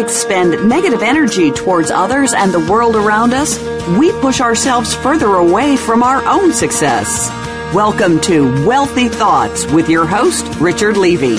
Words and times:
expend 0.00 0.66
negative 0.66 1.02
energy 1.02 1.50
towards 1.50 1.90
others 1.90 2.32
and 2.32 2.52
the 2.52 2.60
world 2.70 2.96
around 2.96 3.34
us, 3.34 3.58
we 3.98 4.10
push 4.20 4.40
ourselves 4.40 4.94
further 4.94 5.34
away 5.34 5.76
from 5.76 6.02
our 6.02 6.24
own 6.24 6.52
success. 6.52 7.28
Welcome 7.74 8.18
to 8.22 8.66
Wealthy 8.66 9.08
Thoughts 9.08 9.70
with 9.70 9.90
your 9.90 10.06
host, 10.06 10.46
Richard 10.58 10.96
Levy. 10.96 11.36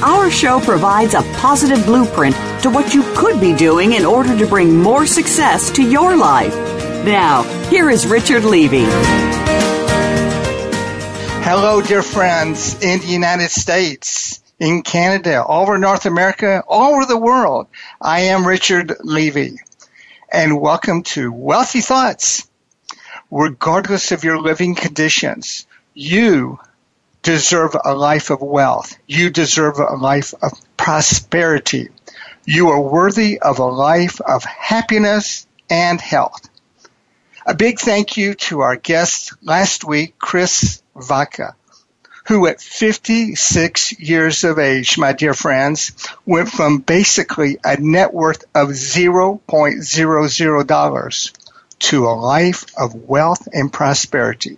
Our 0.00 0.30
show 0.30 0.60
provides 0.60 1.14
a 1.14 1.22
positive 1.38 1.84
blueprint 1.84 2.36
to 2.62 2.70
what 2.70 2.94
you 2.94 3.02
could 3.16 3.40
be 3.40 3.54
doing 3.54 3.94
in 3.94 4.04
order 4.04 4.38
to 4.38 4.46
bring 4.46 4.78
more 4.78 5.06
success 5.06 5.70
to 5.72 5.82
your 5.82 6.16
life. 6.16 6.54
Now, 7.04 7.42
here 7.68 7.90
is 7.90 8.06
Richard 8.06 8.44
Levy. 8.44 8.84
Hello, 11.42 11.82
dear 11.82 12.02
friends 12.02 12.80
in 12.80 13.00
the 13.00 13.06
United 13.06 13.50
States, 13.50 14.40
in 14.58 14.82
Canada, 14.82 15.42
all 15.42 15.62
over 15.62 15.78
North 15.78 16.06
America, 16.06 16.62
all 16.66 16.94
over 16.94 17.06
the 17.06 17.18
world. 17.18 17.66
I 18.00 18.20
am 18.20 18.46
Richard 18.46 18.94
Levy, 19.02 19.58
and 20.32 20.60
welcome 20.60 21.02
to 21.04 21.32
Wealthy 21.32 21.80
Thoughts. 21.80 22.48
Regardless 23.30 24.12
of 24.12 24.22
your 24.22 24.40
living 24.40 24.74
conditions, 24.74 25.66
you 25.94 26.60
deserve 27.22 27.74
a 27.84 27.94
life 27.94 28.30
of 28.30 28.42
wealth. 28.42 28.96
You 29.06 29.30
deserve 29.30 29.78
a 29.78 29.96
life 29.96 30.34
of 30.40 30.52
prosperity. 30.76 31.88
You 32.44 32.68
are 32.68 32.80
worthy 32.80 33.40
of 33.40 33.58
a 33.58 33.64
life 33.64 34.20
of 34.20 34.44
happiness 34.44 35.46
and 35.70 36.00
health. 36.00 36.48
A 37.46 37.54
big 37.54 37.78
thank 37.78 38.16
you 38.16 38.34
to 38.34 38.60
our 38.60 38.76
guest 38.76 39.32
last 39.42 39.84
week, 39.84 40.18
Chris 40.18 40.82
Vaca, 40.94 41.56
who 42.24 42.46
at 42.46 42.60
56 42.60 43.98
years 44.00 44.44
of 44.44 44.58
age, 44.58 44.98
my 44.98 45.12
dear 45.12 45.34
friends, 45.34 45.92
went 46.24 46.50
from 46.50 46.78
basically 46.78 47.58
a 47.62 47.76
net 47.76 48.14
worth 48.14 48.44
of 48.54 48.68
$0.00 48.68 51.32
to 51.80 52.06
a 52.06 52.08
life 52.08 52.64
of 52.78 52.94
wealth 52.94 53.46
and 53.52 53.70
prosperity. 53.72 54.56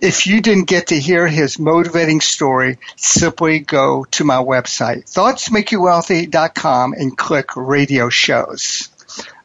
If 0.00 0.28
you 0.28 0.40
didn't 0.40 0.68
get 0.68 0.88
to 0.88 0.98
hear 0.98 1.26
his 1.26 1.58
motivating 1.58 2.20
story, 2.20 2.78
simply 2.96 3.58
go 3.58 4.04
to 4.12 4.24
my 4.24 4.36
website, 4.36 5.12
thoughtsmakeyouwealthy.com 5.12 6.92
and 6.92 7.18
click 7.18 7.56
radio 7.56 8.08
shows. 8.08 8.90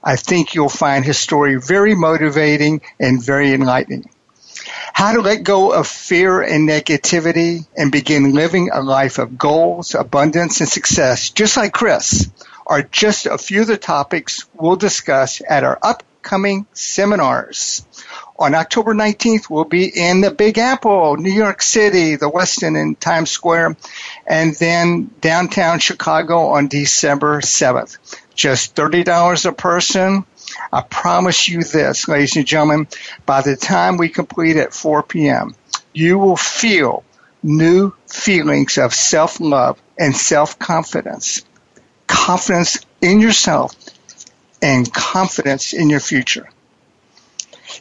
I 0.03 0.15
think 0.15 0.53
you'll 0.53 0.69
find 0.69 1.03
his 1.03 1.17
story 1.17 1.55
very 1.55 1.95
motivating 1.95 2.81
and 2.99 3.23
very 3.23 3.53
enlightening. 3.53 4.09
How 4.93 5.11
to 5.11 5.21
let 5.21 5.43
go 5.43 5.73
of 5.73 5.87
fear 5.87 6.41
and 6.41 6.69
negativity 6.69 7.67
and 7.75 7.91
begin 7.91 8.33
living 8.33 8.69
a 8.71 8.81
life 8.81 9.17
of 9.17 9.37
goals, 9.37 9.95
abundance, 9.95 10.61
and 10.61 10.69
success, 10.69 11.31
just 11.31 11.57
like 11.57 11.73
Chris, 11.73 12.29
are 12.65 12.83
just 12.83 13.25
a 13.25 13.37
few 13.37 13.61
of 13.61 13.67
the 13.67 13.75
topics 13.75 14.45
we'll 14.53 14.75
discuss 14.75 15.41
at 15.49 15.63
our 15.63 15.79
upcoming 15.81 16.67
seminars. 16.73 17.85
On 18.37 18.53
October 18.53 18.93
19th, 18.93 19.49
we'll 19.49 19.65
be 19.65 19.85
in 19.85 20.21
the 20.21 20.31
Big 20.31 20.57
Apple, 20.57 21.17
New 21.17 21.31
York 21.31 21.61
City, 21.63 22.15
the 22.15 22.29
Westin 22.29 22.79
in 22.79 22.95
Times 22.95 23.31
Square, 23.31 23.75
and 24.27 24.55
then 24.55 25.09
downtown 25.19 25.79
Chicago 25.79 26.49
on 26.49 26.67
December 26.67 27.41
7th 27.41 27.97
just 28.35 28.75
$30 28.75 29.45
a 29.45 29.51
person. 29.53 30.25
I 30.71 30.81
promise 30.81 31.47
you 31.47 31.63
this, 31.63 32.07
ladies 32.07 32.35
and 32.35 32.45
gentlemen, 32.45 32.87
by 33.25 33.41
the 33.41 33.55
time 33.55 33.97
we 33.97 34.09
complete 34.09 34.57
at 34.57 34.73
4 34.73 35.03
p.m., 35.03 35.55
you 35.93 36.17
will 36.17 36.35
feel 36.35 37.03
new 37.41 37.93
feelings 38.07 38.77
of 38.77 38.93
self-love 38.93 39.81
and 39.97 40.15
self-confidence. 40.15 41.43
Confidence 42.07 42.85
in 43.01 43.19
yourself 43.19 43.75
and 44.61 44.91
confidence 44.91 45.73
in 45.73 45.89
your 45.89 45.99
future. 45.99 46.49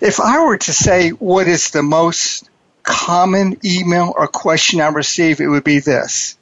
If 0.00 0.21
I 0.21 0.44
were 0.44 0.59
to 0.59 0.72
say 0.72 1.10
what 1.10 1.47
is 1.47 1.71
the 1.71 1.83
most 1.83 2.49
common 2.83 3.59
email 3.65 4.12
or 4.16 4.27
question 4.27 4.81
I 4.81 4.89
receive, 4.89 5.41
it 5.41 5.47
would 5.47 5.65
be 5.65 5.78
this. 5.78 6.37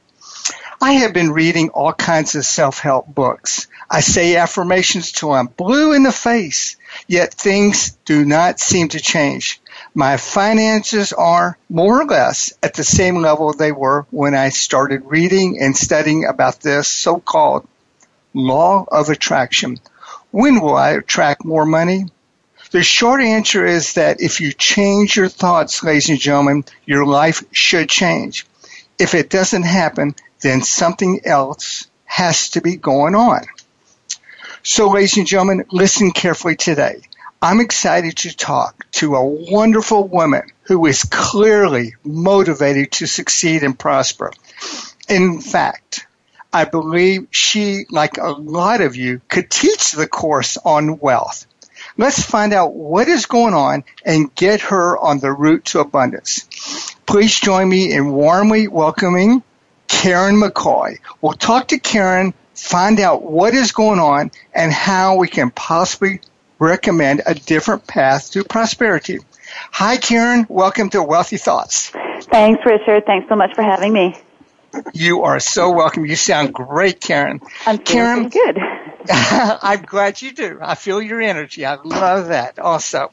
I 0.80 0.92
have 0.92 1.12
been 1.12 1.32
reading 1.32 1.68
all 1.70 1.92
kinds 1.92 2.34
of 2.34 2.46
self-help 2.46 3.14
books. 3.14 3.66
I 3.92 4.00
say 4.00 4.36
affirmations 4.36 5.10
till 5.10 5.32
I'm 5.32 5.48
blue 5.48 5.94
in 5.94 6.04
the 6.04 6.12
face, 6.12 6.76
yet 7.08 7.34
things 7.34 7.90
do 8.04 8.24
not 8.24 8.60
seem 8.60 8.88
to 8.90 9.00
change. 9.00 9.60
My 9.94 10.16
finances 10.16 11.12
are 11.12 11.58
more 11.68 12.00
or 12.00 12.04
less 12.04 12.52
at 12.62 12.74
the 12.74 12.84
same 12.84 13.16
level 13.16 13.52
they 13.52 13.72
were 13.72 14.06
when 14.10 14.36
I 14.36 14.50
started 14.50 15.02
reading 15.06 15.60
and 15.60 15.76
studying 15.76 16.24
about 16.24 16.60
this 16.60 16.86
so-called 16.86 17.66
law 18.32 18.84
of 18.86 19.08
attraction. 19.08 19.80
When 20.30 20.60
will 20.60 20.76
I 20.76 20.90
attract 20.90 21.44
more 21.44 21.66
money? 21.66 22.06
The 22.70 22.84
short 22.84 23.20
answer 23.20 23.66
is 23.66 23.94
that 23.94 24.20
if 24.20 24.40
you 24.40 24.52
change 24.52 25.16
your 25.16 25.28
thoughts, 25.28 25.82
ladies 25.82 26.10
and 26.10 26.20
gentlemen, 26.20 26.64
your 26.86 27.04
life 27.04 27.42
should 27.50 27.88
change. 27.88 28.46
If 29.00 29.14
it 29.14 29.30
doesn't 29.30 29.64
happen, 29.64 30.14
then 30.42 30.62
something 30.62 31.22
else 31.24 31.88
has 32.04 32.50
to 32.50 32.60
be 32.60 32.76
going 32.76 33.16
on. 33.16 33.40
So, 34.62 34.90
ladies 34.90 35.16
and 35.16 35.26
gentlemen, 35.26 35.64
listen 35.72 36.10
carefully 36.10 36.54
today. 36.54 37.00
I'm 37.40 37.60
excited 37.60 38.18
to 38.18 38.36
talk 38.36 38.84
to 38.92 39.14
a 39.14 39.24
wonderful 39.24 40.06
woman 40.06 40.42
who 40.64 40.84
is 40.84 41.02
clearly 41.04 41.94
motivated 42.04 42.92
to 42.92 43.06
succeed 43.06 43.62
and 43.62 43.78
prosper. 43.78 44.32
In 45.08 45.40
fact, 45.40 46.06
I 46.52 46.66
believe 46.66 47.28
she, 47.30 47.86
like 47.88 48.18
a 48.18 48.32
lot 48.32 48.82
of 48.82 48.96
you, 48.96 49.22
could 49.28 49.48
teach 49.48 49.92
the 49.92 50.06
course 50.06 50.58
on 50.62 50.98
wealth. 50.98 51.46
Let's 51.96 52.22
find 52.22 52.52
out 52.52 52.74
what 52.74 53.08
is 53.08 53.24
going 53.24 53.54
on 53.54 53.84
and 54.04 54.34
get 54.34 54.60
her 54.60 54.98
on 54.98 55.20
the 55.20 55.32
route 55.32 55.64
to 55.66 55.80
abundance. 55.80 56.94
Please 57.06 57.40
join 57.40 57.66
me 57.66 57.94
in 57.94 58.12
warmly 58.12 58.68
welcoming 58.68 59.42
Karen 59.88 60.36
McCoy. 60.36 60.98
We'll 61.22 61.32
talk 61.32 61.68
to 61.68 61.78
Karen 61.78 62.34
find 62.60 63.00
out 63.00 63.22
what 63.22 63.54
is 63.54 63.72
going 63.72 63.98
on 63.98 64.30
and 64.52 64.72
how 64.72 65.16
we 65.16 65.28
can 65.28 65.50
possibly 65.50 66.20
recommend 66.58 67.22
a 67.24 67.34
different 67.34 67.86
path 67.86 68.30
to 68.32 68.44
prosperity. 68.44 69.18
Hi, 69.72 69.96
Karen. 69.96 70.46
Welcome 70.48 70.90
to 70.90 71.02
Wealthy 71.02 71.38
Thoughts. 71.38 71.90
Thanks, 72.30 72.64
Richard. 72.64 73.06
Thanks 73.06 73.28
so 73.28 73.34
much 73.34 73.54
for 73.54 73.62
having 73.62 73.92
me. 73.92 74.14
You 74.92 75.22
are 75.22 75.40
so 75.40 75.72
welcome. 75.72 76.06
You 76.06 76.14
sound 76.14 76.52
great, 76.52 77.00
Karen. 77.00 77.40
I'm 77.66 77.78
Karen, 77.78 78.28
good. 78.28 78.58
I'm 79.10 79.82
glad 79.82 80.22
you 80.22 80.32
do. 80.32 80.58
I 80.62 80.74
feel 80.74 81.02
your 81.02 81.20
energy. 81.20 81.64
I 81.64 81.74
love 81.74 82.28
that 82.28 82.58
also. 82.58 83.10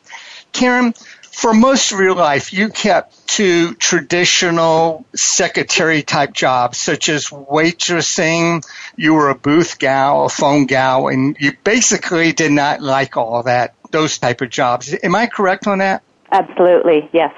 Karen, 0.52 0.94
for 1.32 1.54
most 1.54 1.92
of 1.92 2.00
your 2.00 2.16
life, 2.16 2.54
you 2.54 2.70
kept 2.70 3.28
to 3.30 3.74
traditional 3.76 5.06
secretary 5.16 6.02
type 6.02 6.34
jobs, 6.34 6.78
such 6.78 7.10
as 7.10 7.28
waitressing. 7.28 8.66
You 8.96 9.14
were 9.14 9.30
a 9.30 9.36
booth 9.36 9.80
gal, 9.80 10.26
a 10.26 10.30
phone 10.30 10.66
gal, 10.66 11.08
and 11.08 11.38
you 11.40 11.54
basically 11.64 12.34
did 12.34 12.52
not 12.52 12.82
like 12.82 13.18
all 13.18 13.44
that, 13.44 13.76
those 13.92 14.18
type 14.18 14.42
of 14.42 14.50
jobs. 14.50 14.96
Am 15.04 15.16
I 15.16 15.28
correct 15.28 15.68
on 15.68 15.80
that? 15.80 16.04
Absolutely, 16.32 17.10
yes. 17.14 17.34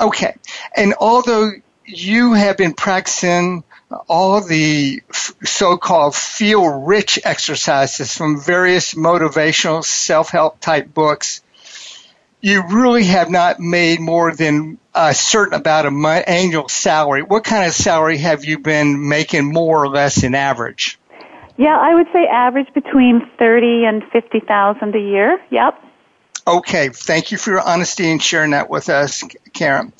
Okay. 0.00 0.34
And 0.76 0.94
although 0.98 1.50
you 1.84 2.34
have 2.34 2.56
been 2.56 2.74
practicing 2.74 3.64
all 4.08 4.40
the 4.40 5.02
so-called 5.10 6.14
feel 6.14 6.66
rich 6.68 7.18
exercises 7.24 8.16
from 8.16 8.40
various 8.40 8.94
motivational 8.94 9.84
self-help 9.84 10.60
type 10.60 10.92
books, 10.92 11.42
you 12.40 12.62
really 12.68 13.04
have 13.04 13.30
not 13.30 13.60
made 13.60 14.00
more 14.00 14.34
than 14.34 14.78
a 14.94 15.14
certain 15.14 15.54
about 15.54 15.86
a 15.86 15.90
month, 15.90 16.24
annual 16.26 16.68
salary. 16.68 17.22
What 17.22 17.44
kind 17.44 17.66
of 17.66 17.72
salary 17.72 18.18
have 18.18 18.44
you 18.44 18.58
been 18.58 19.08
making 19.08 19.52
more 19.52 19.82
or 19.82 19.88
less 19.88 20.22
in 20.22 20.34
average? 20.34 20.98
Yeah, 21.56 21.76
I 21.76 21.94
would 21.94 22.06
say 22.12 22.26
average 22.26 22.72
between 22.72 23.28
thirty 23.38 23.84
and 23.84 24.04
fifty 24.12 24.40
thousand 24.40 24.94
a 24.94 25.00
year. 25.00 25.40
Yep. 25.50 25.82
Okay, 26.48 26.88
thank 26.88 27.30
you 27.30 27.36
for 27.36 27.50
your 27.50 27.60
honesty 27.60 28.10
and 28.10 28.22
sharing 28.22 28.52
that 28.52 28.70
with 28.70 28.88
us, 28.88 29.22
Karen. 29.52 29.92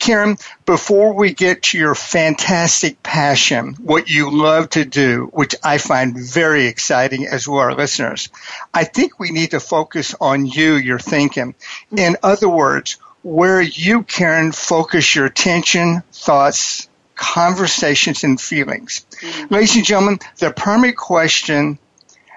Karen, 0.00 0.38
before 0.66 1.14
we 1.14 1.32
get 1.32 1.62
to 1.62 1.78
your 1.78 1.94
fantastic 1.94 3.00
passion, 3.04 3.74
what 3.74 4.10
you 4.10 4.36
love 4.36 4.70
to 4.70 4.84
do, 4.84 5.30
which 5.32 5.54
I 5.62 5.78
find 5.78 6.18
very 6.18 6.66
exciting 6.66 7.28
as 7.28 7.46
well 7.46 7.60
our 7.60 7.76
listeners, 7.76 8.28
I 8.74 8.82
think 8.82 9.20
we 9.20 9.30
need 9.30 9.52
to 9.52 9.60
focus 9.60 10.16
on 10.20 10.46
you, 10.46 10.74
your 10.74 10.98
thinking. 10.98 11.54
In 11.96 12.16
other 12.24 12.48
words, 12.48 12.96
where 13.22 13.62
you, 13.62 14.02
Karen, 14.02 14.50
focus 14.50 15.14
your 15.14 15.26
attention, 15.26 16.02
thoughts, 16.12 16.88
conversations, 17.14 18.24
and 18.24 18.40
feelings. 18.40 19.06
Mm-hmm. 19.20 19.54
Ladies 19.54 19.76
and 19.76 19.84
gentlemen, 19.84 20.18
the 20.38 20.50
primary 20.50 20.92
question 20.92 21.78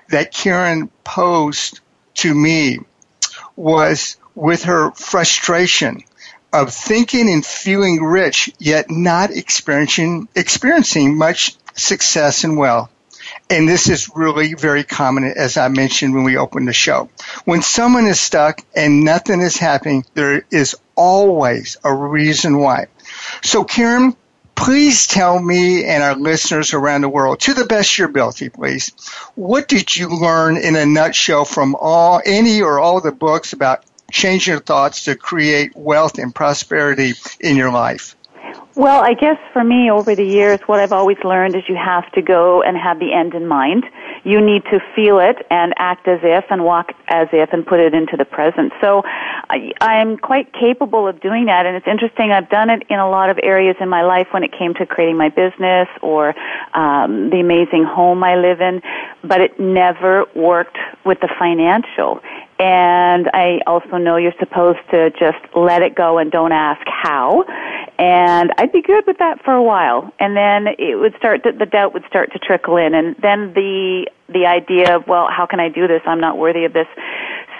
that 0.09 0.31
Karen 0.31 0.91
posed 1.03 1.79
to 2.13 2.35
me 2.35 2.77
was 3.57 4.15
with 4.35 4.63
her 4.63 4.91
frustration 4.91 6.03
of 6.53 6.73
thinking 6.73 7.29
and 7.29 7.45
feeling 7.45 8.01
rich, 8.01 8.51
yet 8.59 8.89
not 8.89 9.31
experiencing, 9.31 10.29
experiencing 10.35 11.17
much 11.17 11.55
success 11.75 12.43
and 12.45 12.57
wealth. 12.57 12.89
and 13.49 13.67
this 13.67 13.89
is 13.89 14.09
really 14.15 14.53
very 14.53 14.85
common, 14.85 15.25
as 15.25 15.57
I 15.57 15.67
mentioned 15.67 16.15
when 16.15 16.23
we 16.23 16.37
opened 16.37 16.67
the 16.67 16.73
show. 16.73 17.09
When 17.43 17.61
someone 17.61 18.05
is 18.07 18.21
stuck 18.21 18.61
and 18.73 19.03
nothing 19.03 19.41
is 19.41 19.57
happening, 19.57 20.05
there 20.13 20.45
is 20.49 20.77
always 20.95 21.75
a 21.83 21.93
reason 21.93 22.57
why. 22.57 22.87
So, 23.43 23.65
Karen, 23.65 24.15
please 24.57 25.07
tell 25.07 25.39
me 25.39 25.85
and 25.85 26.03
our 26.03 26.15
listeners 26.15 26.73
around 26.73 27.01
the 27.01 27.09
world, 27.09 27.39
to 27.41 27.53
the 27.53 27.65
best 27.65 27.93
of 27.93 27.97
your 27.99 28.09
ability, 28.09 28.49
please, 28.49 28.91
what 29.35 29.67
did 29.67 29.95
you 29.95 30.09
learn 30.09 30.57
in 30.57 30.75
a 30.75 30.85
nutshell 30.85 31.45
from 31.45 31.75
all, 31.79 32.21
any 32.25 32.61
or 32.61 32.79
all 32.79 32.99
the 32.99 33.11
books 33.11 33.53
about 33.53 33.85
changing 34.11 34.51
your 34.51 34.61
thoughts 34.61 35.05
to 35.05 35.15
create 35.15 35.75
wealth 35.75 36.17
and 36.17 36.33
prosperity 36.33 37.13
in 37.39 37.55
your 37.55 37.71
life? 37.71 38.15
Well, 38.75 39.01
I 39.01 39.13
guess 39.13 39.37
for 39.53 39.63
me 39.63 39.89
over 39.89 40.15
the 40.15 40.25
years, 40.25 40.59
what 40.67 40.79
I've 40.79 40.93
always 40.93 41.17
learned 41.23 41.55
is 41.55 41.63
you 41.67 41.75
have 41.75 42.11
to 42.11 42.21
go 42.21 42.61
and 42.61 42.77
have 42.77 42.99
the 42.99 43.13
end 43.13 43.33
in 43.33 43.47
mind. 43.47 43.85
You 44.27 44.41
need 44.41 44.63
to 44.65 44.79
feel 44.93 45.19
it 45.19 45.37
and 45.49 45.73
act 45.77 46.07
as 46.07 46.19
if 46.21 46.43
and 46.49 46.65
walk 46.65 46.91
as 47.07 47.29
if 47.31 47.53
and 47.53 47.65
put 47.65 47.79
it 47.79 47.93
into 47.93 48.17
the 48.17 48.25
present. 48.25 48.73
So 48.81 49.03
I, 49.05 49.71
I'm 49.79 50.17
quite 50.17 50.51
capable 50.53 51.07
of 51.07 51.21
doing 51.21 51.45
that 51.45 51.65
and 51.65 51.77
it's 51.77 51.87
interesting. 51.87 52.31
I've 52.31 52.49
done 52.49 52.69
it 52.69 52.83
in 52.89 52.99
a 52.99 53.09
lot 53.09 53.29
of 53.29 53.39
areas 53.41 53.77
in 53.79 53.87
my 53.87 54.01
life 54.01 54.27
when 54.31 54.43
it 54.43 54.51
came 54.51 54.73
to 54.75 54.85
creating 54.85 55.17
my 55.17 55.29
business 55.29 55.87
or 56.01 56.35
um, 56.73 57.29
the 57.29 57.39
amazing 57.39 57.85
home 57.85 58.23
I 58.23 58.35
live 58.35 58.59
in, 58.59 58.81
but 59.23 59.39
it 59.39 59.59
never 59.59 60.25
worked 60.35 60.77
with 61.05 61.19
the 61.21 61.29
financial. 61.39 62.19
And 62.59 63.29
I 63.33 63.59
also 63.67 63.97
know 63.97 64.17
you're 64.17 64.33
supposed 64.39 64.79
to 64.91 65.11
just 65.11 65.37
let 65.55 65.83
it 65.83 65.95
go 65.95 66.17
and 66.17 66.31
don't 66.31 66.51
ask 66.51 66.81
how. 66.87 67.43
And 67.99 68.51
I'd 68.57 68.71
be 68.71 68.81
good 68.81 69.05
with 69.05 69.19
that 69.19 69.43
for 69.43 69.53
a 69.53 69.63
while. 69.63 70.11
And 70.19 70.35
then 70.35 70.67
it 70.79 70.99
would 70.99 71.15
start 71.17 71.43
to, 71.43 71.51
the 71.51 71.65
doubt 71.65 71.93
would 71.93 72.05
start 72.07 72.31
to 72.33 72.39
trickle 72.39 72.77
in 72.77 72.93
and 72.93 73.15
then 73.21 73.53
the 73.53 74.07
the 74.29 74.45
idea 74.45 74.93
of, 74.93 75.07
well, 75.07 75.29
how 75.29 75.45
can 75.45 75.61
I 75.61 75.69
do 75.69 75.87
this? 75.87 76.01
I'm 76.05 76.19
not 76.19 76.37
worthy 76.37 76.65
of 76.65 76.73
this. 76.73 76.87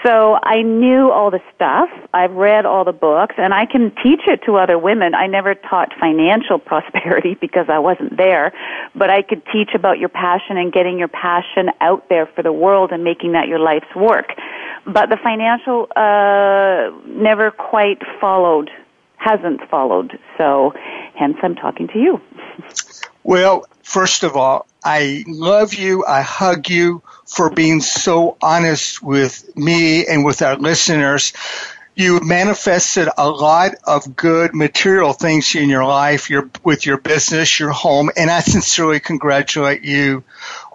So 0.04 0.38
I 0.42 0.62
knew 0.62 1.10
all 1.10 1.30
the 1.30 1.40
stuff. 1.54 1.88
I've 2.14 2.32
read 2.32 2.66
all 2.66 2.84
the 2.84 2.92
books 2.92 3.34
and 3.36 3.52
I 3.52 3.66
can 3.66 3.90
teach 4.02 4.20
it 4.26 4.42
to 4.46 4.56
other 4.56 4.78
women. 4.78 5.14
I 5.14 5.26
never 5.26 5.54
taught 5.54 5.92
financial 5.98 6.58
prosperity 6.70 7.36
because 7.40 7.66
I 7.68 7.78
wasn't 7.78 8.16
there, 8.16 8.52
but 8.94 9.10
I 9.10 9.22
could 9.22 9.42
teach 9.52 9.70
about 9.74 9.98
your 9.98 10.08
passion 10.08 10.56
and 10.56 10.72
getting 10.72 10.98
your 10.98 11.08
passion 11.08 11.70
out 11.80 12.08
there 12.08 12.26
for 12.26 12.42
the 12.42 12.52
world 12.52 12.92
and 12.92 13.02
making 13.02 13.32
that 13.32 13.48
your 13.48 13.58
life's 13.58 13.94
work. 13.96 14.34
But 14.88 15.10
the 15.10 15.18
financial, 15.22 15.86
uh, 15.94 16.90
never 17.06 17.50
quite 17.50 18.00
followed, 18.20 18.70
hasn't 19.16 19.60
followed. 19.70 20.18
So 20.38 20.72
hence 21.14 21.36
I'm 21.42 21.54
talking 21.54 21.88
to 21.88 21.98
you. 21.98 22.20
Well, 23.24 23.66
first 23.82 24.22
of 24.22 24.36
all, 24.36 24.66
I 24.82 25.22
love 25.26 25.74
you. 25.74 26.02
I 26.06 26.22
hug 26.22 26.70
you 26.70 27.02
for 27.26 27.50
being 27.50 27.82
so 27.82 28.38
honest 28.40 29.02
with 29.02 29.54
me 29.54 30.06
and 30.06 30.24
with 30.24 30.40
our 30.40 30.56
listeners. 30.56 31.34
You 31.94 32.20
manifested 32.20 33.08
a 33.18 33.28
lot 33.28 33.72
of 33.84 34.16
good 34.16 34.54
material 34.54 35.12
things 35.12 35.54
in 35.54 35.68
your 35.68 35.84
life, 35.84 36.30
your, 36.30 36.48
with 36.64 36.86
your 36.86 36.96
business, 36.96 37.60
your 37.60 37.70
home, 37.70 38.08
and 38.16 38.30
I 38.30 38.40
sincerely 38.40 38.98
congratulate 38.98 39.84
you 39.84 40.24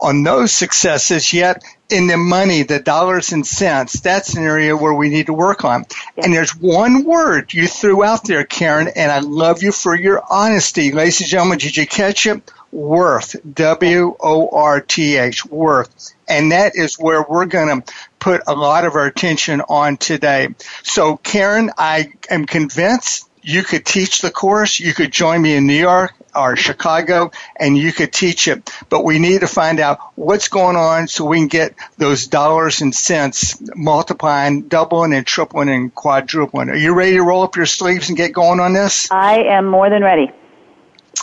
on 0.01 0.23
those 0.23 0.51
successes. 0.51 1.33
Yet 1.33 1.63
in 1.89 2.07
the 2.07 2.17
money, 2.17 2.63
the 2.63 2.79
dollars 2.79 3.31
and 3.31 3.45
cents, 3.45 3.99
that's 3.99 4.35
an 4.35 4.43
area 4.43 4.75
where 4.75 4.93
we 4.93 5.09
need 5.09 5.27
to 5.27 5.33
work 5.33 5.63
on. 5.63 5.85
And 6.17 6.33
there's 6.33 6.55
one 6.55 7.03
word 7.03 7.53
you 7.53 7.67
threw 7.67 8.03
out 8.03 8.25
there, 8.25 8.43
Karen, 8.43 8.89
and 8.95 9.11
I 9.11 9.19
love 9.19 9.63
you 9.63 9.71
for 9.71 9.95
your 9.95 10.23
honesty. 10.29 10.91
Ladies 10.91 11.21
and 11.21 11.29
gentlemen, 11.29 11.57
did 11.57 11.77
you 11.77 11.87
catch 11.87 12.25
it? 12.25 12.51
worth, 12.73 13.35
W 13.53 14.15
O 14.19 14.49
R 14.49 14.81
T 14.81 15.15
H, 15.17 15.45
worth. 15.45 16.13
And 16.27 16.51
that 16.51 16.75
is 16.75 16.97
where 16.97 17.23
we're 17.23 17.45
going 17.45 17.81
to 17.81 17.93
put 18.19 18.41
a 18.47 18.55
lot 18.55 18.85
of 18.85 18.95
our 18.95 19.05
attention 19.05 19.61
on 19.61 19.97
today. 19.97 20.49
So, 20.81 21.17
Karen, 21.17 21.71
I 21.77 22.13
am 22.29 22.45
convinced 22.45 23.29
you 23.41 23.63
could 23.63 23.85
teach 23.85 24.21
the 24.21 24.31
course. 24.31 24.79
You 24.79 24.93
could 24.93 25.11
join 25.11 25.41
me 25.41 25.55
in 25.55 25.67
New 25.67 25.73
York 25.73 26.13
or 26.35 26.55
Chicago 26.55 27.31
and 27.55 27.77
you 27.77 27.91
could 27.91 28.11
teach 28.11 28.47
it. 28.47 28.69
But 28.89 29.03
we 29.03 29.19
need 29.19 29.41
to 29.41 29.47
find 29.47 29.79
out 29.79 29.99
what's 30.15 30.47
going 30.47 30.75
on 30.75 31.07
so 31.07 31.25
we 31.25 31.37
can 31.39 31.47
get 31.47 31.75
those 31.97 32.27
dollars 32.27 32.81
and 32.81 32.93
cents 32.93 33.61
multiplying, 33.75 34.63
doubling 34.63 35.13
and 35.13 35.25
tripling 35.25 35.69
and 35.69 35.93
quadrupling. 35.93 36.69
Are 36.69 36.75
you 36.75 36.93
ready 36.93 37.13
to 37.13 37.23
roll 37.23 37.43
up 37.43 37.55
your 37.55 37.65
sleeves 37.65 38.09
and 38.09 38.17
get 38.17 38.33
going 38.33 38.59
on 38.59 38.73
this? 38.73 39.11
I 39.11 39.43
am 39.43 39.65
more 39.65 39.89
than 39.89 40.03
ready. 40.03 40.31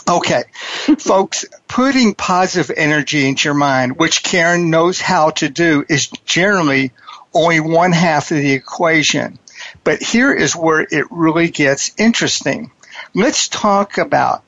Okay, 0.09 0.43
folks, 0.99 1.45
putting 1.67 2.15
positive 2.15 2.75
energy 2.75 3.27
into 3.27 3.47
your 3.47 3.53
mind, 3.53 3.97
which 3.97 4.23
Karen 4.23 4.69
knows 4.69 4.99
how 4.99 5.31
to 5.31 5.49
do, 5.49 5.85
is 5.87 6.07
generally 6.25 6.91
only 7.33 7.59
one 7.59 7.91
half 7.91 8.31
of 8.31 8.37
the 8.37 8.51
equation. 8.51 9.39
But 9.83 10.01
here 10.01 10.33
is 10.33 10.55
where 10.55 10.81
it 10.89 11.05
really 11.11 11.49
gets 11.49 11.91
interesting. 11.97 12.71
Let's 13.13 13.47
talk 13.47 13.97
about 13.97 14.43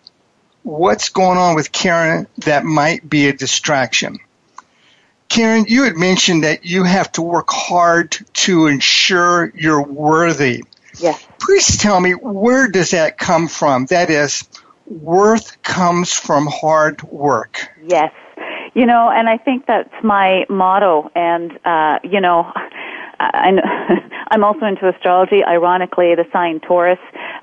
what's 0.64 1.10
going 1.10 1.38
on 1.38 1.56
with 1.56 1.72
Karen 1.72 2.28
that 2.40 2.64
might 2.64 3.08
be 3.08 3.28
a 3.28 3.34
distraction. 3.34 4.20
Karen, 5.30 5.66
you 5.68 5.84
had 5.84 5.96
mentioned 5.96 6.44
that 6.44 6.66
you 6.66 6.84
have 6.84 7.12
to 7.14 7.22
work 7.22 7.50
hard 7.50 8.18
to 8.34 8.68
ensure 8.68 9.52
you're 9.56 9.82
worthy. 9.82 10.64
Yes. 11.00 11.26
Please 11.40 11.78
tell 11.78 12.00
me 12.00 12.12
where 12.12 12.68
does 12.68 12.92
that 12.92 13.18
come 13.18 13.48
from? 13.48 13.88
That 13.88 14.10
is, 14.10 14.48
worth 14.86 15.62
comes 15.64 16.14
from 16.14 16.48
hard 16.48 17.02
work. 17.04 17.68
Yes. 17.88 18.14
You 18.76 18.86
know, 18.86 19.10
and 19.10 19.28
I 19.28 19.38
think 19.38 19.66
that's 19.66 19.94
my 20.04 20.46
motto. 20.50 21.10
And, 21.16 21.52
uh, 21.66 22.00
you 22.04 22.22
know, 22.22 22.52
I, 23.20 23.52
I'm 24.32 24.44
also 24.44 24.66
into 24.66 24.88
astrology. 24.88 25.44
Ironically, 25.44 26.16
the 26.16 26.26
sign 26.32 26.60
Taurus 26.60 27.00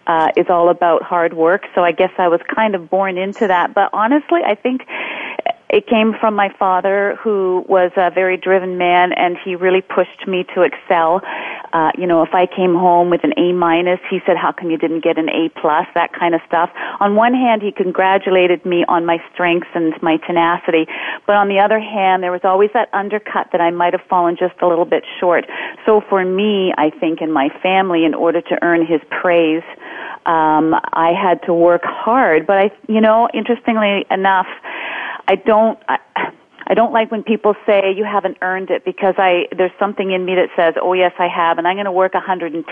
uh, 0.07 0.31
is 0.37 0.47
all 0.49 0.69
about 0.69 1.03
hard 1.03 1.35
work. 1.35 1.63
So 1.75 1.83
I 1.83 1.93
guess 1.93 2.13
I 2.19 2.29
was 2.29 2.41
kind 2.55 2.75
of 2.75 2.91
born 2.91 3.19
into 3.19 3.47
that. 3.47 3.75
But 3.75 3.91
honestly, 3.93 4.41
I 4.45 4.55
think 4.55 4.83
it 5.73 5.87
came 5.87 6.15
from 6.19 6.35
my 6.35 6.53
father, 6.59 7.17
who 7.23 7.65
was 7.69 7.93
a 7.97 8.11
very 8.11 8.37
driven 8.37 8.77
man, 8.77 9.13
and 9.13 9.37
he 9.45 9.55
really 9.55 9.83
pushed 9.83 10.27
me 10.27 10.45
to 10.53 10.63
excel. 10.63 11.23
Uh, 11.73 11.93
you 11.97 12.09
know, 12.09 12.25
if 12.25 12.35
I 12.35 12.47
came 12.47 12.75
home 12.75 13.09
with 13.09 13.23
an 13.23 13.33
A 13.37 13.53
minus, 13.53 14.01
he 14.11 14.19
said, 14.27 14.37
"How 14.37 14.51
come 14.51 14.71
you 14.71 14.79
didn't 14.79 15.05
get 15.05 15.17
an 15.17 15.29
A 15.29 15.49
plus?" 15.51 15.87
That 15.95 16.13
kind 16.13 16.35
of 16.35 16.41
stuff. 16.45 16.71
On 16.99 17.15
one 17.15 17.35
hand, 17.35 17.63
he 17.63 17.71
congratulated 17.71 18.67
me 18.67 18.85
on 18.89 19.07
my 19.07 19.23
strengths 19.33 19.69
and 19.75 19.95
my 20.03 20.17
tenacity, 20.27 20.89
but 21.25 21.37
on 21.37 21.47
the 21.47 21.61
other 21.61 21.79
hand, 21.79 22.25
there 22.25 22.33
was 22.33 22.43
always 22.43 22.71
that 22.75 22.89
undercut 22.93 23.53
that 23.53 23.61
I 23.61 23.71
might 23.71 23.93
have 23.93 24.03
fallen 24.09 24.37
just 24.37 24.61
a 24.63 24.67
little 24.67 24.85
bit 24.85 25.05
short. 25.21 25.47
So 25.87 26.01
for 26.01 26.25
me, 26.25 26.75
I 26.77 26.91
think 26.91 27.21
in 27.21 27.31
my 27.31 27.49
family, 27.63 28.05
in 28.05 28.15
order 28.15 28.41
to 28.41 28.59
earn 28.61 28.85
his 28.85 29.01
praise, 29.09 29.63
um, 30.27 30.75
I 30.93 31.13
had 31.13 31.43
to 31.45 31.55
work 31.55 31.83
hard. 31.85 32.47
But 32.47 32.59
I, 32.59 32.71
you 32.89 33.01
know, 33.01 33.29
interestingly 33.33 34.07
enough 34.11 34.47
I 35.31 35.37
don't. 35.37 35.79
I, 35.89 35.99
I 36.67 36.75
don't 36.75 36.93
like 36.93 37.11
when 37.11 37.23
people 37.25 37.55
say 37.67 37.93
you 37.97 38.05
haven't 38.05 38.39
earned 38.43 38.71
it 38.71 38.85
because 38.85 39.15
I 39.17 39.47
there's 39.57 39.73
something 39.79 40.11
in 40.11 40.25
me 40.25 40.35
that 40.35 40.49
says, 40.57 40.75
"Oh 40.81 40.93
yes, 40.93 41.13
I 41.19 41.29
have," 41.29 41.59
and 41.59 41.67
I'm 41.69 41.77
going 41.77 41.85
to 41.85 41.93
work 41.93 42.13
110%, 42.13 42.65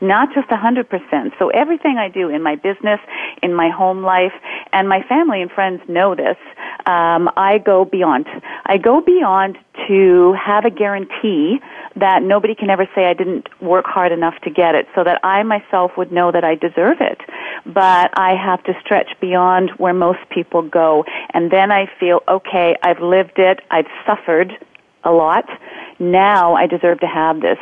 not 0.00 0.34
just 0.34 0.48
100%. 0.48 1.38
So 1.38 1.48
everything 1.50 1.98
I 1.98 2.08
do 2.08 2.28
in 2.28 2.42
my 2.42 2.56
business, 2.56 3.00
in 3.42 3.54
my 3.54 3.70
home 3.70 4.02
life, 4.02 4.32
and 4.72 4.88
my 4.88 5.02
family 5.02 5.40
and 5.40 5.50
friends 5.50 5.82
know 5.88 6.14
this. 6.16 6.36
Um, 6.84 7.30
I 7.36 7.58
go 7.64 7.84
beyond. 7.84 8.26
I 8.66 8.76
go 8.76 9.00
beyond 9.00 9.58
to 9.88 10.34
have 10.34 10.64
a 10.64 10.70
guarantee 10.70 11.58
that 11.96 12.22
nobody 12.22 12.54
can 12.54 12.70
ever 12.70 12.86
say 12.94 13.06
I 13.06 13.14
didn't 13.14 13.48
work 13.62 13.86
hard 13.86 14.12
enough 14.12 14.34
to 14.42 14.50
get 14.50 14.74
it 14.74 14.86
so 14.94 15.02
that 15.04 15.20
I 15.24 15.42
myself 15.42 15.92
would 15.96 16.12
know 16.12 16.30
that 16.32 16.44
I 16.44 16.54
deserve 16.54 16.98
it. 17.00 17.20
But 17.64 18.10
I 18.18 18.34
have 18.34 18.62
to 18.64 18.72
stretch 18.80 19.10
beyond 19.20 19.70
where 19.78 19.94
most 19.94 20.20
people 20.30 20.62
go. 20.62 21.04
And 21.32 21.50
then 21.50 21.72
I 21.72 21.90
feel, 21.98 22.22
okay, 22.28 22.76
I've 22.82 23.00
lived 23.00 23.38
it, 23.38 23.60
I've 23.70 23.88
suffered 24.06 24.52
a 25.04 25.10
lot. 25.10 25.44
Now 25.98 26.54
I 26.54 26.66
deserve 26.66 27.00
to 27.00 27.06
have 27.06 27.40
this. 27.40 27.58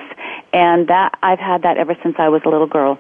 And 0.53 0.89
that, 0.89 1.19
I've 1.23 1.39
had 1.39 1.63
that 1.63 1.77
ever 1.79 1.97
since 2.03 2.17
I 2.19 2.29
was 2.29 2.43
a 2.45 2.49
little 2.49 2.67
girl. 2.67 2.99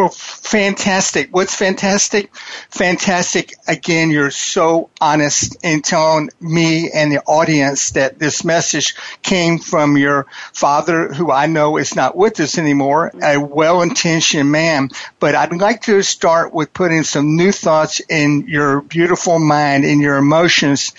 Well, 0.00 0.08
fantastic. 0.08 1.28
What's 1.30 1.54
fantastic? 1.54 2.34
Fantastic. 2.70 3.52
Again, 3.68 4.10
you're 4.10 4.30
so 4.30 4.88
honest 4.98 5.62
in 5.62 5.82
telling 5.82 6.30
me 6.40 6.90
and 6.90 7.12
the 7.12 7.20
audience 7.20 7.90
that 7.90 8.18
this 8.18 8.42
message 8.42 8.94
came 9.20 9.58
from 9.58 9.98
your 9.98 10.26
father, 10.54 11.12
who 11.12 11.30
I 11.30 11.48
know 11.48 11.76
is 11.76 11.94
not 11.94 12.16
with 12.16 12.40
us 12.40 12.56
anymore, 12.56 13.12
a 13.22 13.36
well-intentioned 13.36 14.50
man. 14.50 14.88
But 15.18 15.34
I'd 15.34 15.52
like 15.52 15.82
to 15.82 16.00
start 16.00 16.54
with 16.54 16.72
putting 16.72 17.02
some 17.02 17.36
new 17.36 17.52
thoughts 17.52 18.00
in 18.00 18.46
your 18.48 18.80
beautiful 18.80 19.38
mind, 19.38 19.84
in 19.84 20.00
your 20.00 20.16
emotions, 20.16 20.94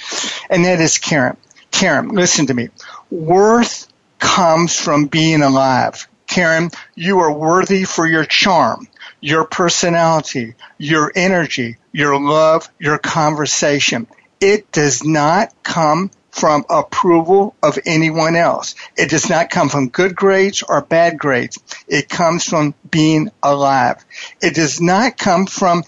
and 0.48 0.63
that 0.65 0.79
is 0.79 1.00
Karen. 1.00 1.38
Karen, 1.72 2.10
listen 2.10 2.46
to 2.46 2.53
me. 2.53 2.70
Worth 3.10 3.88
comes 4.20 4.75
from 4.79 5.08
being 5.08 5.41
alive. 5.41 6.08
Karen, 6.31 6.71
you 6.95 7.19
are 7.19 7.31
worthy 7.31 7.83
for 7.83 8.07
your 8.07 8.25
charm 8.25 8.88
your 9.21 9.45
personality, 9.45 10.55
your 10.79 11.11
energy, 11.15 11.77
your 11.93 12.19
love, 12.19 12.67
your 12.79 12.97
conversation. 12.97 14.07
it 14.39 14.71
does 14.71 15.03
not 15.03 15.53
come 15.61 16.09
from 16.31 16.65
approval 16.67 17.53
of 17.61 17.77
anyone 17.85 18.35
else. 18.35 18.73
It 18.97 19.11
does 19.11 19.29
not 19.29 19.51
come 19.51 19.69
from 19.69 19.89
good 19.89 20.15
grades 20.15 20.63
or 20.63 20.81
bad 20.81 21.19
grades. 21.19 21.59
It 21.88 22.09
comes 22.09 22.45
from 22.45 22.73
being 22.89 23.29
alive. 23.43 24.03
It 24.41 24.55
does 24.55 24.81
not 24.81 25.17
come 25.17 25.45
from 25.45 25.83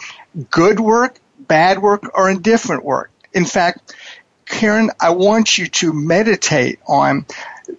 good 0.52 0.80
work, 0.80 1.18
bad 1.40 1.82
work, 1.82 2.12
or 2.16 2.30
indifferent 2.30 2.86
work. 2.86 3.10
In 3.34 3.46
fact, 3.46 3.96
Karen, 4.46 4.92
I 5.00 5.12
want 5.12 5.58
you 5.58 5.66
to 5.68 5.94
meditate 5.94 6.80
on 6.86 7.26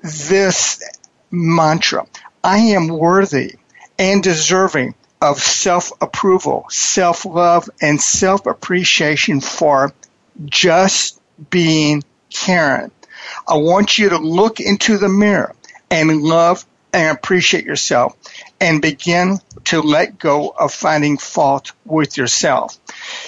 this 0.03 0.83
mantra. 1.31 2.07
I 2.45 2.59
am 2.59 2.89
worthy 2.89 3.55
and 3.99 4.23
deserving 4.23 4.95
of 5.23 5.39
self 5.39 5.93
approval, 6.03 6.67
self 6.69 7.25
love, 7.25 7.71
and 7.81 7.99
self 7.99 8.45
appreciation 8.45 9.41
for 9.41 9.95
just 10.45 11.19
being 11.49 12.05
Karen. 12.29 12.91
I 13.49 13.57
want 13.57 13.97
you 13.97 14.11
to 14.11 14.19
look 14.19 14.61
into 14.61 14.99
the 14.99 15.09
mirror 15.09 15.55
and 15.91 16.23
love 16.23 16.67
and 16.93 17.17
appreciate 17.17 17.65
yourself 17.65 18.15
and 18.61 18.83
begin 18.83 19.39
to 19.65 19.81
let 19.81 20.19
go 20.19 20.51
of 20.51 20.73
finding 20.73 21.17
fault 21.17 21.73
with 21.87 22.19
yourself. 22.19 22.79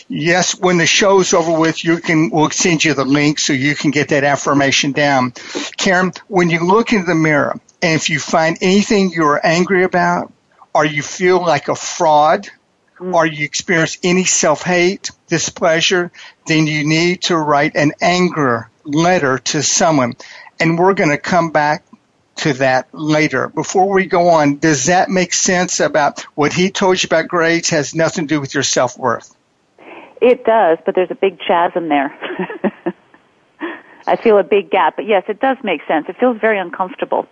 Yes, 0.08 0.54
when 0.58 0.76
the 0.76 0.87
show's 0.87 1.32
over 1.32 1.58
with, 1.58 1.82
you 1.82 1.99
can, 1.99 2.30
we'll 2.30 2.50
send 2.50 2.85
you 2.85 2.92
the 2.92 3.04
link 3.04 3.38
so 3.38 3.54
you 3.54 3.75
can 3.75 3.90
get 3.90 4.08
that 4.08 4.25
affirmation 4.25 4.92
down. 4.92 5.32
Karen, 5.78 6.12
when 6.28 6.50
you 6.50 6.61
look 6.61 6.92
into 6.92 7.06
the 7.06 7.14
mirror 7.14 7.58
and 7.83 7.95
if 7.95 8.11
you 8.11 8.18
find 8.18 8.59
anything 8.61 9.12
you're 9.12 9.40
angry 9.45 9.85
about 9.85 10.33
or 10.75 10.85
you 10.85 11.02
feel 11.02 11.40
like 11.40 11.68
a 11.68 11.75
fraud, 11.75 12.49
mm. 12.99 13.14
or 13.14 13.26
you 13.26 13.45
experience 13.45 13.99
any 14.02 14.25
self-hate, 14.25 15.11
displeasure, 15.28 16.11
then 16.47 16.66
you 16.66 16.87
need 16.87 17.23
to 17.23 17.37
write 17.37 17.76
an 17.76 17.92
anger 18.00 18.71
letter 18.85 19.38
to 19.38 19.62
someone. 19.62 20.14
And 20.61 20.78
we're 20.78 20.95
going 20.95 21.11
to 21.11 21.18
come 21.18 21.50
back 21.50 21.85
to 22.37 22.52
that 22.54 22.88
later. 22.92 23.49
Before 23.49 23.88
we 23.88 24.06
go 24.06 24.28
on, 24.28 24.59
does 24.59 24.87
that 24.87 25.09
make 25.09 25.33
sense 25.33 25.80
about 25.80 26.23
what 26.35 26.52
he 26.52 26.71
told 26.71 27.02
you 27.02 27.06
about 27.06 27.28
grades 27.28 27.71
has 27.71 27.95
nothing 27.95 28.26
to 28.28 28.35
do 28.35 28.40
with 28.40 28.54
your 28.54 28.62
self-worth? 28.62 29.35
It 30.21 30.45
does, 30.45 30.78
but 30.85 30.95
there's 30.95 31.11
a 31.11 31.14
big 31.14 31.38
chasm 31.47 31.88
there. 31.88 32.14
I 34.06 34.16
feel 34.16 34.38
a 34.38 34.45
big 34.45 34.71
gap, 34.71 34.97
but 34.97 35.06
yes, 35.06 35.25
it 35.28 35.40
does 35.40 35.56
make 35.62 35.80
sense. 35.88 36.06
It 36.09 36.16
feels 36.18 36.38
very 36.38 36.59
uncomfortable. 36.59 37.26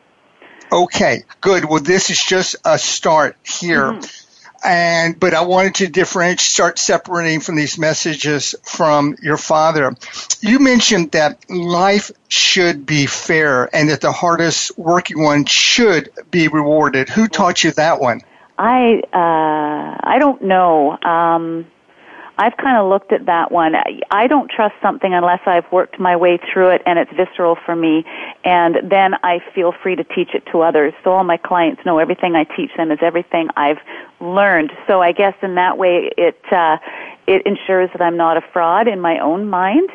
Okay, 0.75 1.23
good. 1.41 1.65
Well, 1.65 1.81
this 1.81 2.11
is 2.11 2.23
just 2.23 2.57
a 2.65 2.79
start 2.79 3.37
here. 3.45 3.93
Mm-hmm 3.93 4.25
and 4.65 5.21
but 5.21 5.35
I 5.35 5.43
wanted 5.43 5.75
to 5.77 5.89
differentiate, 5.89 6.41
start 6.41 6.79
separating 6.79 7.41
from 7.41 7.57
these 7.57 7.79
messages 7.79 8.55
from 8.63 9.17
your 9.23 9.37
father. 9.37 9.95
You 10.41 10.59
mentioned 10.59 11.13
that 11.13 11.51
life 11.51 12.11
should 12.29 12.87
be 12.87 13.07
fair, 13.07 13.75
and 13.77 13.91
that 13.91 14.01
the 14.01 14.11
hardest 14.11 14.77
working 14.79 15.23
one 15.23 15.45
should 15.45 16.11
be 16.31 16.49
rewarded. 16.49 17.11
Who 17.11 17.29
taught 17.29 17.63
you 17.63 17.73
that 17.73 18.01
one? 18.01 18.23
I 18.59 19.03
uh, 19.13 20.01
I 20.03 20.19
don't 20.19 20.43
know. 20.43 20.99
Um, 21.03 21.67
I've 22.37 22.57
kind 22.57 22.77
of 22.77 22.89
looked 22.89 23.13
at 23.13 23.27
that 23.27 23.53
one. 23.53 23.75
I 24.11 24.27
don't 24.27 24.51
trust 24.51 24.75
something 24.83 25.15
unless 25.15 25.41
I've 25.47 25.71
worked 25.71 26.01
my 26.01 26.17
way 26.17 26.39
through 26.53 26.71
it 26.71 26.83
and 26.85 26.99
it's 26.99 27.11
visceral 27.13 27.57
for 27.65 27.77
me, 27.77 28.05
and 28.45 28.77
then 28.91 29.15
I 29.23 29.41
feel 29.55 29.73
free 29.83 29.95
to 29.97 30.05
teach 30.05 30.35
it 30.35 30.45
to 30.51 30.63
others. 30.63 30.95
So 31.05 31.13
all 31.13 31.25
my 31.25 31.37
clients 31.37 31.83
know 31.87 31.99
everything 31.99 32.35
I 32.35 32.45
teach 32.45 32.71
them 32.77 32.91
is 32.91 32.99
everything 33.03 33.49
I've 33.57 33.79
learned. 34.21 34.73
So 34.87 35.01
I 35.01 35.13
guess 35.13 35.35
in 35.43 35.55
that 35.55 35.79
way, 35.79 36.11
it 36.17 36.41
uh, 36.51 36.79
it 37.27 37.43
ensures 37.47 37.91
that 37.93 38.03
I'm 38.03 38.17
not 38.17 38.37
a 38.37 38.43
fraud 38.53 38.89
in 38.89 39.01
my 39.01 39.19
own 39.19 39.49
mind. 39.49 39.89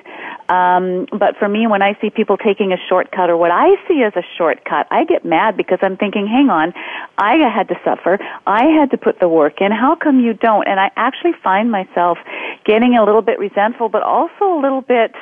Um, 0.49 1.05
but 1.11 1.37
for 1.37 1.47
me, 1.47 1.67
when 1.67 1.81
I 1.81 1.97
see 2.01 2.09
people 2.09 2.37
taking 2.37 2.73
a 2.73 2.77
shortcut 2.87 3.29
or 3.29 3.37
what 3.37 3.51
I 3.51 3.75
see 3.87 4.03
as 4.03 4.13
a 4.15 4.23
shortcut, 4.37 4.87
I 4.89 5.03
get 5.05 5.23
mad 5.23 5.55
because 5.57 5.79
I'm 5.81 5.97
thinking, 5.97 6.27
hang 6.27 6.49
on, 6.49 6.73
I 7.17 7.35
had 7.35 7.67
to 7.69 7.75
suffer. 7.83 8.19
I 8.47 8.65
had 8.65 8.91
to 8.91 8.97
put 8.97 9.19
the 9.19 9.29
work 9.29 9.61
in. 9.61 9.71
How 9.71 9.95
come 9.95 10.19
you 10.19 10.33
don't? 10.33 10.67
And 10.67 10.79
I 10.79 10.91
actually 10.95 11.33
find 11.43 11.71
myself 11.71 12.17
getting 12.65 12.95
a 12.95 13.03
little 13.03 13.21
bit 13.21 13.39
resentful, 13.39 13.89
but 13.89 14.01
also 14.01 14.43
a 14.43 14.59
little 14.59 14.81
bit 14.81 15.13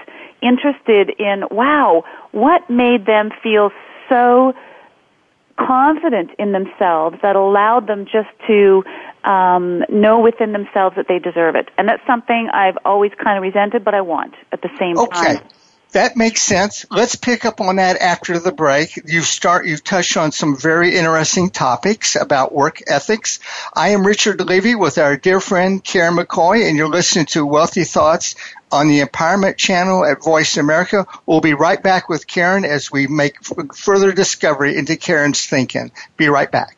interested 0.41 1.09
in, 1.19 1.43
wow, 1.51 2.03
what 2.31 2.69
made 2.69 3.05
them 3.05 3.31
feel 3.43 3.71
so 4.09 4.53
confident 5.59 6.31
in 6.39 6.51
themselves 6.51 7.17
that 7.21 7.35
allowed 7.35 7.87
them 7.87 8.05
just 8.05 8.29
to 8.47 8.83
um, 9.23 9.83
know 9.89 10.19
within 10.19 10.53
themselves 10.53 10.95
that 10.95 11.07
they 11.07 11.19
deserve 11.19 11.55
it. 11.55 11.69
And 11.77 11.87
that's 11.89 12.05
something 12.07 12.49
I've 12.53 12.77
always 12.85 13.11
kind 13.21 13.37
of 13.37 13.41
resented, 13.41 13.83
but 13.83 13.93
I 13.93 14.01
want 14.01 14.35
at 14.51 14.61
the 14.61 14.69
same 14.79 14.97
okay. 14.97 15.35
time. 15.35 15.47
That 15.97 16.15
makes 16.15 16.43
sense. 16.43 16.85
Let's 16.91 17.15
pick 17.15 17.43
up 17.43 17.59
on 17.59 17.77
that 17.77 17.97
after 17.97 18.37
the 18.37 18.51
break. 18.51 19.01
You 19.07 19.23
start, 19.23 19.65
you've 19.65 19.83
touched 19.83 20.15
on 20.15 20.31
some 20.31 20.55
very 20.55 20.95
interesting 20.95 21.49
topics 21.49 22.15
about 22.15 22.53
work 22.53 22.83
ethics. 22.85 23.39
I 23.73 23.89
am 23.89 24.05
Richard 24.05 24.39
Levy 24.39 24.75
with 24.75 24.99
our 24.99 25.17
dear 25.17 25.39
friend 25.39 25.83
Karen 25.83 26.15
McCoy, 26.15 26.69
and 26.69 26.77
you're 26.77 26.87
listening 26.87 27.25
to 27.27 27.47
Wealthy 27.47 27.83
Thoughts 27.83 28.35
on 28.71 28.89
the 28.89 28.99
Empowerment 28.99 29.57
Channel 29.57 30.05
at 30.05 30.23
Voice 30.23 30.57
America. 30.57 31.07
We'll 31.25 31.41
be 31.41 31.55
right 31.55 31.81
back 31.81 32.09
with 32.09 32.27
Karen 32.27 32.63
as 32.63 32.91
we 32.91 33.07
make 33.07 33.43
further 33.73 34.11
discovery 34.11 34.77
into 34.77 34.97
Karen's 34.97 35.47
thinking. 35.47 35.91
Be 36.15 36.29
right 36.29 36.51
back. 36.51 36.77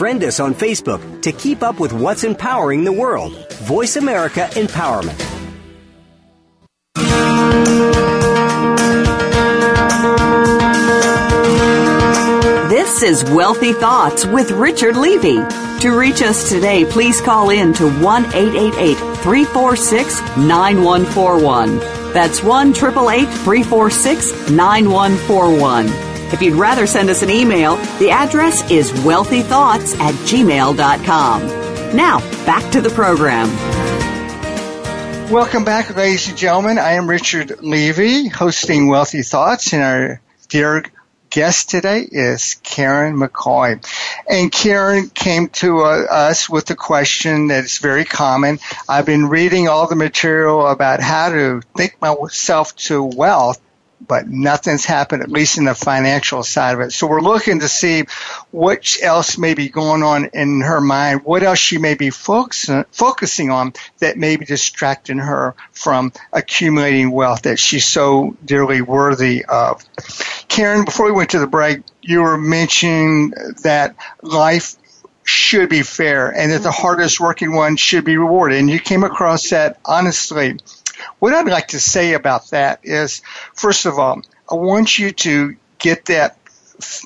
Friend 0.00 0.24
us 0.24 0.40
on 0.40 0.54
Facebook 0.54 1.20
to 1.20 1.30
keep 1.30 1.62
up 1.62 1.78
with 1.78 1.92
what's 1.92 2.24
empowering 2.24 2.84
the 2.84 2.90
world. 2.90 3.34
Voice 3.64 3.96
America 3.96 4.48
Empowerment. 4.52 5.18
This 12.70 13.02
is 13.02 13.24
Wealthy 13.24 13.74
Thoughts 13.74 14.24
with 14.24 14.50
Richard 14.52 14.96
Levy. 14.96 15.36
To 15.80 15.90
reach 15.90 16.22
us 16.22 16.48
today, 16.48 16.86
please 16.86 17.20
call 17.20 17.50
in 17.50 17.74
to 17.74 17.90
1 18.00 18.24
888 18.24 18.96
346 19.18 20.20
9141. 20.38 21.78
That's 22.14 22.42
1 22.42 22.72
346 22.72 24.48
9141. 24.48 26.09
If 26.32 26.40
you'd 26.40 26.54
rather 26.54 26.86
send 26.86 27.10
us 27.10 27.22
an 27.22 27.30
email, 27.30 27.76
the 27.98 28.10
address 28.10 28.68
is 28.70 28.92
wealthythoughts 28.92 29.98
at 29.98 30.14
gmail.com. 30.14 31.96
Now, 31.96 32.20
back 32.46 32.70
to 32.72 32.80
the 32.80 32.90
program. 32.90 33.48
Welcome 35.30 35.64
back, 35.64 35.94
ladies 35.94 36.28
and 36.28 36.38
gentlemen. 36.38 36.78
I 36.78 36.92
am 36.92 37.08
Richard 37.08 37.60
Levy, 37.60 38.28
hosting 38.28 38.88
Wealthy 38.88 39.22
Thoughts 39.22 39.72
and 39.72 39.82
our 39.82 40.20
dear 40.48 40.84
guest 41.30 41.70
today 41.70 42.06
is 42.10 42.56
Karen 42.62 43.16
McCoy. 43.16 43.84
And 44.28 44.50
Karen 44.50 45.08
came 45.08 45.48
to 45.48 45.80
uh, 45.80 46.06
us 46.10 46.50
with 46.50 46.68
a 46.70 46.76
question 46.76 47.46
that's 47.46 47.78
very 47.78 48.04
common. 48.04 48.58
I've 48.88 49.06
been 49.06 49.26
reading 49.26 49.68
all 49.68 49.86
the 49.86 49.96
material 49.96 50.66
about 50.66 51.00
how 51.00 51.30
to 51.30 51.62
think 51.76 52.00
myself 52.00 52.74
to 52.76 53.02
wealth 53.02 53.60
but 54.00 54.28
nothing's 54.28 54.84
happened, 54.84 55.22
at 55.22 55.30
least 55.30 55.58
in 55.58 55.64
the 55.64 55.74
financial 55.74 56.42
side 56.42 56.74
of 56.74 56.80
it. 56.80 56.92
So 56.92 57.06
we're 57.06 57.20
looking 57.20 57.60
to 57.60 57.68
see 57.68 58.04
what 58.50 58.96
else 59.02 59.38
may 59.38 59.54
be 59.54 59.68
going 59.68 60.02
on 60.02 60.26
in 60.26 60.60
her 60.62 60.80
mind, 60.80 61.22
what 61.24 61.42
else 61.42 61.58
she 61.58 61.78
may 61.78 61.94
be 61.94 62.10
focusing, 62.10 62.84
focusing 62.90 63.50
on 63.50 63.74
that 63.98 64.16
may 64.16 64.36
be 64.36 64.44
distracting 64.44 65.18
her 65.18 65.54
from 65.72 66.12
accumulating 66.32 67.10
wealth 67.10 67.42
that 67.42 67.58
she's 67.58 67.86
so 67.86 68.36
dearly 68.44 68.82
worthy 68.82 69.44
of. 69.44 69.84
Karen, 70.48 70.84
before 70.84 71.06
we 71.06 71.12
went 71.12 71.30
to 71.30 71.38
the 71.38 71.46
break, 71.46 71.82
you 72.02 72.22
were 72.22 72.38
mentioning 72.38 73.30
that 73.62 73.94
life 74.22 74.76
should 75.22 75.68
be 75.68 75.82
fair 75.82 76.28
and 76.28 76.50
that 76.50 76.62
the 76.62 76.72
hardest 76.72 77.20
working 77.20 77.54
one 77.54 77.76
should 77.76 78.04
be 78.04 78.16
rewarded. 78.16 78.58
And 78.58 78.68
you 78.68 78.80
came 78.80 79.04
across 79.04 79.50
that 79.50 79.78
honestly 79.84 80.58
what 81.18 81.32
I'd 81.32 81.46
like 81.46 81.68
to 81.68 81.80
say 81.80 82.14
about 82.14 82.50
that 82.50 82.80
is, 82.82 83.22
first 83.54 83.86
of 83.86 83.98
all, 83.98 84.22
I 84.50 84.54
want 84.54 84.98
you 84.98 85.12
to 85.12 85.56
get 85.78 86.06
that 86.06 86.36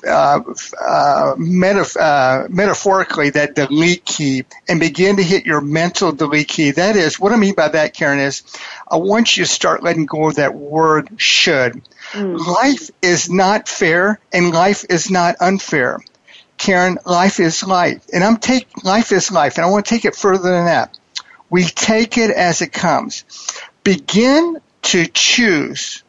uh, 0.07 0.39
uh, 0.81 1.35
metaf- 1.35 1.97
uh, 1.99 2.47
metaphorically 2.49 3.31
that 3.31 3.55
delete 3.55 4.05
key 4.05 4.45
and 4.69 4.79
begin 4.79 5.17
to 5.17 5.23
hit 5.23 5.45
your 5.45 5.61
mental 5.61 6.11
delete 6.11 6.47
key. 6.47 6.71
That 6.71 6.95
is, 6.95 7.19
what 7.19 7.33
I 7.33 7.35
mean 7.35 7.55
by 7.55 7.67
that, 7.69 7.93
Karen, 7.93 8.19
is 8.19 8.43
I 8.87 8.97
want 8.97 9.35
you 9.35 9.43
to 9.43 9.49
start 9.49 9.83
letting 9.83 10.05
go 10.05 10.29
of 10.29 10.35
that 10.35 10.55
word 10.55 11.09
should. 11.17 11.81
Mm. 12.11 12.37
Life 12.45 12.89
is 13.01 13.29
not 13.29 13.67
fair 13.67 14.19
and 14.31 14.51
life 14.51 14.85
is 14.89 15.11
not 15.11 15.35
unfair. 15.41 15.99
Karen, 16.57 16.97
life 17.05 17.39
is 17.39 17.63
life. 17.63 18.05
And 18.13 18.23
I'm 18.23 18.37
take 18.37 18.83
life 18.83 19.11
is 19.11 19.31
life, 19.31 19.57
and 19.57 19.65
I 19.65 19.69
want 19.69 19.85
to 19.85 19.89
take 19.89 20.05
it 20.05 20.15
further 20.15 20.51
than 20.51 20.65
that. 20.65 20.97
We 21.49 21.65
take 21.65 22.17
it 22.17 22.31
as 22.31 22.61
it 22.61 22.71
comes. 22.71 23.25
Begin 23.85 24.59
to 24.81 25.07
choose 25.07 26.03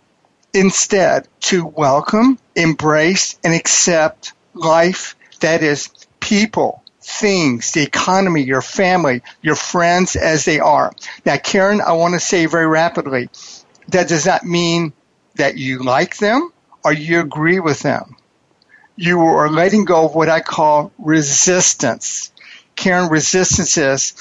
instead 0.54 1.28
to 1.42 1.64
welcome, 1.66 2.38
embrace, 2.56 3.38
and 3.44 3.54
accept 3.54 4.32
life 4.54 5.14
that 5.40 5.62
is 5.62 5.90
people, 6.18 6.82
things, 7.02 7.72
the 7.72 7.82
economy, 7.82 8.42
your 8.42 8.62
family, 8.62 9.22
your 9.42 9.56
friends 9.56 10.16
as 10.16 10.44
they 10.46 10.58
are. 10.58 10.92
Now, 11.26 11.36
Karen, 11.36 11.82
I 11.82 11.92
want 11.92 12.14
to 12.14 12.20
say 12.20 12.46
very 12.46 12.66
rapidly 12.66 13.28
that 13.88 14.08
does 14.08 14.26
not 14.26 14.44
mean 14.44 14.94
that 15.36 15.58
you 15.58 15.84
like 15.84 16.16
them 16.16 16.50
or 16.84 16.92
you 16.94 17.20
agree 17.20 17.60
with 17.60 17.80
them. 17.80 18.16
You 18.96 19.20
are 19.20 19.50
letting 19.50 19.84
go 19.84 20.06
of 20.06 20.14
what 20.14 20.28
I 20.30 20.40
call 20.40 20.92
resistance. 20.98 22.32
Karen, 22.76 23.10
resistance 23.10 23.76
is 23.78 24.14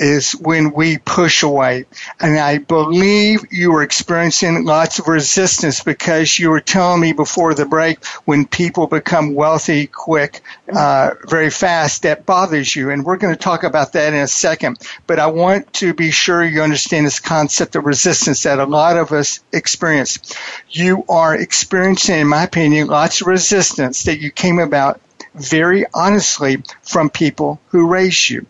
is 0.00 0.32
when 0.32 0.72
we 0.72 0.96
push 0.96 1.42
away. 1.42 1.84
And 2.18 2.38
I 2.38 2.56
believe 2.56 3.44
you 3.52 3.70
were 3.70 3.82
experiencing 3.82 4.64
lots 4.64 4.98
of 4.98 5.06
resistance 5.06 5.82
because 5.82 6.38
you 6.38 6.48
were 6.48 6.60
telling 6.60 7.02
me 7.02 7.12
before 7.12 7.52
the 7.52 7.66
break 7.66 8.02
when 8.24 8.46
people 8.46 8.86
become 8.86 9.34
wealthy 9.34 9.86
quick, 9.86 10.40
uh, 10.74 11.10
very 11.28 11.50
fast, 11.50 12.02
that 12.02 12.24
bothers 12.24 12.74
you. 12.74 12.90
And 12.90 13.04
we're 13.04 13.18
going 13.18 13.34
to 13.34 13.38
talk 13.38 13.62
about 13.62 13.92
that 13.92 14.14
in 14.14 14.20
a 14.20 14.26
second. 14.26 14.78
But 15.06 15.18
I 15.18 15.26
want 15.26 15.70
to 15.74 15.92
be 15.92 16.10
sure 16.10 16.42
you 16.42 16.62
understand 16.62 17.04
this 17.04 17.20
concept 17.20 17.76
of 17.76 17.84
resistance 17.84 18.44
that 18.44 18.58
a 18.58 18.64
lot 18.64 18.96
of 18.96 19.12
us 19.12 19.40
experience. 19.52 20.34
You 20.70 21.04
are 21.10 21.36
experiencing, 21.36 22.20
in 22.20 22.26
my 22.26 22.44
opinion, 22.44 22.88
lots 22.88 23.20
of 23.20 23.26
resistance 23.26 24.04
that 24.04 24.18
you 24.18 24.30
came 24.30 24.58
about 24.58 24.98
very 25.34 25.84
honestly 25.92 26.62
from 26.82 27.10
people 27.10 27.60
who 27.68 27.86
raised 27.86 28.30
you. 28.30 28.46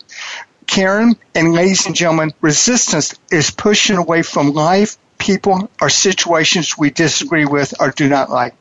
Karen, 0.70 1.16
and 1.34 1.52
ladies 1.52 1.86
and 1.86 1.96
gentlemen, 1.96 2.32
resistance 2.40 3.16
is 3.32 3.50
pushing 3.50 3.96
away 3.96 4.22
from 4.22 4.52
life, 4.52 4.98
people, 5.18 5.68
or 5.80 5.90
situations 5.90 6.78
we 6.78 6.90
disagree 6.90 7.44
with 7.44 7.74
or 7.80 7.90
do 7.90 8.08
not 8.08 8.30
like. 8.30 8.54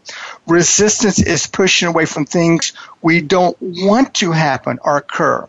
Resistance 0.48 1.22
is 1.22 1.46
pushing 1.46 1.88
away 1.88 2.08
from 2.08 2.26
things 2.26 2.74
we 3.04 3.22
don't 3.22 3.56
want 3.62 4.16
to 4.16 4.32
happen 4.32 4.80
or 4.84 4.98
occur. 4.98 5.46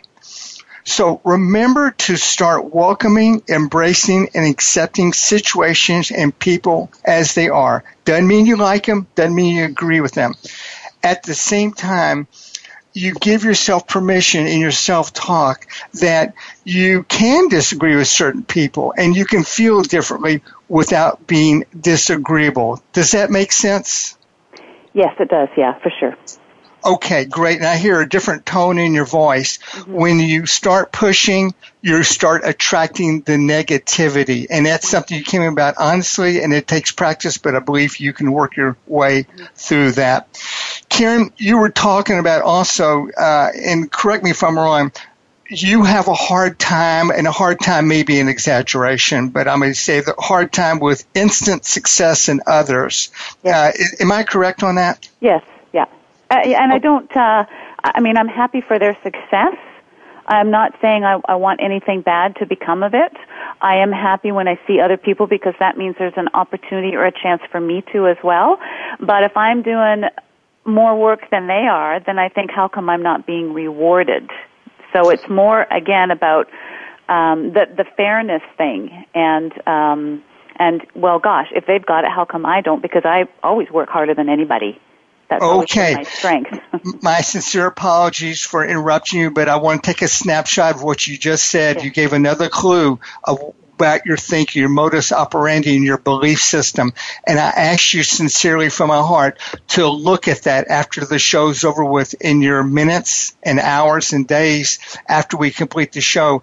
So 0.85 1.23
remember 1.25 1.93
to 1.93 2.17
start 2.17 2.75
welcoming, 2.75 3.43
embracing, 3.49 4.29
and 4.35 4.47
accepting 4.47 5.15
situations 5.15 6.11
and 6.11 6.39
people 6.39 6.93
as 7.07 7.35
they 7.35 7.49
are. 7.49 7.85
Doesn't 8.05 8.29
mean 8.29 8.45
you 8.45 8.57
like 8.57 8.85
them, 8.85 9.07
doesn't 9.15 9.35
mean 9.35 9.57
you 9.57 9.65
agree 9.65 10.03
with 10.03 10.13
them. 10.13 10.35
At 11.03 11.23
the 11.23 11.35
same 11.35 11.73
time, 11.73 12.29
you 12.93 13.15
give 13.15 13.45
yourself 13.45 13.87
permission 13.87 14.47
in 14.47 14.61
your 14.61 14.71
self 14.71 15.13
talk 15.13 15.67
that 15.95 16.35
you 16.65 17.05
can 17.05 17.49
disagree 17.49 17.97
with 17.97 18.09
certain 18.09 18.45
people 18.45 18.93
and 18.97 19.15
you 19.15 19.25
can 19.25 19.45
feel 19.45 19.83
differently 19.83 20.43
without 20.69 21.27
being 21.27 21.65
disagreeable. 21.79 22.83
Does 22.93 23.13
that 23.13 23.31
make 23.31 23.53
sense? 23.53 24.17
Yes, 24.93 25.15
it 25.21 25.29
does. 25.29 25.49
Yeah, 25.57 25.79
for 25.79 25.93
sure. 26.01 26.17
Okay, 26.85 27.27
great. 27.27 27.59
And 27.59 27.67
I 27.67 27.77
hear 27.77 28.01
a 28.01 28.09
different 28.09 28.47
tone 28.47 28.79
in 28.79 28.95
your 28.95 29.05
voice. 29.05 29.59
Mm-hmm. 29.59 29.93
When 29.93 30.19
you 30.19 30.47
start 30.47 30.93
pushing, 30.93 31.55
you 31.83 32.03
start 32.03 32.43
attracting 32.45 33.21
the 33.21 33.33
negativity. 33.33 34.47
And 34.49 34.65
that's 34.65 34.89
something 34.89 35.19
you 35.19 35.25
came 35.25 35.43
about 35.43 35.75
honestly, 35.79 36.43
and 36.43 36.53
it 36.55 36.67
takes 36.67 36.91
practice, 36.91 37.37
but 37.39 37.55
I 37.55 37.59
believe 37.59 37.99
you 37.99 38.13
can 38.13 38.33
work 38.33 38.57
your 38.57 38.77
way 38.87 39.27
through 39.55 39.93
that. 39.93 40.29
Karen, 40.91 41.33
you 41.39 41.57
were 41.57 41.71
talking 41.71 42.19
about 42.19 42.43
also, 42.43 43.09
uh, 43.17 43.51
and 43.55 43.91
correct 43.91 44.23
me 44.23 44.31
if 44.31 44.43
I'm 44.43 44.59
wrong, 44.59 44.93
you 45.49 45.85
have 45.85 46.09
a 46.09 46.15
hard 46.15 46.59
time, 46.59 47.11
and 47.11 47.27
a 47.27 47.33
hard 47.33 47.59
time 47.61 47.89
may 47.89 48.03
be 48.03 48.21
an 48.21 48.29
exaggeration, 48.29 49.31
but 49.31 49.49
I'm 49.49 49.61
going 49.61 49.73
to 49.73 49.79
say 49.79 50.01
the 50.01 50.15
hard 50.19 50.53
time 50.53 50.79
with 50.79 51.07
instant 51.15 51.65
success 51.65 52.29
in 52.29 52.41
others. 52.47 53.11
Yes. 53.43 53.77
Uh, 54.01 54.03
am 54.05 54.13
I 54.13 54.23
correct 54.25 54.63
on 54.63 54.75
that? 54.75 55.09
Yes, 55.21 55.43
yeah. 55.73 55.87
Uh, 56.31 56.35
and 56.35 56.73
I 56.73 56.79
don't, 56.79 57.11
uh, 57.17 57.45
I 57.83 58.01
mean, 58.01 58.17
I'm 58.17 58.29
happy 58.29 58.61
for 58.61 58.79
their 58.79 58.97
success. 59.03 59.57
I'm 60.27 60.51
not 60.51 60.75
saying 60.81 61.05
I, 61.05 61.21
I 61.25 61.35
want 61.37 61.61
anything 61.61 62.03
bad 62.03 62.37
to 62.37 62.47
become 62.47 62.85
of 62.85 62.95
it. 62.95 63.17
I 63.61 63.79
am 63.79 63.91
happy 63.91 64.31
when 64.31 64.47
I 64.47 64.61
see 64.67 64.79
other 64.79 64.97
people 64.97 65.27
because 65.27 65.55
that 65.59 65.77
means 65.77 65.97
there's 65.99 66.15
an 66.17 66.29
opportunity 66.35 66.95
or 66.95 67.05
a 67.05 67.13
chance 67.13 67.43
for 67.51 67.61
me 67.61 67.83
to 67.93 68.07
as 68.07 68.17
well. 68.23 68.61
But 69.01 69.25
if 69.25 69.37
I'm 69.37 69.63
doing 69.63 70.05
more 70.65 70.99
work 70.99 71.31
than 71.31 71.47
they 71.47 71.67
are, 71.71 72.01
then 72.01 72.19
I 72.19 72.29
think 72.29 72.51
how 72.51 72.69
come 72.69 72.89
I'm 72.89 73.03
not 73.03 73.27
being 73.27 73.53
rewarded? 73.53 74.31
So 74.93 75.11
it's 75.11 75.29
more 75.29 75.63
again 75.71 76.11
about 76.11 76.49
um, 77.09 77.53
the 77.53 77.67
the 77.77 77.85
fairness 77.97 78.43
thing 78.57 79.05
and 79.15 79.53
um, 79.67 80.23
and 80.57 80.87
well, 80.95 81.19
gosh, 81.19 81.49
if 81.55 81.67
they've 81.67 81.85
got 81.85 82.05
it, 82.05 82.11
how 82.11 82.25
come 82.25 82.45
I 82.45 82.61
don't? 82.61 82.83
Because 82.83 83.03
I 83.05 83.25
always 83.43 83.71
work 83.71 83.89
harder 83.89 84.15
than 84.15 84.29
anybody. 84.29 84.79
That's 85.31 85.43
okay. 85.43 85.95
my 85.95 86.03
strength. 86.03 86.59
my 87.03 87.21
sincere 87.21 87.67
apologies 87.67 88.43
for 88.43 88.67
interrupting 88.67 89.21
you, 89.21 89.31
but 89.31 89.49
I 89.49 89.57
want 89.57 89.83
to 89.83 89.91
take 89.91 90.03
a 90.03 90.09
snapshot 90.09 90.75
of 90.75 90.83
what 90.83 91.07
you 91.07 91.17
just 91.17 91.45
said. 91.45 91.85
You 91.85 91.91
gave 91.91 92.13
another 92.13 92.49
clue 92.49 92.99
of 93.23 93.55
about 93.81 94.05
your 94.05 94.19
thinking, 94.19 94.61
your 94.61 94.69
modus 94.69 95.11
operandi, 95.11 95.75
and 95.75 95.85
your 95.87 95.97
belief 95.97 96.43
system. 96.43 96.93
And 97.27 97.39
I 97.39 97.49
ask 97.49 97.95
you 97.95 98.03
sincerely 98.03 98.69
from 98.69 98.89
my 98.89 99.01
heart 99.01 99.39
to 99.69 99.89
look 99.89 100.29
at 100.29 100.43
that 100.43 100.69
after 100.69 101.07
the 101.07 101.19
show's 101.19 101.65
over 101.65 101.83
with 101.83 102.15
in 102.21 102.43
your 102.43 102.63
minutes 102.63 103.35
and 103.43 103.59
hours 103.59 104.13
and 104.13 104.29
days 104.29 104.79
after 105.09 105.39
we 105.39 105.51
complete 105.51 105.93
the 105.93 106.03
show. 106.03 106.43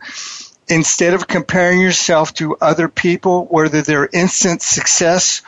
Instead 0.67 1.13
of 1.13 1.27
comparing 1.27 1.79
yourself 1.79 2.33
to 2.33 2.57
other 2.57 2.89
people, 2.89 3.45
whether 3.45 3.83
they're 3.83 4.09
instant 4.11 4.63
success 4.63 5.43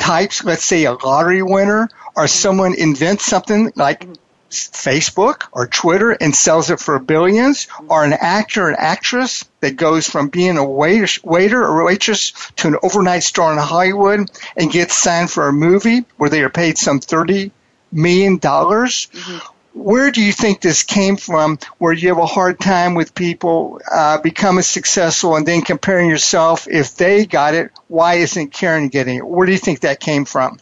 types, 0.00 0.42
let's 0.42 0.64
say 0.64 0.84
a 0.84 0.94
lottery 0.94 1.42
winner 1.42 1.88
or 2.16 2.26
someone 2.28 2.74
invents 2.74 3.26
something 3.26 3.72
like 3.76 4.06
Facebook 4.50 5.44
or 5.52 5.66
Twitter 5.66 6.10
and 6.12 6.34
sells 6.34 6.70
it 6.70 6.80
for 6.80 6.98
billions, 6.98 7.66
or 7.88 8.04
an 8.04 8.12
actor 8.12 8.70
or 8.70 8.80
actress 8.80 9.44
that 9.60 9.76
goes 9.76 10.08
from 10.08 10.28
being 10.28 10.56
a 10.56 10.64
waiter, 10.64 11.06
waiter 11.24 11.62
or 11.62 11.84
waitress 11.84 12.32
to 12.56 12.68
an 12.68 12.76
overnight 12.82 13.22
star 13.22 13.52
in 13.52 13.58
Hollywood 13.58 14.30
and 14.56 14.72
gets 14.72 14.94
signed 14.94 15.30
for 15.30 15.48
a 15.48 15.52
movie 15.52 16.04
where 16.16 16.30
they 16.30 16.42
are 16.42 16.50
paid 16.50 16.78
some 16.78 17.00
$30 17.00 17.50
million. 17.92 18.38
Mm-hmm. 18.38 19.52
Where 19.74 20.10
do 20.10 20.22
you 20.22 20.32
think 20.32 20.62
this 20.62 20.84
came 20.84 21.18
from 21.18 21.58
where 21.76 21.92
you 21.92 22.08
have 22.08 22.18
a 22.18 22.24
hard 22.24 22.58
time 22.58 22.94
with 22.94 23.14
people 23.14 23.78
uh, 23.92 24.18
becoming 24.18 24.62
successful 24.62 25.36
and 25.36 25.46
then 25.46 25.60
comparing 25.60 26.08
yourself 26.08 26.66
if 26.66 26.94
they 26.96 27.26
got 27.26 27.54
it, 27.54 27.72
why 27.86 28.14
isn't 28.14 28.54
Karen 28.54 28.88
getting 28.88 29.16
it? 29.16 29.26
Where 29.26 29.44
do 29.44 29.52
you 29.52 29.58
think 29.58 29.80
that 29.80 30.00
came 30.00 30.24
from? 30.24 30.58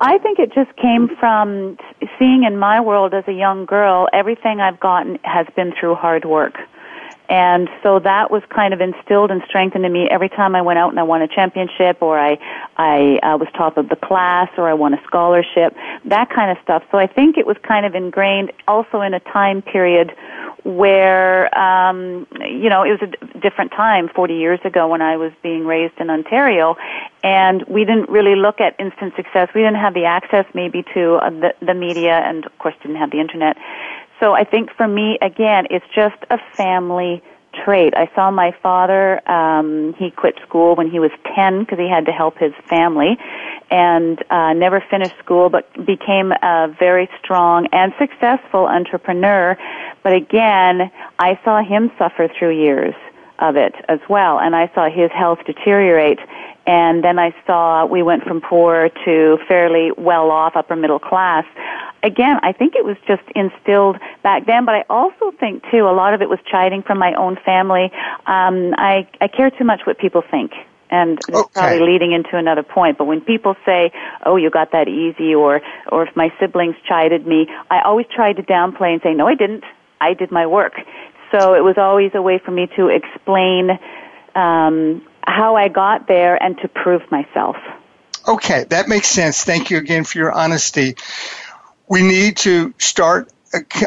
I 0.00 0.18
think 0.18 0.38
it 0.38 0.52
just 0.52 0.74
came 0.76 1.08
from 1.18 1.76
seeing 2.18 2.44
in 2.44 2.56
my 2.56 2.80
world 2.80 3.14
as 3.14 3.24
a 3.26 3.32
young 3.32 3.66
girl, 3.66 4.08
everything 4.12 4.60
I've 4.60 4.78
gotten 4.78 5.18
has 5.24 5.46
been 5.56 5.72
through 5.78 5.96
hard 5.96 6.24
work. 6.24 6.56
And 7.28 7.68
so 7.82 7.98
that 7.98 8.30
was 8.30 8.42
kind 8.48 8.72
of 8.72 8.80
instilled 8.80 9.30
and 9.30 9.42
strengthened 9.46 9.84
in 9.84 9.92
me 9.92 10.08
every 10.10 10.30
time 10.30 10.54
I 10.54 10.62
went 10.62 10.78
out 10.78 10.90
and 10.90 10.98
I 10.98 11.02
won 11.02 11.20
a 11.20 11.28
championship 11.28 12.00
or 12.00 12.18
I, 12.18 12.38
I 12.76 13.18
uh, 13.22 13.36
was 13.36 13.48
top 13.54 13.76
of 13.76 13.90
the 13.90 13.96
class 13.96 14.48
or 14.56 14.66
I 14.66 14.72
won 14.72 14.94
a 14.94 15.02
scholarship, 15.06 15.76
that 16.06 16.30
kind 16.30 16.50
of 16.50 16.56
stuff. 16.62 16.84
So 16.90 16.96
I 16.96 17.06
think 17.06 17.36
it 17.36 17.46
was 17.46 17.56
kind 17.66 17.84
of 17.84 17.94
ingrained 17.94 18.52
also 18.66 19.02
in 19.02 19.12
a 19.12 19.20
time 19.20 19.60
period 19.60 20.14
where 20.64 21.56
um 21.56 22.26
you 22.40 22.68
know 22.68 22.82
it 22.82 23.00
was 23.00 23.02
a 23.02 23.38
different 23.38 23.70
time 23.72 24.08
40 24.08 24.34
years 24.34 24.60
ago 24.64 24.88
when 24.88 25.02
I 25.02 25.16
was 25.16 25.32
being 25.42 25.64
raised 25.66 25.94
in 25.98 26.10
Ontario 26.10 26.76
and 27.22 27.62
we 27.68 27.84
didn't 27.84 28.08
really 28.08 28.36
look 28.36 28.60
at 28.60 28.78
instant 28.78 29.14
success. 29.16 29.48
We 29.54 29.62
didn't 29.62 29.80
have 29.80 29.94
the 29.94 30.04
access 30.04 30.46
maybe 30.54 30.84
to 30.94 31.14
uh, 31.16 31.30
the 31.30 31.54
the 31.60 31.74
media 31.74 32.14
and 32.14 32.44
of 32.44 32.58
course 32.58 32.74
didn't 32.82 32.96
have 32.96 33.10
the 33.10 33.20
internet. 33.20 33.56
So 34.20 34.32
I 34.32 34.44
think 34.44 34.70
for 34.76 34.88
me 34.88 35.18
again 35.22 35.66
it's 35.70 35.86
just 35.94 36.16
a 36.30 36.38
family 36.56 37.22
trait. 37.64 37.94
I 37.96 38.10
saw 38.14 38.30
my 38.30 38.52
father 38.62 39.26
um 39.30 39.94
he 39.98 40.10
quit 40.10 40.34
school 40.46 40.74
when 40.74 40.90
he 40.90 40.98
was 40.98 41.10
10 41.34 41.60
because 41.60 41.78
he 41.78 41.88
had 41.88 42.06
to 42.06 42.12
help 42.12 42.38
his 42.38 42.52
family 42.68 43.16
and 43.70 44.22
uh, 44.30 44.52
never 44.52 44.82
finished 44.90 45.14
school, 45.18 45.50
but 45.50 45.70
became 45.84 46.32
a 46.32 46.74
very 46.78 47.08
strong 47.22 47.66
and 47.72 47.92
successful 47.98 48.66
entrepreneur. 48.66 49.56
But 50.02 50.14
again, 50.14 50.90
I 51.18 51.38
saw 51.44 51.62
him 51.62 51.90
suffer 51.98 52.28
through 52.38 52.58
years 52.58 52.94
of 53.38 53.56
it 53.56 53.74
as 53.88 54.00
well, 54.08 54.38
and 54.40 54.56
I 54.56 54.70
saw 54.74 54.88
his 54.88 55.10
health 55.12 55.38
deteriorate. 55.46 56.18
And 56.66 57.02
then 57.02 57.18
I 57.18 57.34
saw 57.46 57.86
we 57.86 58.02
went 58.02 58.24
from 58.24 58.42
poor 58.42 58.90
to 59.04 59.38
fairly 59.48 59.90
well 59.96 60.30
off, 60.30 60.54
upper 60.54 60.76
middle 60.76 60.98
class. 60.98 61.46
Again, 62.02 62.38
I 62.42 62.52
think 62.52 62.74
it 62.74 62.84
was 62.84 62.96
just 63.06 63.22
instilled 63.34 63.96
back 64.22 64.44
then, 64.46 64.66
but 64.66 64.74
I 64.74 64.84
also 64.90 65.32
think 65.40 65.64
too 65.70 65.88
a 65.88 65.94
lot 65.94 66.12
of 66.12 66.20
it 66.20 66.28
was 66.28 66.38
chiding 66.50 66.82
from 66.82 66.98
my 66.98 67.14
own 67.14 67.36
family. 67.44 67.90
Um, 68.26 68.74
I 68.76 69.08
I 69.20 69.28
care 69.28 69.50
too 69.50 69.64
much 69.64 69.80
what 69.86 69.98
people 69.98 70.22
think 70.30 70.52
and 70.90 71.18
it's 71.28 71.38
Okay. 71.38 71.50
probably 71.52 71.80
leading 71.80 72.12
into 72.12 72.36
another 72.36 72.62
point. 72.62 72.98
But 72.98 73.04
when 73.04 73.20
people 73.20 73.54
say, 73.64 73.92
"Oh, 74.24 74.36
you 74.36 74.50
got 74.50 74.72
that 74.72 74.88
easy," 74.88 75.34
or 75.34 75.60
or 75.90 76.04
if 76.04 76.16
my 76.16 76.32
siblings 76.40 76.76
chided 76.88 77.26
me, 77.26 77.46
I 77.70 77.80
always 77.82 78.06
tried 78.14 78.36
to 78.36 78.42
downplay 78.42 78.92
and 78.92 79.02
say, 79.02 79.14
"No, 79.14 79.26
I 79.26 79.34
didn't. 79.34 79.64
I 80.00 80.14
did 80.14 80.30
my 80.30 80.46
work." 80.46 80.74
So 81.30 81.54
it 81.54 81.62
was 81.62 81.76
always 81.76 82.12
a 82.14 82.22
way 82.22 82.38
for 82.38 82.50
me 82.50 82.68
to 82.76 82.88
explain 82.88 83.78
um, 84.34 85.02
how 85.22 85.56
I 85.56 85.68
got 85.68 86.08
there 86.08 86.42
and 86.42 86.56
to 86.58 86.68
prove 86.68 87.02
myself. 87.10 87.56
Okay, 88.26 88.64
that 88.70 88.88
makes 88.88 89.08
sense. 89.08 89.44
Thank 89.44 89.70
you 89.70 89.78
again 89.78 90.04
for 90.04 90.18
your 90.18 90.32
honesty. 90.32 90.96
We 91.88 92.02
need 92.02 92.38
to 92.38 92.74
start. 92.78 93.30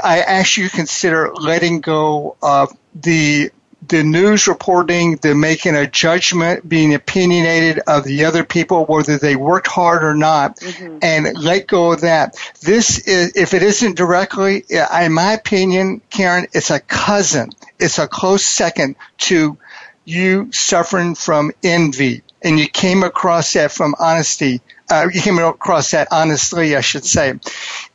I 0.04 0.22
ask 0.22 0.58
you 0.58 0.68
to 0.68 0.76
consider 0.76 1.32
letting 1.34 1.82
go 1.82 2.36
of 2.42 2.76
the 2.96 3.52
the 3.88 4.04
news 4.04 4.48
reporting, 4.48 5.16
the 5.18 5.34
making 5.34 5.76
a 5.76 5.88
judgment, 5.88 6.68
being 6.68 6.94
opinionated 6.94 7.82
of 7.88 8.04
the 8.04 8.26
other 8.26 8.44
people, 8.44 8.86
whether 8.86 9.18
they 9.18 9.36
worked 9.36 9.68
hard 9.68 10.04
or 10.04 10.14
not, 10.14 10.60
and 11.02 11.38
let 11.38 11.68
go 11.68 11.92
of 11.92 12.02
that. 12.02 12.38
This 12.62 13.00
is, 13.00 13.36
if 13.36 13.54
it 13.54 13.64
isn't 13.64 13.98
directly, 13.98 14.64
in 14.70 15.14
my 15.14 15.34
opinion, 15.34 16.02
Karen, 16.10 16.48
it's 16.54 16.70
a 16.70 16.80
cousin. 16.80 17.50
It's 17.80 17.98
a 17.98 18.08
close 18.08 18.46
second 18.46 18.96
to 19.20 19.58
you 20.06 20.52
suffering 20.52 21.16
from 21.16 21.52
envy. 21.64 22.24
And 22.44 22.60
you 22.60 22.68
came 22.68 23.04
across 23.04 23.54
that 23.54 23.72
from 23.72 23.96
honesty. 24.00 24.62
Uh, 24.90 25.08
you 25.12 25.22
came 25.22 25.40
across 25.40 25.92
that 25.92 26.08
honestly, 26.12 26.76
I 26.76 26.82
should 26.82 27.06
say. 27.06 27.34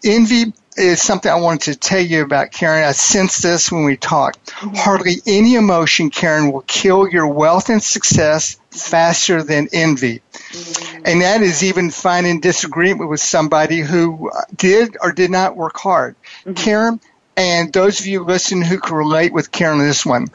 Envy 0.05 0.53
is 0.77 1.03
something 1.03 1.31
I 1.31 1.37
wanted 1.37 1.73
to 1.73 1.79
tell 1.79 2.01
you 2.01 2.23
about, 2.23 2.53
Karen. 2.53 2.85
I 2.85 2.93
sensed 2.93 3.43
this 3.43 3.73
when 3.73 3.85
we 3.85 3.97
talked. 3.97 4.47
Mm-hmm. 4.47 4.77
Hardly 4.77 5.17
any 5.27 5.55
emotion, 5.55 6.11
Karen, 6.11 6.53
will 6.53 6.63
kill 6.63 7.09
your 7.09 7.27
wealth 7.27 7.69
and 7.71 7.83
success 7.83 8.59
faster 8.71 9.43
than 9.43 9.69
envy. 9.73 10.23
Mm-hmm. 10.33 11.03
And 11.05 11.23
that 11.23 11.43
is 11.43 11.65
even 11.65 11.91
finding 11.91 12.41
disagreement 12.41 13.11
with 13.11 13.21
somebody 13.21 13.81
who 13.81 14.31
did 14.55 14.97
or 15.01 15.13
did 15.13 15.31
not 15.31 15.57
work 15.57 15.77
hard. 15.77 16.17
Mm-hmm. 16.41 16.53
Karen, 16.55 17.01
and 17.37 17.73
those 17.73 18.01
of 18.01 18.07
you 18.07 18.25
listening 18.25 18.65
who 18.65 18.79
can 18.79 18.97
relate 18.97 19.33
with 19.33 19.53
Karen 19.53 19.81
on 19.81 19.87
this 19.87 20.07
one, 20.07 20.29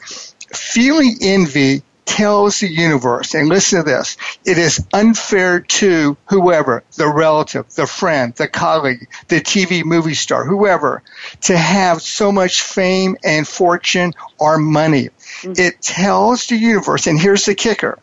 feeling 0.52 1.18
envy 1.20 1.82
tells 2.04 2.60
the 2.60 2.68
universe, 2.68 3.34
and 3.34 3.48
listen 3.48 3.78
to 3.78 3.84
this, 3.84 4.16
it 4.44 4.58
is 4.58 4.84
unfair 4.92 5.60
to 5.60 6.16
whoever, 6.26 6.82
the 6.96 7.08
relative, 7.08 7.68
the 7.74 7.86
friend, 7.86 8.34
the 8.34 8.48
colleague, 8.48 9.08
the 9.28 9.40
TV 9.40 9.84
movie 9.84 10.14
star, 10.14 10.44
whoever, 10.44 11.02
to 11.42 11.56
have 11.56 12.02
so 12.02 12.32
much 12.32 12.62
fame 12.62 13.16
and 13.24 13.46
fortune 13.46 14.12
or 14.38 14.58
money. 14.58 15.10
Mm-hmm. 15.42 15.52
It 15.56 15.80
tells 15.80 16.46
the 16.46 16.56
universe, 16.56 17.06
and 17.06 17.18
here's 17.18 17.46
the 17.46 17.54
kicker, 17.54 17.98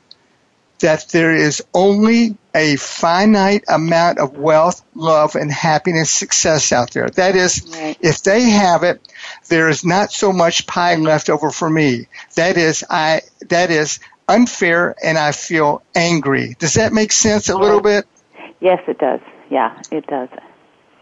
that 0.80 1.08
there 1.10 1.36
is 1.36 1.64
only 1.74 2.38
a 2.56 2.76
finite 2.78 3.64
amount 3.68 4.20
of 4.20 4.38
wealth, 4.38 4.82
love, 4.96 5.36
and 5.36 5.52
happiness, 5.52 6.10
success 6.10 6.72
out 6.72 6.92
there. 6.92 7.10
That 7.10 7.36
is, 7.36 7.66
Right. 7.74 7.98
if 8.02 8.24
they 8.24 8.42
have 8.50 8.84
it, 8.84 9.02
there 9.50 9.70
is 9.70 9.86
not 9.86 10.12
so 10.12 10.34
much 10.34 10.66
pie 10.68 10.96
left 10.96 11.30
over 11.30 11.52
for 11.52 11.70
me. 11.70 12.08
That 12.36 12.58
is, 12.58 12.84
I, 12.90 13.22
that 13.50 13.72
is 13.72 14.00
unfair 14.28 14.96
and 15.04 15.18
I 15.18 15.32
feel 15.32 15.82
angry. 15.96 16.56
Does 16.60 16.76
that 16.76 16.94
make 16.94 17.12
sense 17.12 17.50
a 17.50 17.58
little 17.58 17.82
bit? 17.82 18.06
Yes, 18.60 18.80
it 18.88 18.98
does. 18.98 19.22
Yeah, 19.50 19.82
it 19.92 20.06
does. 20.08 20.30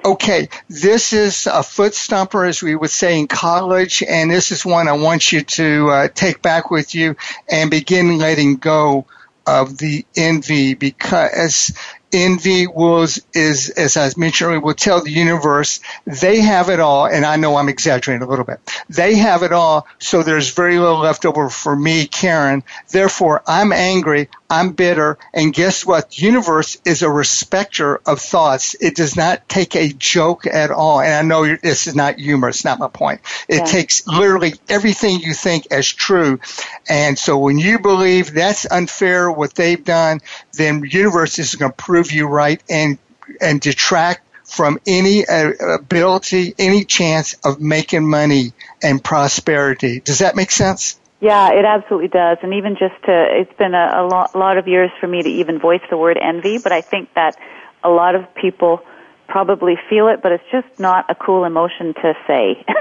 Okay, 0.06 0.48
this 0.70 1.12
is 1.12 1.48
a 1.48 1.64
foot 1.64 1.94
stomper, 1.94 2.48
as 2.48 2.62
we 2.62 2.76
would 2.76 2.92
say 2.92 3.20
in 3.20 3.28
college, 3.28 4.04
and 4.08 4.30
this 4.30 4.52
is 4.52 4.66
one 4.66 4.88
I 4.88 4.94
want 4.94 5.32
you 5.32 5.42
to 5.42 5.90
uh, 5.90 6.08
take 6.08 6.42
back 6.42 6.70
with 6.70 6.94
you 6.94 7.16
and 7.50 7.72
begin 7.72 8.18
letting 8.18 8.58
go 8.58 9.06
of 9.48 9.78
the 9.78 10.06
envy 10.16 10.74
because 10.74 11.74
envy 12.14 12.68
was 12.68 13.22
is 13.34 13.70
as 13.70 13.98
I 13.98 14.10
mentioned 14.18 14.48
earlier 14.48 14.60
will 14.62 14.74
tell 14.74 15.04
the 15.04 15.12
universe 15.12 15.80
they 16.06 16.40
have 16.40 16.70
it 16.70 16.80
all 16.80 17.06
and 17.06 17.26
I 17.26 17.36
know 17.36 17.56
I'm 17.58 17.70
exaggerating 17.70 18.26
a 18.26 18.30
little 18.30 18.46
bit. 18.46 18.60
They 18.90 19.16
have 19.16 19.44
it 19.44 19.52
all 19.52 19.88
so 20.00 20.24
there's 20.24 20.54
very 20.54 20.80
little 20.80 21.00
left 21.00 21.26
over 21.26 21.50
for 21.50 21.76
me, 21.76 22.08
Karen. 22.08 22.64
Therefore 22.92 23.42
I'm 23.48 23.72
angry, 23.72 24.30
I'm 24.50 24.72
bitter, 24.72 25.18
and 25.34 25.54
guess 25.54 25.86
what? 25.86 26.12
The 26.12 26.26
universe 26.26 26.78
is 26.86 27.02
a 27.02 27.10
respecter 27.10 27.98
of 28.06 28.20
thoughts. 28.20 28.76
It 28.80 28.96
does 28.96 29.18
not 29.18 29.48
take 29.50 29.76
a 29.76 29.90
joke 29.90 30.48
at 30.48 30.72
all. 30.72 31.02
And 31.02 31.14
I 31.14 31.22
know 31.22 31.56
this 31.56 31.88
is 31.88 31.96
not 31.96 32.16
humor, 32.16 32.50
it's 32.50 32.64
not 32.64 32.80
my 32.80 32.88
point. 32.88 33.22
It 33.48 33.58
Yeah. 33.58 33.66
takes 33.66 34.08
literally 34.08 34.56
everything 34.70 35.20
you 35.20 35.34
think 35.34 35.68
as 35.72 35.88
true. 35.92 36.40
And 36.88 37.20
so 37.20 37.38
when 37.38 37.60
you 37.60 37.80
believe 37.80 38.34
that's 38.34 38.66
unfair 38.70 39.30
what 39.30 39.54
they've 39.56 39.84
done, 39.84 40.22
then 40.54 40.82
the 40.82 40.90
universe 40.90 41.40
is 41.40 41.56
going 41.56 41.72
to 41.72 41.76
prove 41.76 42.12
you 42.12 42.28
right 42.28 42.62
and 42.70 42.98
and 43.42 43.60
detract 43.60 44.22
from 44.46 44.80
any 44.88 45.28
uh, 45.28 45.52
ability, 45.76 46.56
any 46.58 46.86
chance 46.86 47.36
of 47.44 47.60
making 47.60 48.10
money 48.10 48.54
and 48.82 49.04
prosperity. 49.04 50.00
Does 50.00 50.20
that 50.20 50.38
make 50.38 50.52
sense? 50.52 50.98
Yeah, 51.20 51.52
it 51.52 51.66
absolutely 51.66 52.10
does. 52.10 52.38
And 52.44 52.54
even 52.54 52.74
just 52.74 52.96
to, 53.06 53.28
it's 53.32 53.54
been 53.58 53.74
a, 53.74 54.02
a 54.02 54.06
lot, 54.06 54.36
lot 54.36 54.58
of 54.58 54.68
years 54.68 54.92
for 55.00 55.08
me 55.08 55.24
to 55.24 55.30
even 55.30 55.60
voice 55.60 55.82
the 55.90 55.98
word 55.98 56.18
envy, 56.22 56.60
but 56.60 56.72
I 56.72 56.82
think 56.82 57.14
that 57.16 57.38
a 57.84 57.90
lot 57.90 58.16
of 58.16 58.34
people 58.36 58.82
probably 59.28 59.76
feel 59.90 60.08
it, 60.08 60.22
but 60.22 60.32
it's 60.32 60.44
just 60.52 60.68
not 60.80 61.06
a 61.10 61.16
cool 61.16 61.44
emotion 61.44 61.94
to 61.96 62.14
say. 62.28 62.64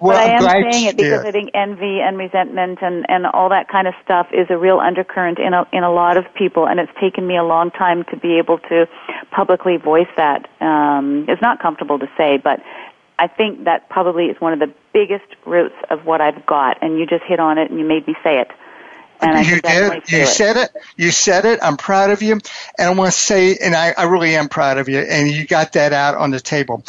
Well, 0.00 0.18
but 0.18 0.34
I 0.34 0.38
glad 0.40 0.72
saying 0.72 0.86
it 0.86 0.96
because. 0.96 1.24
I 1.24 1.30
think 1.30 1.52
envy 1.54 2.00
and 2.00 2.18
resentment 2.18 2.80
and, 2.82 3.06
and 3.08 3.24
all 3.24 3.50
that 3.50 3.68
kind 3.68 3.86
of 3.86 3.94
stuff 4.02 4.26
is 4.32 4.48
a 4.50 4.58
real 4.58 4.80
undercurrent 4.80 5.38
in 5.38 5.54
a, 5.54 5.64
in 5.72 5.84
a 5.84 5.92
lot 5.92 6.16
of 6.16 6.24
people, 6.34 6.66
and 6.66 6.80
it's 6.80 6.90
taken 7.00 7.24
me 7.24 7.36
a 7.36 7.44
long 7.44 7.70
time 7.70 8.02
to 8.10 8.16
be 8.16 8.38
able 8.38 8.58
to 8.58 8.88
publicly 9.30 9.76
voice 9.76 10.08
that. 10.16 10.48
Um, 10.60 11.26
it's 11.28 11.40
not 11.40 11.62
comfortable 11.62 12.00
to 12.00 12.08
say, 12.18 12.36
but 12.36 12.58
I 13.16 13.28
think 13.28 13.62
that 13.66 13.88
probably 13.90 14.24
is 14.24 14.40
one 14.40 14.52
of 14.52 14.58
the 14.58 14.74
biggest 14.92 15.26
roots 15.46 15.76
of 15.90 16.04
what 16.04 16.20
I've 16.20 16.44
got, 16.46 16.78
and 16.82 16.98
you 16.98 17.06
just 17.06 17.24
hit 17.24 17.40
on 17.40 17.58
it 17.58 17.70
and 17.70 17.78
you 17.78 17.86
made 17.86 18.06
me 18.06 18.14
say 18.22 18.40
it. 18.40 18.50
And 19.20 19.36
I 19.36 19.42
you 19.42 19.60
did. 19.60 20.10
You 20.10 20.22
it. 20.22 20.26
said 20.26 20.56
it. 20.56 20.70
You 20.96 21.12
said 21.12 21.44
it. 21.44 21.60
I'm 21.62 21.76
proud 21.76 22.10
of 22.10 22.22
you. 22.22 22.32
And 22.32 22.88
I 22.88 22.90
want 22.90 23.12
to 23.12 23.16
say, 23.16 23.56
and 23.56 23.74
I, 23.74 23.94
I 23.96 24.04
really 24.04 24.34
am 24.34 24.48
proud 24.48 24.78
of 24.78 24.88
you. 24.88 24.98
And 24.98 25.30
you 25.30 25.46
got 25.46 25.74
that 25.74 25.92
out 25.92 26.16
on 26.16 26.32
the 26.32 26.40
table. 26.40 26.82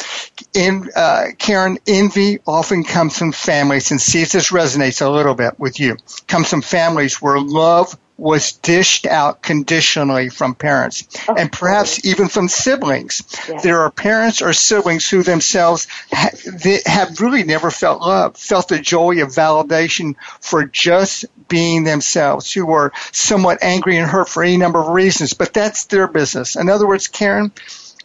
In 0.52 0.90
uh, 0.96 1.26
Karen, 1.38 1.78
envy 1.86 2.40
often 2.44 2.82
comes 2.82 3.16
from 3.16 3.30
families, 3.30 3.92
and 3.92 4.00
see 4.00 4.22
if 4.22 4.32
this 4.32 4.50
resonates 4.50 5.00
a 5.00 5.08
little 5.08 5.34
bit 5.34 5.60
with 5.60 5.78
you. 5.78 5.96
Comes 6.26 6.50
from 6.50 6.62
families 6.62 7.22
where 7.22 7.38
love 7.38 7.96
was 8.16 8.52
dished 8.52 9.06
out 9.06 9.42
conditionally 9.42 10.28
from 10.28 10.54
parents, 10.54 11.06
oh, 11.28 11.34
and 11.34 11.50
perhaps 11.50 12.04
even 12.04 12.28
from 12.28 12.48
siblings. 12.48 13.22
Yeah. 13.48 13.60
There 13.60 13.80
are 13.80 13.90
parents 13.90 14.40
or 14.40 14.52
siblings 14.52 15.08
who 15.08 15.22
themselves 15.22 15.88
ha- 16.12 16.30
they 16.46 16.80
have 16.86 17.20
really 17.20 17.42
never 17.42 17.70
felt 17.70 18.00
love, 18.00 18.36
felt 18.36 18.68
the 18.68 18.78
joy 18.78 19.22
of 19.22 19.30
validation 19.30 20.14
for 20.40 20.64
just 20.64 21.24
being 21.48 21.84
themselves, 21.84 22.52
who 22.52 22.66
were 22.66 22.92
somewhat 23.12 23.58
angry 23.62 23.96
and 23.96 24.08
hurt 24.08 24.28
for 24.28 24.42
any 24.42 24.56
number 24.56 24.80
of 24.80 24.88
reasons, 24.88 25.34
but 25.34 25.52
that's 25.52 25.86
their 25.86 26.06
business. 26.06 26.56
In 26.56 26.68
other 26.68 26.86
words, 26.86 27.08
Karen, 27.08 27.52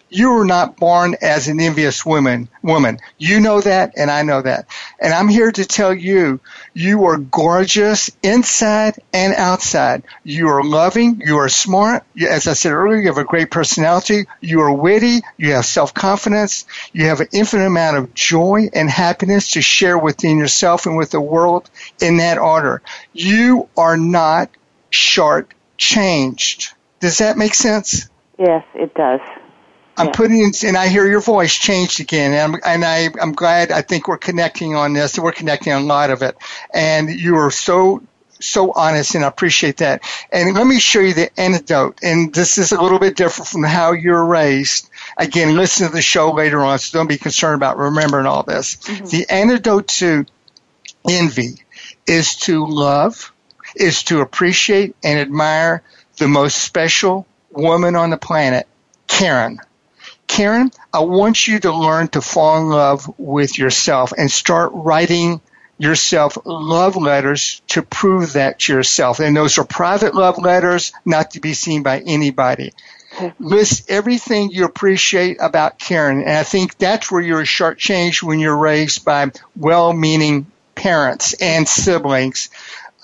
You 0.09 0.33
were 0.33 0.45
not 0.45 0.77
born 0.77 1.15
as 1.21 1.47
an 1.47 1.59
envious 1.59 2.05
woman. 2.05 2.49
Woman, 2.63 2.99
you 3.17 3.39
know 3.39 3.61
that, 3.61 3.93
and 3.95 4.09
I 4.09 4.23
know 4.23 4.41
that. 4.41 4.65
And 4.99 5.13
I'm 5.13 5.27
here 5.27 5.51
to 5.51 5.65
tell 5.65 5.93
you, 5.93 6.39
you 6.73 7.05
are 7.05 7.17
gorgeous 7.17 8.09
inside 8.23 8.99
and 9.13 9.33
outside. 9.35 10.03
You 10.23 10.49
are 10.49 10.63
loving. 10.63 11.21
You 11.23 11.37
are 11.37 11.49
smart. 11.49 12.03
As 12.19 12.47
I 12.47 12.53
said 12.53 12.71
earlier, 12.71 12.99
you 12.99 13.07
have 13.07 13.17
a 13.17 13.23
great 13.23 13.51
personality. 13.51 14.25
You 14.41 14.61
are 14.61 14.73
witty. 14.73 15.21
You 15.37 15.53
have 15.53 15.65
self 15.65 15.93
confidence. 15.93 16.65
You 16.91 17.05
have 17.05 17.21
an 17.21 17.27
infinite 17.31 17.67
amount 17.67 17.97
of 17.97 18.13
joy 18.13 18.69
and 18.73 18.89
happiness 18.89 19.51
to 19.51 19.61
share 19.61 19.97
within 19.97 20.37
yourself 20.37 20.87
and 20.87 20.97
with 20.97 21.11
the 21.11 21.21
world 21.21 21.69
in 22.01 22.17
that 22.17 22.39
order. 22.39 22.81
You 23.13 23.69
are 23.77 23.97
not 23.97 24.49
short 24.89 25.53
changed. 25.77 26.73
Does 26.99 27.19
that 27.19 27.37
make 27.37 27.53
sense? 27.53 28.09
Yes, 28.37 28.65
it 28.73 28.93
does. 28.93 29.21
I'm 29.99 30.07
yeah. 30.07 30.11
putting 30.13 30.39
in, 30.39 30.51
and 30.65 30.77
I 30.77 30.87
hear 30.87 31.05
your 31.05 31.21
voice 31.21 31.53
changed 31.53 31.99
again, 31.99 32.33
and 32.33 32.55
I'm, 32.55 32.61
and 32.65 32.85
I, 32.85 33.09
I'm 33.21 33.33
glad. 33.33 33.71
I 33.71 33.81
think 33.81 34.07
we're 34.07 34.17
connecting 34.17 34.75
on 34.75 34.93
this. 34.93 35.19
We're 35.19 35.31
connecting 35.31 35.73
on 35.73 35.83
a 35.83 35.85
lot 35.85 36.09
of 36.09 36.21
it, 36.21 36.37
and 36.73 37.09
you 37.09 37.35
are 37.35 37.51
so 37.51 38.01
so 38.39 38.71
honest, 38.71 39.15
and 39.15 39.23
I 39.23 39.27
appreciate 39.27 39.77
that. 39.77 40.01
And 40.31 40.55
let 40.55 40.65
me 40.65 40.79
show 40.79 41.01
you 41.01 41.13
the 41.13 41.37
antidote. 41.39 41.99
And 42.01 42.33
this 42.33 42.57
is 42.57 42.71
a 42.71 42.81
little 42.81 42.99
bit 42.99 43.17
different 43.17 43.49
from 43.49 43.63
how 43.63 43.91
you're 43.91 44.23
raised. 44.23 44.89
Again, 45.17 45.55
listen 45.57 45.87
to 45.87 45.93
the 45.93 46.01
show 46.01 46.31
later 46.31 46.61
on, 46.61 46.79
so 46.79 46.97
don't 46.97 47.07
be 47.07 47.17
concerned 47.17 47.55
about 47.55 47.77
remembering 47.77 48.25
all 48.25 48.43
this. 48.43 48.75
Mm-hmm. 48.75 49.05
The 49.07 49.29
antidote 49.29 49.87
to 49.89 50.25
envy 51.09 51.55
is 52.07 52.35
to 52.37 52.65
love, 52.65 53.33
is 53.75 54.03
to 54.03 54.21
appreciate 54.21 54.95
and 55.03 55.19
admire 55.19 55.83
the 56.17 56.27
most 56.27 56.57
special 56.57 57.27
woman 57.51 57.95
on 57.95 58.09
the 58.09 58.17
planet, 58.17 58.67
Karen. 59.07 59.59
Karen, 60.39 60.71
I 60.93 61.01
want 61.01 61.49
you 61.49 61.59
to 61.59 61.73
learn 61.73 62.07
to 62.07 62.21
fall 62.21 62.61
in 62.61 62.69
love 62.69 63.13
with 63.19 63.57
yourself 63.57 64.13
and 64.17 64.31
start 64.31 64.71
writing 64.73 65.41
yourself 65.77 66.37
love 66.45 66.95
letters 66.95 67.61
to 67.67 67.81
prove 67.81 68.31
that 68.31 68.59
to 68.59 68.71
yourself. 68.71 69.19
And 69.19 69.35
those 69.35 69.57
are 69.57 69.65
private 69.65 70.15
love 70.15 70.37
letters, 70.37 70.93
not 71.03 71.31
to 71.31 71.41
be 71.41 71.53
seen 71.53 71.83
by 71.83 71.99
anybody. 71.99 72.71
List 73.37 73.91
everything 73.91 74.49
you 74.49 74.63
appreciate 74.63 75.39
about 75.41 75.77
Karen. 75.77 76.21
And 76.21 76.31
I 76.37 76.43
think 76.43 76.77
that's 76.77 77.11
where 77.11 77.19
you're 77.19 77.43
shortchanged 77.43 78.23
when 78.23 78.39
you're 78.39 78.55
raised 78.55 79.03
by 79.03 79.31
well 79.57 79.91
meaning 79.91 80.45
parents 80.73 81.33
and 81.33 81.67
siblings 81.67 82.49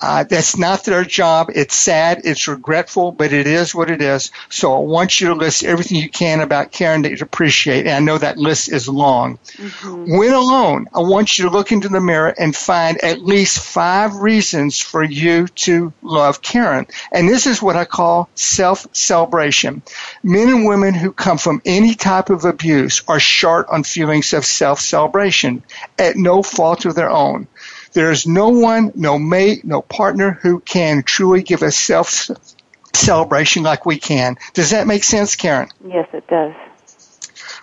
uh, 0.00 0.24
that's 0.24 0.56
not 0.58 0.84
their 0.84 1.04
job. 1.04 1.50
It's 1.54 1.74
sad. 1.74 2.22
It's 2.24 2.48
regretful, 2.48 3.12
but 3.12 3.32
it 3.32 3.46
is 3.46 3.74
what 3.74 3.90
it 3.90 4.02
is. 4.02 4.30
So 4.50 4.74
I 4.74 4.80
want 4.80 5.20
you 5.20 5.28
to 5.28 5.34
list 5.34 5.64
everything 5.64 5.96
you 5.96 6.10
can 6.10 6.40
about 6.40 6.70
Karen 6.70 7.02
that 7.02 7.12
you 7.12 7.18
appreciate. 7.20 7.86
And 7.86 7.94
I 7.94 8.00
know 8.00 8.18
that 8.18 8.36
list 8.36 8.70
is 8.70 8.88
long. 8.88 9.38
Mm-hmm. 9.54 10.18
When 10.18 10.32
alone, 10.32 10.88
I 10.94 11.00
want 11.00 11.38
you 11.38 11.46
to 11.46 11.50
look 11.50 11.72
into 11.72 11.88
the 11.88 12.00
mirror 12.00 12.34
and 12.38 12.54
find 12.54 13.02
at 13.02 13.22
least 13.22 13.60
five 13.60 14.16
reasons 14.16 14.80
for 14.80 15.02
you 15.02 15.48
to 15.48 15.92
love 16.02 16.42
Karen. 16.42 16.86
And 17.10 17.28
this 17.28 17.46
is 17.46 17.62
what 17.62 17.76
I 17.76 17.86
call 17.86 18.28
self-celebration. 18.34 19.82
Men 20.22 20.48
and 20.48 20.66
women 20.66 20.94
who 20.94 21.12
come 21.12 21.38
from 21.38 21.62
any 21.64 21.94
type 21.94 22.28
of 22.28 22.44
abuse 22.44 23.02
are 23.08 23.20
short 23.20 23.68
on 23.68 23.82
feelings 23.82 24.32
of 24.34 24.44
self-celebration 24.44 25.62
at 25.98 26.16
no 26.16 26.42
fault 26.42 26.84
of 26.84 26.94
their 26.94 27.10
own. 27.10 27.48
There's 27.96 28.26
no 28.26 28.50
one, 28.50 28.92
no 28.94 29.18
mate, 29.18 29.64
no 29.64 29.80
partner 29.80 30.32
who 30.42 30.60
can 30.60 31.02
truly 31.02 31.42
give 31.42 31.62
a 31.62 31.70
self 31.70 32.28
celebration 32.92 33.62
like 33.62 33.86
we 33.86 33.96
can. 33.96 34.36
Does 34.52 34.72
that 34.72 34.86
make 34.86 35.02
sense, 35.02 35.34
Karen? 35.34 35.70
Yes, 35.82 36.06
it 36.12 36.26
does. 36.26 36.52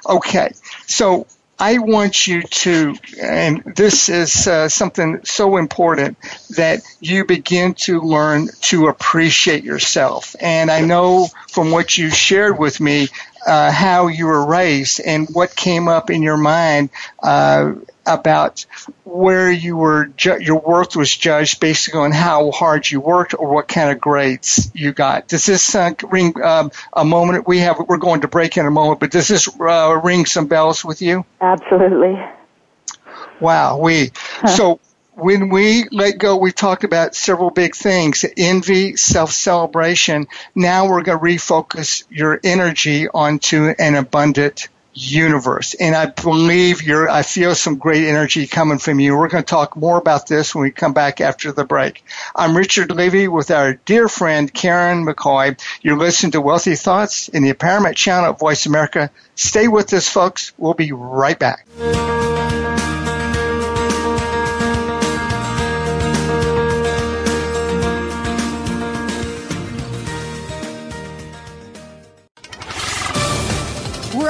Okay. 0.10 0.52
So 0.88 1.28
I 1.60 1.78
want 1.78 2.26
you 2.26 2.42
to, 2.42 2.96
and 3.22 3.62
this 3.76 4.10
is 4.10 4.48
uh, 4.48 4.70
something 4.70 5.20
so 5.24 5.58
important 5.58 6.18
that 6.56 6.82
you 7.00 7.26
begin 7.26 7.76
to 7.86 8.02
learn 8.02 8.50
to 8.62 8.88
appreciate 8.88 9.64
yourself. 9.64 10.36
And 10.40 10.72
I 10.72 10.82
know 10.82 11.28
from 11.52 11.70
what 11.70 11.96
you 11.96 12.10
shared 12.10 12.58
with 12.58 12.80
me 12.82 13.10
uh, 13.46 13.72
how 13.72 14.08
you 14.08 14.28
were 14.28 14.46
raised 14.46 15.00
and 15.00 15.28
what 15.30 15.56
came 15.56 15.88
up 15.88 16.10
in 16.10 16.22
your 16.22 16.38
mind 16.38 16.90
uh, 17.22 17.74
about 18.06 18.66
where 19.04 19.52
you 19.52 19.78
were 19.78 20.06
ju- 20.06 20.42
your 20.42 20.60
worth 20.60 20.96
was 20.96 21.16
judged 21.16 21.60
based 21.60 21.94
on 21.96 22.12
how 22.12 22.52
hard 22.52 22.90
you 22.90 23.00
worked 23.00 23.34
or 23.38 23.54
what 23.54 23.68
kind 23.68 23.92
of 23.92 24.00
grades 24.00 24.70
you 24.74 24.92
got. 24.92 25.28
Does 25.28 25.46
this 25.46 25.76
uh, 25.76 25.92
ring 26.10 26.34
um, 26.42 26.72
a 26.92 27.06
moment? 27.06 27.48
We 27.48 27.60
have 27.60 27.80
we're 27.88 27.98
going 27.98 28.22
to 28.22 28.28
break 28.28 28.58
in 28.58 28.66
a 28.66 28.72
moment, 28.72 29.00
but 29.00 29.12
does 29.12 29.28
this 29.28 29.48
uh, 29.60 30.00
ring 30.04 30.26
some 30.26 30.48
bells 30.48 30.84
with 30.84 31.02
you? 31.02 31.26
Absolutely. 31.40 32.22
Wow, 33.40 33.80
we 33.80 34.12
huh. 34.16 34.48
so 34.48 34.80
when 35.16 35.50
we 35.50 35.86
let 35.92 36.18
go, 36.18 36.38
we've 36.38 36.56
talked 36.56 36.84
about 36.84 37.16
several 37.16 37.50
big 37.50 37.76
things 37.76 38.26
envy, 38.38 38.96
self 38.96 39.32
celebration. 39.32 40.28
Now 40.56 40.88
we're 40.88 41.04
going 41.04 41.20
to 41.20 41.24
refocus 41.24 42.04
your 42.10 42.40
energy 42.44 43.08
onto 43.08 43.74
an 43.78 43.96
abundant 43.96 44.70
universe. 44.96 45.74
And 45.74 45.96
I 45.96 46.06
believe 46.06 46.84
you're, 46.84 47.10
I 47.10 47.24
feel 47.24 47.56
some 47.56 47.78
great 47.78 48.06
energy 48.06 48.46
coming 48.48 48.78
from 48.78 49.00
you. 49.00 49.18
We're 49.18 49.28
going 49.28 49.44
to 49.44 49.50
talk 49.50 49.76
more 49.76 49.98
about 49.98 50.28
this 50.28 50.54
when 50.54 50.64
we 50.64 50.72
come 50.72 50.94
back 50.94 51.20
after 51.20 51.52
the 51.52 51.66
break. 51.66 52.04
I'm 52.36 52.56
Richard 52.56 52.92
Levy 52.92 53.28
with 53.28 53.50
our 53.50 53.74
dear 53.74 54.08
friend 54.08 54.54
Karen 54.54 55.06
McCoy. 55.06 55.60
You're 55.82 55.98
listening 55.98 56.34
to 56.34 56.42
Wealthy 56.42 56.76
Thoughts 56.76 57.28
in 57.28 57.44
the 57.44 57.54
Empowerment 57.54 57.96
Channel 57.96 58.32
at 58.32 58.40
Voice 58.40 58.66
America. 58.66 59.10
Stay 59.36 59.68
with 59.68 59.92
us, 59.94 60.08
folks. 60.08 60.54
We'll 60.58 60.76
be 60.76 60.92
right 60.92 61.40
back. 61.40 61.66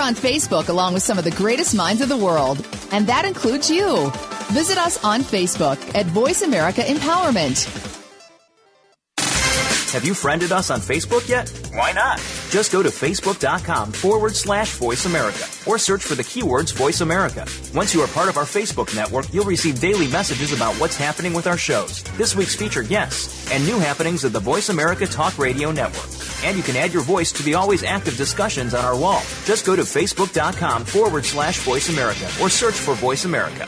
On 0.04 0.14
Facebook 0.16 0.68
along 0.68 0.94
with 0.94 1.02
some 1.02 1.18
of 1.18 1.24
the 1.24 1.32
greatest 1.32 1.74
minds 1.74 2.02
of 2.02 2.10
the 2.10 2.18
world, 2.18 2.68
and 2.92 3.08
that 3.08 3.24
includes 3.24 3.72
you. 3.72 4.12
Visit 4.52 4.78
us 4.78 5.02
on 5.04 5.22
Facebook 5.22 5.80
at 5.96 6.06
Voice 6.08 6.42
America 6.42 6.82
Empowerment. 6.82 7.92
Have 9.94 10.04
you 10.04 10.14
friended 10.16 10.52
us 10.52 10.72
on 10.72 10.80
Facebook 10.80 11.30
yet? 11.30 11.48
Why 11.74 11.92
not? 11.92 12.18
Just 12.50 12.72
go 12.72 12.82
to 12.82 12.90
facebook.com 12.90 13.92
forward 13.92 14.36
slash 14.36 14.72
voice 14.72 15.06
America 15.06 15.46
or 15.68 15.78
search 15.78 16.04
for 16.04 16.16
the 16.16 16.24
keywords 16.24 16.74
voice 16.74 17.02
America. 17.02 17.46
Once 17.76 17.94
you 17.94 18.02
are 18.02 18.08
part 18.08 18.28
of 18.28 18.36
our 18.36 18.44
Facebook 18.44 18.94
network, 18.96 19.32
you'll 19.32 19.46
receive 19.46 19.80
daily 19.80 20.08
messages 20.08 20.52
about 20.52 20.74
what's 20.76 20.98
happening 20.98 21.32
with 21.34 21.46
our 21.46 21.58
shows, 21.58 22.02
this 22.18 22.36
week's 22.36 22.56
featured 22.56 22.88
guests, 22.88 23.50
and 23.52 23.64
new 23.66 23.78
happenings 23.78 24.24
of 24.24 24.34
the 24.34 24.40
Voice 24.40 24.70
America 24.70 25.06
Talk 25.06 25.38
Radio 25.38 25.72
Network. 25.72 26.23
And 26.44 26.58
you 26.58 26.64
can 26.64 26.76
add 26.76 26.94
your 26.94 27.04
voice 27.04 27.32
to 27.34 27.44
the 27.44 27.56
always 27.56 27.84
active 27.84 28.18
discussions 28.18 28.74
on 28.74 28.84
our 28.84 28.98
wall. 28.98 29.22
Just 29.46 29.66
go 29.66 29.76
to 29.76 29.84
facebook.com 29.84 30.86
forward 30.86 31.26
slash 31.26 31.60
voice 31.60 31.90
America 31.90 32.30
or 32.42 32.50
search 32.50 32.76
for 32.76 32.96
voice 32.96 33.26
America. 33.26 33.68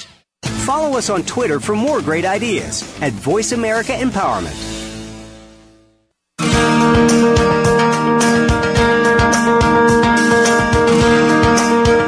Follow 0.65 0.95
us 0.95 1.09
on 1.09 1.23
Twitter 1.23 1.59
for 1.59 1.75
more 1.75 2.01
great 2.01 2.23
ideas 2.23 2.83
at 3.01 3.13
Voice 3.13 3.51
America 3.51 3.93
Empowerment. 3.93 4.55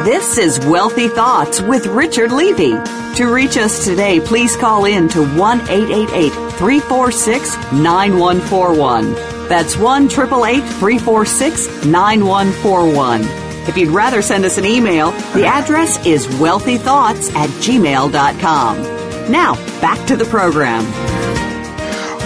This 0.06 0.38
is 0.38 0.60
Wealthy 0.68 1.08
Thoughts 1.08 1.62
with 1.62 1.88
Richard 1.88 2.32
Levy. 2.32 2.74
To 3.16 3.34
reach 3.34 3.58
us 3.58 3.86
today, 3.86 4.20
please 4.20 4.56
call 4.56 4.86
in 4.86 5.08
to 5.10 5.26
1 5.36 5.62
888 5.62 6.30
346 6.54 7.56
9141. 7.74 9.14
That's 9.48 9.76
1 9.78 10.06
888 10.06 10.62
346 10.62 11.86
9141. 11.86 13.43
If 13.68 13.78
you'd 13.78 13.90
rather 13.90 14.22
send 14.22 14.44
us 14.46 14.58
an 14.58 14.66
email, 14.66 15.12
the 15.34 15.46
address 15.46 16.06
is 16.06 16.28
wealthythoughts 16.28 17.34
at 17.34 17.50
gmail.com. 17.50 19.32
Now, 19.32 19.56
back 19.80 20.06
to 20.08 20.18
the 20.18 20.26
program. 20.26 20.84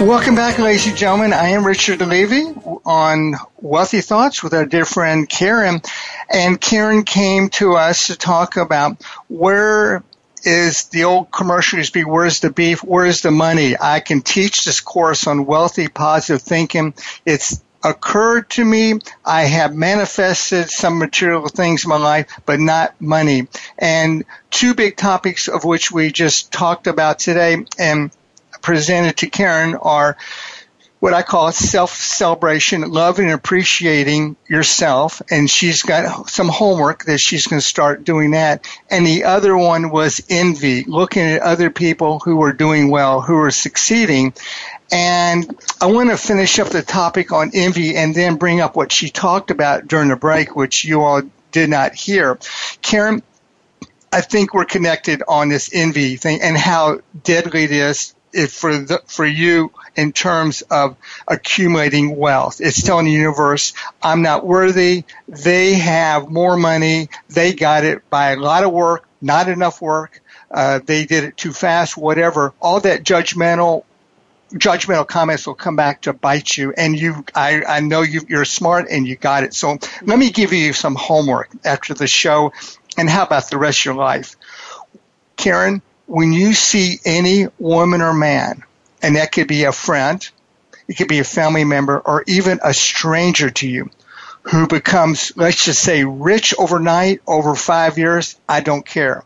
Welcome 0.05 0.35
back, 0.35 0.57
ladies 0.59 0.87
and 0.87 0.97
gentlemen. 0.97 1.33
I 1.33 1.49
am 1.49 1.65
Richard 1.65 2.01
Levy 2.01 2.43
on 2.85 3.35
Wealthy 3.57 4.01
Thoughts 4.01 4.43
with 4.43 4.53
our 4.53 4.65
dear 4.65 4.85
friend 4.85 5.29
Karen. 5.29 5.81
And 6.29 6.59
Karen 6.59 7.03
came 7.03 7.49
to 7.49 7.73
us 7.75 8.07
to 8.07 8.15
talk 8.15 8.57
about 8.57 9.03
where 9.27 10.03
is 10.43 10.85
the 10.85 11.03
old 11.03 11.31
commercial 11.31 11.79
used 11.79 11.93
to 11.93 11.99
be 11.99 12.05
where's 12.05 12.39
the 12.39 12.51
beef 12.51 12.83
where's 12.83 13.21
the 13.21 13.31
money 13.31 13.75
i 13.79 13.99
can 13.99 14.21
teach 14.21 14.65
this 14.65 14.81
course 14.81 15.25
on 15.25 15.47
wealthy 15.47 15.87
positive 15.87 16.41
thinking 16.41 16.93
it's 17.25 17.61
occurred 17.83 18.49
to 18.49 18.63
me 18.63 18.99
i 19.25 19.43
have 19.43 19.73
manifested 19.75 20.69
some 20.69 20.97
material 20.97 21.47
things 21.47 21.83
in 21.83 21.89
my 21.89 21.97
life 21.97 22.27
but 22.45 22.59
not 22.59 22.99
money 22.99 23.47
and 23.77 24.25
two 24.49 24.73
big 24.73 24.95
topics 24.97 25.47
of 25.47 25.63
which 25.63 25.91
we 25.91 26.11
just 26.11 26.51
talked 26.51 26.87
about 26.87 27.19
today 27.19 27.65
and 27.77 28.11
presented 28.61 29.15
to 29.17 29.29
karen 29.29 29.75
are 29.75 30.17
what 30.99 31.13
I 31.13 31.21
call 31.21 31.51
self 31.51 31.93
celebration, 31.93 32.81
loving 32.81 33.25
and 33.25 33.33
appreciating 33.33 34.35
yourself. 34.49 35.21
And 35.29 35.49
she's 35.49 35.83
got 35.83 36.29
some 36.29 36.47
homework 36.47 37.05
that 37.05 37.19
she's 37.19 37.47
going 37.47 37.59
to 37.61 37.65
start 37.65 38.03
doing 38.03 38.31
that. 38.31 38.67
And 38.89 39.05
the 39.05 39.25
other 39.25 39.55
one 39.55 39.91
was 39.91 40.23
envy, 40.29 40.83
looking 40.85 41.23
at 41.23 41.41
other 41.41 41.69
people 41.69 42.19
who 42.19 42.41
are 42.43 42.53
doing 42.53 42.89
well, 42.89 43.21
who 43.21 43.37
are 43.37 43.51
succeeding. 43.51 44.33
And 44.91 45.55
I 45.81 45.87
want 45.87 46.09
to 46.09 46.17
finish 46.17 46.59
up 46.59 46.69
the 46.69 46.81
topic 46.81 47.31
on 47.31 47.51
envy 47.53 47.95
and 47.95 48.15
then 48.15 48.35
bring 48.35 48.61
up 48.61 48.75
what 48.75 48.91
she 48.91 49.09
talked 49.09 49.51
about 49.51 49.87
during 49.87 50.09
the 50.09 50.15
break, 50.15 50.55
which 50.55 50.85
you 50.85 51.01
all 51.01 51.21
did 51.51 51.69
not 51.69 51.93
hear. 51.93 52.39
Karen, 52.81 53.21
I 54.11 54.21
think 54.21 54.53
we're 54.53 54.65
connected 54.65 55.23
on 55.27 55.49
this 55.49 55.69
envy 55.73 56.15
thing 56.15 56.41
and 56.41 56.57
how 56.57 57.01
deadly 57.23 57.65
it 57.65 57.71
is 57.71 58.13
for 58.49 58.77
the, 58.77 59.01
for 59.07 59.25
you 59.25 59.71
in 59.95 60.11
terms 60.13 60.61
of 60.63 60.95
accumulating 61.27 62.15
wealth. 62.15 62.61
It's 62.61 62.81
telling 62.81 63.05
the 63.05 63.11
universe, 63.11 63.73
I'm 64.01 64.21
not 64.21 64.45
worthy. 64.45 65.03
They 65.27 65.73
have 65.73 66.29
more 66.29 66.55
money. 66.55 67.09
They 67.29 67.53
got 67.53 67.83
it 67.83 68.09
by 68.09 68.31
a 68.31 68.37
lot 68.37 68.63
of 68.63 68.71
work, 68.71 69.07
not 69.21 69.49
enough 69.49 69.81
work. 69.81 70.21
Uh, 70.49 70.79
they 70.85 71.05
did 71.05 71.23
it 71.23 71.35
too 71.35 71.51
fast, 71.51 71.97
whatever. 71.97 72.53
All 72.61 72.79
that 72.81 73.03
judgmental 73.03 73.83
judgmental 74.53 75.07
comments 75.07 75.45
will 75.45 75.55
come 75.55 75.75
back 75.75 76.01
to 76.01 76.13
bite 76.13 76.57
you 76.57 76.73
and 76.75 76.97
you 76.97 77.25
I, 77.35 77.63
I 77.63 77.79
know 77.81 78.01
you 78.01 78.21
you're 78.27 78.45
smart 78.45 78.87
and 78.89 79.07
you 79.07 79.15
got 79.15 79.43
it 79.43 79.53
so 79.53 79.77
let 80.03 80.17
me 80.17 80.29
give 80.29 80.53
you 80.53 80.73
some 80.73 80.95
homework 80.95 81.49
after 81.65 81.93
the 81.93 82.07
show 82.07 82.53
and 82.97 83.09
how 83.09 83.23
about 83.23 83.49
the 83.49 83.57
rest 83.57 83.81
of 83.81 83.85
your 83.85 83.95
life 83.95 84.35
karen 85.35 85.81
when 86.07 86.31
you 86.31 86.53
see 86.53 86.99
any 87.05 87.47
woman 87.59 88.01
or 88.01 88.13
man, 88.13 88.63
and 89.03 89.17
that 89.17 89.31
could 89.31 89.47
be 89.47 89.65
a 89.65 89.71
friend, 89.71 90.27
it 90.87 90.95
could 90.95 91.09
be 91.09 91.19
a 91.19 91.23
family 91.23 91.65
member, 91.65 91.99
or 91.99 92.23
even 92.27 92.59
a 92.63 92.73
stranger 92.73 93.49
to 93.51 93.67
you, 93.67 93.89
who 94.43 94.67
becomes, 94.67 95.33
let's 95.35 95.65
just 95.65 95.81
say, 95.81 96.05
rich 96.05 96.55
overnight 96.57 97.21
over 97.27 97.53
five 97.55 97.97
years, 97.97 98.39
I 98.47 98.61
don't 98.61 98.85
care. 98.85 99.23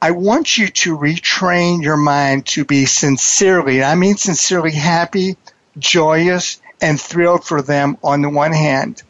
I 0.00 0.10
want 0.10 0.58
you 0.58 0.68
to 0.68 0.96
retrain 0.96 1.82
your 1.82 1.96
mind 1.96 2.46
to 2.48 2.64
be 2.64 2.84
sincerely, 2.84 3.82
I 3.82 3.94
mean 3.94 4.16
sincerely 4.16 4.72
happy, 4.72 5.36
joyous, 5.78 6.60
and 6.80 7.00
thrilled 7.00 7.44
for 7.44 7.62
them 7.62 7.96
on 8.02 8.22
the 8.22 8.28
one 8.28 8.52
hand. 8.52 9.02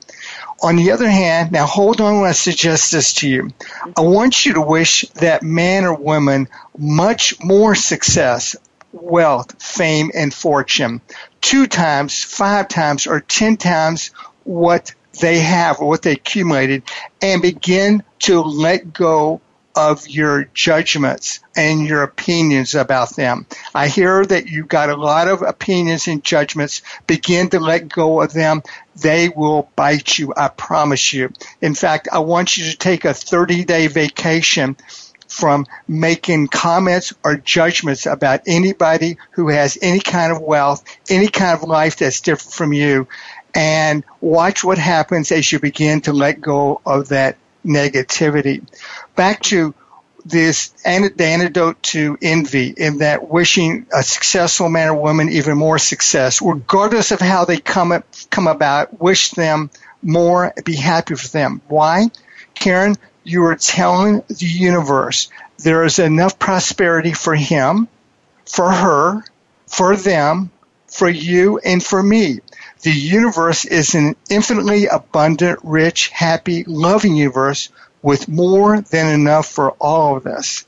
On 0.63 0.77
the 0.77 0.93
other 0.93 1.09
hand, 1.09 1.53
now 1.53 1.67
hold 1.67 2.01
on 2.01 2.21
when 2.21 2.31
I 2.31 2.33
suggest 2.33 2.93
this 2.93 3.15
to 3.15 3.29
you. 3.29 3.51
I 3.97 4.03
want 4.03 4.47
you 4.47 4.55
to 4.55 4.61
wish 4.61 5.03
that 5.15 5.43
man 5.43 5.85
or 5.85 5.95
woman 5.95 6.49
much 6.79 7.35
more 7.43 7.75
success, 7.75 8.57
wealth, 8.93 9.61
fame, 9.61 10.11
and 10.15 10.33
fortune. 10.33 11.01
Two 11.41 11.67
times, 11.67 12.23
five 12.23 12.69
times, 12.69 13.07
or 13.07 13.21
ten 13.21 13.57
times 13.57 14.11
what 14.45 14.95
they 15.21 15.41
have 15.41 15.81
or 15.81 15.89
what 15.89 16.03
they 16.03 16.13
accumulated 16.13 16.83
and 17.21 17.43
begin 17.43 18.03
to 18.21 18.41
let 18.41 18.93
go 18.93 19.41
of 19.77 20.09
your 20.09 20.45
judgments 20.55 21.41
and 21.57 21.87
your 21.87 22.03
opinions 22.03 22.75
about 22.75 23.17
them. 23.17 23.47
I 23.75 23.89
hear 23.89 24.25
that 24.25 24.47
you've 24.47 24.69
got 24.69 24.91
a 24.91 24.97
lot 24.97 25.29
of 25.29 25.43
opinions 25.43 26.07
and 26.07 26.23
judgments. 26.23 26.83
Begin 27.07 27.51
to 27.51 27.61
let 27.61 27.89
go 27.89 28.21
of 28.21 28.33
them. 28.33 28.63
They 28.97 29.29
will 29.29 29.69
bite 29.75 30.19
you. 30.19 30.33
I 30.37 30.49
promise 30.49 31.13
you. 31.13 31.33
In 31.61 31.75
fact, 31.75 32.09
I 32.13 32.21
want 32.21 32.57
you 32.57 32.71
to 32.71 32.77
take 32.77 33.05
a 33.05 33.15
30 33.15 33.65
day 33.65 33.87
vacation 33.89 34.77
from 35.29 35.67
making 35.89 36.47
comments 36.47 37.13
or 37.25 37.37
judgments 37.37 38.07
about 38.07 38.43
anybody 38.47 39.19
who 39.33 39.49
has 39.49 39.77
any 39.83 39.99
kind 39.99 40.33
of 40.33 40.41
wealth, 40.41 40.85
any 41.11 41.27
kind 41.27 41.59
of 41.59 41.69
life 41.69 41.97
that's 41.97 42.21
different 42.21 42.53
from 42.53 42.73
you, 42.73 43.09
and 43.55 44.05
watch 44.21 44.63
what 44.63 44.79
happens 44.79 45.33
as 45.33 45.51
you 45.51 45.59
begin 45.59 46.01
to 46.03 46.13
let 46.13 46.41
go 46.41 46.81
of 46.87 47.09
that 47.09 47.37
negativity. 47.65 48.65
Back 49.17 49.41
to 49.45 49.75
this 50.25 50.69
the 50.69 51.25
antidote 51.25 51.83
to 51.83 52.17
envy 52.23 52.69
in 52.69 52.99
that 52.99 53.29
wishing 53.29 53.87
a 53.93 54.03
successful 54.03 54.69
man 54.69 54.89
or 54.89 54.95
woman 54.95 55.29
even 55.29 55.59
more 55.59 55.79
success, 55.79 56.41
regardless 56.41 57.13
of 57.13 57.21
how 57.21 57.45
they 57.45 57.59
come 57.59 57.93
up, 57.93 58.07
come 58.31 58.47
about, 58.47 59.01
wish 59.01 59.31
them 59.31 59.71
more, 60.03 60.55
be 60.65 60.77
happy 60.77 61.15
for 61.15 61.29
them. 61.29 61.61
Why? 61.69 62.11
Karen, 62.55 62.97
you 63.23 63.45
are 63.45 63.57
telling 63.57 64.23
the 64.29 64.47
universe 64.47 65.29
there 65.59 65.85
is 65.85 65.99
enough 65.99 66.39
prosperity 66.39 67.13
for 67.13 67.35
him, 67.35 67.89
for 68.47 68.71
her, 68.71 69.25
for 69.67 69.97
them, 69.97 70.51
for 70.87 71.09
you, 71.09 71.59
and 71.59 71.83
for 71.83 72.03
me. 72.03 72.41
The 72.83 72.93
universe 72.93 73.65
is 73.65 73.95
an 73.95 74.15
infinitely 74.29 74.87
abundant, 74.87 75.61
rich, 75.63 76.09
happy, 76.09 76.65
loving 76.67 77.17
universe 77.17 77.71
with 78.05 78.29
more 78.29 78.83
than 78.83 79.15
enough 79.19 79.47
for 79.47 79.71
all 79.81 80.15
of 80.15 80.27
us. 80.27 80.67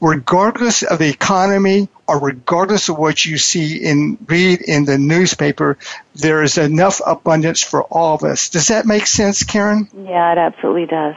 Regardless 0.00 0.82
of 0.82 0.98
the 0.98 1.10
economy 1.10 1.88
or 2.06 2.18
regardless 2.18 2.88
of 2.88 2.96
what 2.96 3.26
you 3.26 3.36
see 3.36 3.86
and 3.86 4.16
read 4.26 4.62
in 4.62 4.86
the 4.86 4.96
newspaper, 4.96 5.76
there 6.14 6.42
is 6.42 6.56
enough 6.56 7.02
abundance 7.06 7.62
for 7.62 7.82
all 7.82 8.14
of 8.14 8.24
us. 8.24 8.48
Does 8.48 8.68
that 8.68 8.86
make 8.86 9.06
sense, 9.06 9.42
Karen? 9.42 9.86
Yeah, 9.92 10.32
it 10.32 10.38
absolutely 10.38 10.86
does. 10.86 11.16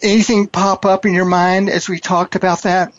Anything 0.00 0.46
pop 0.46 0.84
up 0.84 1.04
in 1.04 1.14
your 1.14 1.24
mind 1.24 1.68
as 1.68 1.88
we 1.88 1.98
talked 1.98 2.36
about 2.36 2.62
that? 2.62 2.92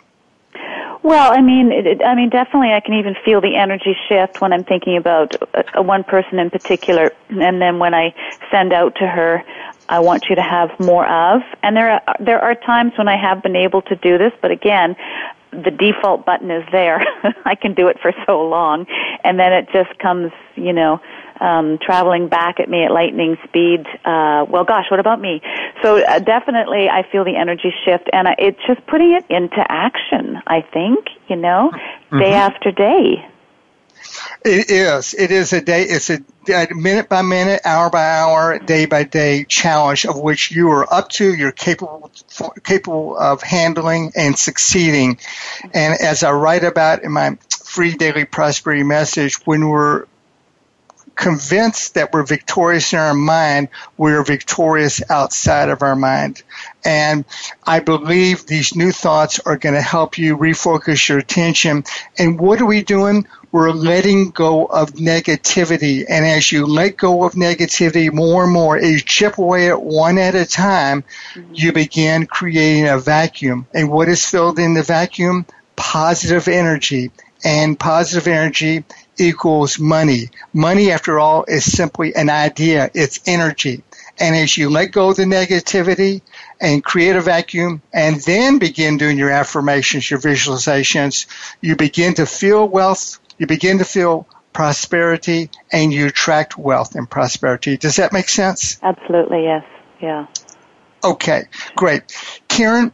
Well, 1.03 1.31
I 1.31 1.41
mean, 1.41 1.71
it, 1.71 2.03
I 2.03 2.15
mean, 2.15 2.29
definitely, 2.29 2.73
I 2.73 2.81
can 2.81 2.95
even 2.95 3.15
feel 3.23 3.39
the 3.39 3.55
energy 3.55 3.95
shift 4.10 4.41
when 4.41 4.51
I'm 4.51 4.63
thinking 4.63 4.97
about 4.97 5.36
a, 5.53 5.79
a 5.79 5.81
one 5.81 6.03
person 6.03 6.38
in 6.38 6.49
particular, 6.49 7.12
and 7.29 7.62
then 7.62 7.79
when 7.79 7.93
I 7.93 8.13
send 8.51 8.71
out 8.73 8.95
to 8.95 9.07
her, 9.07 9.43
I 9.91 9.99
want 9.99 10.25
you 10.30 10.36
to 10.36 10.41
have 10.41 10.69
more 10.80 11.06
of. 11.06 11.41
And 11.62 11.75
there 11.75 11.91
are, 11.91 12.15
there 12.19 12.39
are 12.39 12.56
times 12.56 12.93
when 12.97 13.10
I 13.10 13.17
have 13.17 13.43
been 13.43 13.58
able 13.58 13.82
to 13.84 13.95
do 13.97 14.17
this, 14.17 14.32
but 14.41 14.49
again, 14.49 14.95
the 15.51 15.69
default 15.69 16.25
button 16.25 16.49
is 16.49 16.63
there. 16.71 17.04
I 17.45 17.56
can 17.56 17.73
do 17.73 17.89
it 17.89 17.99
for 18.01 18.13
so 18.25 18.41
long, 18.47 18.86
and 19.25 19.38
then 19.38 19.51
it 19.51 19.67
just 19.73 19.99
comes, 19.99 20.32
you 20.56 20.71
know, 20.71 21.01
um, 21.41 21.77
traveling 21.82 22.30
back 22.30 22.62
at 22.62 22.69
me 22.69 22.86
at 22.86 22.91
lightning 22.91 23.36
speed. 23.43 23.86
Uh, 24.06 24.45
well, 24.47 24.63
gosh, 24.63 24.86
what 24.89 25.01
about 25.01 25.19
me? 25.19 25.41
So 25.82 26.01
uh, 26.01 26.19
definitely, 26.19 26.88
I 26.88 27.04
feel 27.12 27.25
the 27.25 27.36
energy 27.36 27.73
shift, 27.84 28.10
and 28.13 28.30
I, 28.30 28.36
it's 28.38 28.60
just 28.65 28.86
putting 28.88 29.12
it 29.12 29.25
into 29.30 29.60
action. 29.67 30.41
I 30.47 30.62
think, 30.62 31.10
you 31.27 31.36
know, 31.36 31.71
mm-hmm. 31.73 32.19
day 32.19 32.34
after 32.34 32.71
day. 32.71 33.27
It 34.45 34.71
is. 34.71 35.13
It 35.13 35.32
is 35.32 35.51
a 35.51 35.62
day. 35.62 35.84
It's 35.84 36.10
a, 36.10 36.15
a 36.15 36.21
Uh, 36.49 36.65
minute 36.71 37.08
by 37.08 37.21
minute, 37.21 37.62
hour 37.65 37.91
by 37.91 38.04
hour, 38.04 38.58
day 38.58 38.88
by 38.88 39.04
day 39.04 39.43
challenge 39.43 40.08
of 40.08 40.19
which 40.19 40.49
you 40.49 40.71
are 40.71 40.91
up 40.91 41.08
to. 41.10 41.32
You're 41.36 41.51
capable 41.51 42.12
capable 42.63 43.15
of 43.15 43.43
handling 43.43 44.13
and 44.15 44.36
succeeding. 44.38 45.19
And 45.71 46.01
as 46.01 46.23
I 46.23 46.32
write 46.32 46.63
about 46.63 47.04
in 47.04 47.12
my 47.12 47.38
free 47.63 47.93
daily 47.93 48.25
prosperity 48.25 48.82
message, 48.82 49.36
when 49.45 49.69
we're 49.69 50.08
convinced 51.15 51.93
that 51.93 52.12
we're 52.12 52.23
victorious 52.23 52.91
in 52.93 52.97
our 52.97 53.13
mind, 53.13 53.69
we're 53.95 54.23
victorious 54.23 55.04
outside 55.12 55.69
of 55.69 55.84
our 55.84 55.95
mind. 55.95 56.41
And 56.84 57.23
I 57.63 57.82
believe 57.82 58.47
these 58.47 58.75
new 58.75 58.91
thoughts 58.91 59.39
are 59.39 59.58
going 59.58 59.75
to 59.75 59.82
help 59.82 60.17
you 60.17 60.38
refocus 60.38 61.08
your 61.08 61.19
attention. 61.19 61.84
And 62.17 62.39
what 62.39 62.60
are 62.62 62.65
we 62.65 62.82
doing? 62.82 63.27
We're 63.52 63.72
letting 63.72 64.32
go 64.32 64.66
of 64.66 64.94
negativity. 64.94 66.06
And 66.08 66.26
as 66.26 66.52
you 66.52 66.66
let 66.66 66.98
go 66.98 67.24
of 67.24 67.34
negativity 67.34 68.12
more 68.12 68.46
and 68.46 68.54
more, 68.54 68.78
as 68.78 68.90
you 68.90 69.02
chip 69.02 69.38
away 69.38 69.70
at 69.70 69.82
one 69.82 70.18
at 70.18 70.36
a 70.36 70.46
time, 70.46 71.04
mm-hmm. 71.34 71.54
you 71.54 71.74
begin 71.74 72.28
creating 72.28 72.88
a 72.88 72.97
vacuum. 72.97 73.68
And 73.74 73.91
what 73.91 74.08
is 74.08 74.26
filled 74.26 74.60
in 74.60 74.74
the 74.74 74.84
vacuum? 74.84 75.45
Positive 75.76 76.47
energy. 76.47 77.12
And 77.43 77.78
positive 77.78 78.28
energy 78.28 78.84
equals 79.18 79.80
money. 79.80 80.30
Money, 80.54 80.91
after 80.91 81.20
all, 81.20 81.43
is 81.47 81.70
simply 81.70 82.16
an 82.16 82.30
idea. 82.30 82.89
It's 82.93 83.20
energy. 83.26 83.84
And 84.20 84.36
as 84.36 84.56
you 84.56 84.70
let 84.70 84.91
go 84.91 85.10
of 85.10 85.16
the 85.16 85.24
negativity 85.24 86.22
and 86.60 86.84
create 86.84 87.16
a 87.16 87.22
vacuum 87.22 87.82
and 87.91 88.22
then 88.22 88.60
begin 88.60 88.97
doing 88.97 89.18
your 89.18 89.32
affirmations, 89.32 90.10
your 90.10 90.20
visualizations, 90.20 91.26
you 91.60 91.76
begin 91.76 92.14
to 92.16 92.26
feel 92.28 92.68
wealth, 92.68 93.18
you 93.42 93.48
begin 93.48 93.80
to 93.80 93.86
feel 93.86 94.28
prosperity, 94.54 95.50
and 95.72 95.92
you 95.92 96.06
attract 96.06 96.60
wealth 96.60 96.94
and 96.94 97.10
prosperity. 97.10 97.76
Does 97.76 97.96
that 97.96 98.14
make 98.14 98.30
sense? 98.30 98.78
Absolutely, 98.84 99.46
yes. 99.46 99.66
Yeah. 100.00 100.28
Okay, 101.04 101.46
great. 101.76 102.04
Karen, 102.48 102.94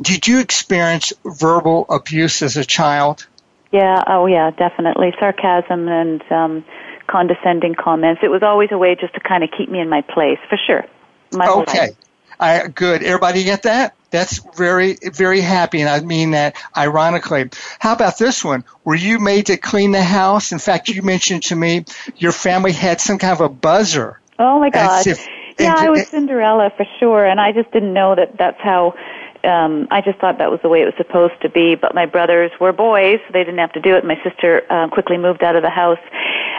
did 0.00 0.28
you 0.28 0.38
experience 0.38 1.12
verbal 1.24 1.86
abuse 1.88 2.40
as 2.42 2.56
a 2.56 2.64
child? 2.64 3.26
Yeah, 3.72 4.04
oh 4.06 4.26
yeah, 4.26 4.52
definitely. 4.52 5.12
Sarcasm 5.18 5.88
and 5.88 6.22
um, 6.30 6.64
condescending 7.08 7.74
comments. 7.74 8.20
It 8.22 8.30
was 8.30 8.44
always 8.44 8.68
a 8.70 8.78
way 8.78 8.94
just 8.94 9.14
to 9.14 9.20
kind 9.20 9.42
of 9.42 9.50
keep 9.50 9.68
me 9.68 9.80
in 9.80 9.88
my 9.88 10.02
place, 10.02 10.38
for 10.48 10.56
sure. 10.56 10.84
My 11.32 11.48
okay. 11.48 11.96
I, 12.38 12.68
good. 12.68 13.02
Everybody 13.02 13.42
get 13.42 13.64
that? 13.64 13.96
That's 14.14 14.38
very, 14.56 14.96
very 15.02 15.40
happy, 15.40 15.80
and 15.80 15.90
I 15.90 15.98
mean 15.98 16.30
that 16.30 16.54
ironically. 16.76 17.50
How 17.80 17.94
about 17.94 18.16
this 18.16 18.44
one? 18.44 18.62
Were 18.84 18.94
you 18.94 19.18
made 19.18 19.46
to 19.46 19.56
clean 19.56 19.90
the 19.90 20.04
house? 20.04 20.52
In 20.52 20.60
fact, 20.60 20.88
you 20.88 21.02
mentioned 21.02 21.42
to 21.44 21.56
me 21.56 21.84
your 22.16 22.30
family 22.30 22.70
had 22.70 23.00
some 23.00 23.18
kind 23.18 23.32
of 23.32 23.40
a 23.40 23.48
buzzer. 23.48 24.20
Oh 24.38 24.60
my 24.60 24.70
God! 24.70 25.04
If, 25.04 25.26
yeah, 25.58 25.74
I 25.76 25.90
was 25.90 26.06
Cinderella 26.06 26.70
for 26.76 26.86
sure, 27.00 27.26
and 27.26 27.40
I 27.40 27.50
just 27.50 27.72
didn't 27.72 27.92
know 27.92 28.14
that 28.14 28.38
that's 28.38 28.60
how 28.60 28.94
um, 29.42 29.88
I 29.90 30.00
just 30.00 30.20
thought 30.20 30.38
that 30.38 30.48
was 30.48 30.60
the 30.62 30.68
way 30.68 30.82
it 30.82 30.84
was 30.84 30.94
supposed 30.96 31.40
to 31.42 31.48
be. 31.48 31.74
But 31.74 31.94
my 31.94 32.06
brothers 32.06 32.52
were 32.60 32.72
boys, 32.72 33.18
so 33.26 33.32
they 33.32 33.42
didn't 33.42 33.58
have 33.58 33.72
to 33.72 33.80
do 33.80 33.96
it. 33.96 34.04
My 34.04 34.22
sister 34.22 34.62
uh, 34.70 34.88
quickly 34.90 35.18
moved 35.18 35.42
out 35.42 35.56
of 35.56 35.62
the 35.62 35.70
house. 35.70 35.98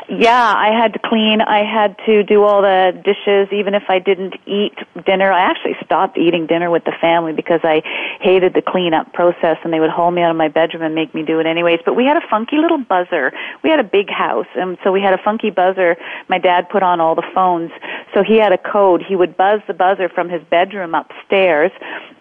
Yeah, 0.07 0.53
I 0.55 0.69
had 0.69 0.93
to 0.93 0.99
clean. 0.99 1.41
I 1.41 1.63
had 1.65 1.97
to 2.05 2.21
do 2.23 2.43
all 2.43 2.61
the 2.61 2.91
dishes, 3.03 3.51
even 3.51 3.73
if 3.73 3.83
I 3.89 3.97
didn't 3.97 4.35
eat 4.45 4.77
dinner. 5.03 5.31
I 5.31 5.41
actually 5.41 5.75
stopped 5.83 6.15
eating 6.17 6.45
dinner 6.45 6.69
with 6.69 6.83
the 6.83 6.93
family 7.01 7.33
because 7.33 7.61
I 7.63 7.81
hated 8.21 8.53
the 8.53 8.61
cleanup 8.61 9.13
process, 9.13 9.57
and 9.63 9.73
they 9.73 9.79
would 9.79 9.89
haul 9.89 10.11
me 10.11 10.21
out 10.21 10.29
of 10.29 10.37
my 10.37 10.47
bedroom 10.47 10.83
and 10.83 10.93
make 10.93 11.15
me 11.15 11.23
do 11.23 11.39
it 11.39 11.47
anyways. 11.47 11.79
But 11.83 11.95
we 11.95 12.05
had 12.05 12.17
a 12.17 12.27
funky 12.29 12.57
little 12.57 12.77
buzzer. 12.77 13.33
We 13.63 13.71
had 13.71 13.79
a 13.79 13.83
big 13.83 14.11
house, 14.11 14.47
and 14.55 14.77
so 14.83 14.91
we 14.91 15.01
had 15.01 15.13
a 15.13 15.23
funky 15.23 15.49
buzzer. 15.49 15.97
My 16.29 16.37
dad 16.37 16.69
put 16.69 16.83
on 16.83 17.01
all 17.01 17.15
the 17.15 17.25
phones, 17.33 17.71
so 18.13 18.21
he 18.21 18.37
had 18.37 18.53
a 18.53 18.59
code. 18.59 19.01
He 19.01 19.15
would 19.15 19.35
buzz 19.35 19.61
the 19.67 19.73
buzzer 19.73 20.07
from 20.07 20.29
his 20.29 20.41
bedroom 20.51 20.93
upstairs, 20.93 21.71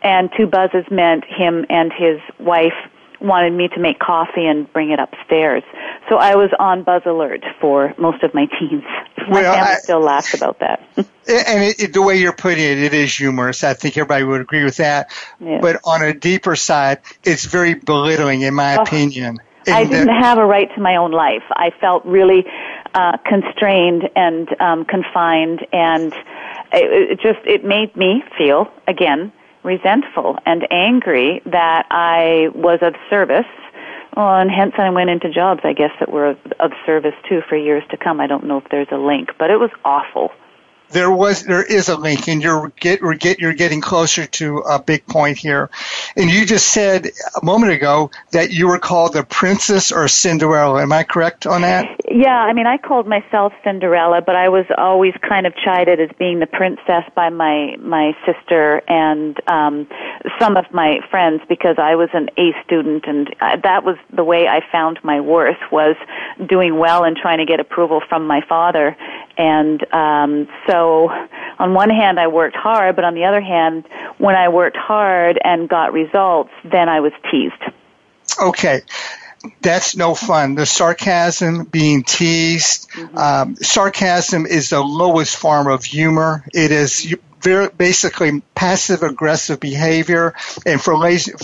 and 0.03 0.31
two 0.35 0.47
buzzes 0.47 0.87
meant 0.91 1.25
him 1.25 1.67
and 1.69 1.93
his 1.93 2.19
wife 2.41 2.73
wanted 3.25 3.53
me 3.53 3.69
to 3.69 3.81
make 3.81 3.99
coffee 3.99 4.47
and 4.47 4.71
bring 4.73 4.91
it 4.91 4.99
upstairs. 4.99 5.63
So 6.09 6.17
I 6.17 6.37
was 6.37 6.51
on 6.59 6.83
buzz 6.83 7.03
alert 7.07 7.45
for 7.61 7.95
most 7.99 8.23
of 8.23 8.35
my 8.35 8.47
teens. 8.47 8.85
My 9.29 9.41
well, 9.41 9.55
family 9.55 9.73
I, 9.73 9.77
still 9.77 10.01
laughs 10.01 10.35
about 10.35 10.61
that. 10.61 10.87
and 10.97 11.07
it, 11.65 11.81
it, 11.81 11.93
the 11.95 12.03
way 12.03 12.17
you're 12.17 12.35
putting 12.35 12.63
it, 12.63 12.79
it 12.79 12.95
is 12.95 13.17
humorous. 13.17 13.65
I 13.65 13.75
think 13.75 13.97
everybody 13.97 14.25
would 14.25 14.43
agree 14.43 14.65
with 14.65 14.77
that. 14.77 15.11
But 15.41 15.81
on 15.85 16.03
a 16.03 16.13
deeper 16.13 16.57
side, 16.57 17.01
it's 17.23 17.47
very 17.47 17.75
belittling, 17.75 18.43
in 18.43 18.55
my 18.55 18.77
oh, 18.77 18.83
opinion. 18.83 19.39
I 19.67 19.85
didn't 19.85 20.15
have 20.15 20.37
a 20.39 20.45
right 20.45 20.69
to 20.75 20.81
my 20.81 20.97
own 20.97 21.11
life. 21.11 21.43
I 21.51 21.71
felt 21.81 22.05
really 22.05 22.45
uh, 22.95 23.17
constrained 23.27 24.11
and 24.15 24.49
um, 24.61 24.85
confined, 24.85 25.67
and 25.73 26.13
it, 26.73 27.13
it 27.13 27.21
just 27.21 27.45
it 27.47 27.65
made 27.65 27.97
me 27.97 28.23
feel 28.37 28.71
again 28.87 29.33
resentful 29.65 30.39
and 30.47 30.67
angry 30.71 31.43
that 31.47 31.87
I 31.91 32.49
was 32.55 32.79
of 32.83 32.95
service. 33.11 33.47
Well, 34.17 34.37
and 34.37 34.51
hence 34.51 34.75
I 34.79 34.91
went 34.91 35.11
into 35.11 35.29
jobs, 35.29 35.63
I 35.65 35.73
guess, 35.73 35.91
that 35.99 36.13
were 36.13 36.27
of, 36.27 36.39
of 36.61 36.71
service 36.87 37.15
too 37.29 37.43
for 37.49 37.57
years 37.57 37.83
to 37.91 37.97
come. 37.97 38.21
I 38.21 38.29
don't 38.29 38.45
know 38.45 38.59
if 38.59 38.65
there's 38.71 38.87
a 38.93 38.97
link, 38.97 39.31
but 39.39 39.51
it 39.51 39.57
was 39.57 39.71
awful 39.85 40.31
there 40.91 41.11
was 41.11 41.43
there 41.45 41.63
is 41.63 41.89
a 41.89 41.97
link, 41.97 42.29
and 42.29 42.43
you're 42.43 42.73
get 42.81 43.03
we're 43.03 43.15
get 43.15 43.39
you're 43.39 43.55
getting 43.55 43.81
closer 43.81 44.27
to 44.27 44.59
a 44.59 44.79
big 44.79 45.07
point 45.07 45.39
here. 45.39 45.71
And 46.17 46.31
you 46.31 46.47
just 46.47 46.69
said 46.69 47.11
a 47.41 47.45
moment 47.45 47.73
ago 47.73 48.11
that 48.33 48.53
you 48.53 48.69
were 48.69 48.79
called 48.79 49.15
the 49.15 49.25
princess 49.25 49.93
or 49.93 50.09
Cinderella. 50.09 50.83
Am 50.83 50.93
I 50.93 51.03
correct 51.03 51.47
on 51.47 51.63
that? 51.63 52.01
Yeah, 52.09 52.37
I 52.37 52.53
mean 52.53 52.67
I 52.67 52.79
called 52.79 53.07
myself 53.09 53.53
Cinderella, 53.65 54.23
but 54.23 54.37
I 54.37 54.49
was 54.49 54.67
always 54.79 55.15
kind 55.29 55.47
of 55.47 55.55
chided 55.65 56.01
as 56.01 56.11
being 56.19 56.39
the 56.39 56.47
princess 56.47 57.05
by 57.15 57.29
my 57.31 57.77
my 57.81 58.13
sister 58.25 58.83
and 58.89 59.37
um 59.49 59.89
some 60.39 60.57
of 60.57 60.65
my 60.73 61.01
friends 61.11 61.43
because 61.49 61.77
I 61.79 61.97
was 61.97 62.09
an 62.13 62.29
A 62.39 62.53
student, 62.65 63.05
and 63.07 63.35
that 63.41 63.85
was 63.85 63.97
the 64.15 64.25
way 64.25 64.47
I 64.47 64.61
found 64.71 64.99
my 65.03 65.21
worth 65.21 65.59
was 65.73 65.97
doing 66.49 66.79
well 66.79 67.05
and 67.05 67.17
trying 67.17 67.39
to 67.39 67.47
get 67.47 67.61
approval 67.61 68.01
from 68.09 68.27
my 68.27 68.41
father. 68.49 68.97
And 69.37 69.85
um, 69.93 70.49
so, 70.67 71.11
on 71.59 71.75
one 71.75 71.91
hand, 71.91 72.21
I 72.21 72.29
worked 72.29 72.57
hard, 72.57 72.97
but 72.97 73.05
on 73.05 73.15
the 73.15 73.25
other 73.25 73.41
hand, 73.41 73.85
when 74.19 74.35
I 74.35 74.49
worked 74.49 74.77
hard 74.77 75.39
and 75.43 75.69
got 75.69 75.93
results, 75.93 76.51
then 76.65 76.89
I 76.89 77.01
was 77.01 77.13
teased. 77.31 77.63
Okay 78.41 78.83
that's 79.61 79.97
no 79.97 80.15
fun. 80.15 80.55
The 80.55 80.67
sarcasm, 80.67 81.65
being 81.65 82.03
teased, 82.03 82.91
mm-hmm. 82.91 83.17
um, 83.17 83.57
sarcasm 83.57 84.47
is 84.47 84.71
the 84.71 84.81
lowest 84.81 85.37
form 85.37 85.67
of 85.67 85.85
humor. 85.85 86.45
It 86.53 86.71
is 86.71 87.15
very, 87.45 87.69
basically 87.69 88.41
passive 88.55 89.03
aggressive 89.03 89.61
behavior. 89.61 90.35
And 90.67 90.81
for, 90.81 90.95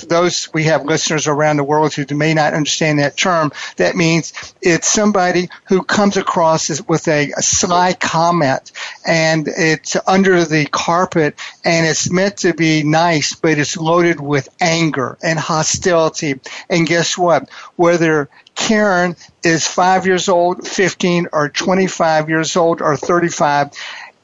those 0.08 0.52
we 0.52 0.64
have 0.64 0.84
listeners 0.84 1.26
around 1.26 1.58
the 1.58 1.64
world 1.64 1.92
who 1.92 2.06
may 2.16 2.34
not 2.34 2.54
understand 2.54 2.98
that 2.98 3.16
term, 3.16 3.52
that 3.76 3.94
means 3.94 4.32
it's 4.62 4.88
somebody 4.88 5.50
who 5.68 5.82
comes 5.82 6.16
across 6.16 6.80
with 6.88 7.06
a, 7.06 7.32
a 7.32 7.42
sly 7.42 7.92
comment 7.92 8.72
and 9.06 9.46
it's 9.46 9.96
under 10.06 10.44
the 10.44 10.66
carpet 10.66 11.38
and 11.64 11.86
it's 11.86 12.10
meant 12.10 12.38
to 12.38 12.54
be 12.54 12.82
nice, 12.82 13.34
but 13.34 13.58
it's 13.58 13.76
loaded 13.76 14.18
with 14.18 14.48
anger 14.60 15.18
and 15.22 15.38
hostility. 15.38 16.40
And 16.70 16.86
guess 16.86 17.18
what? 17.18 17.50
Whether 17.76 18.30
Karen 18.54 19.16
is 19.42 19.66
five 19.66 20.06
years 20.06 20.28
old, 20.28 20.66
15, 20.68 21.28
or 21.32 21.48
25 21.48 22.28
years 22.28 22.56
old, 22.56 22.82
or 22.82 22.96
35, 22.96 23.70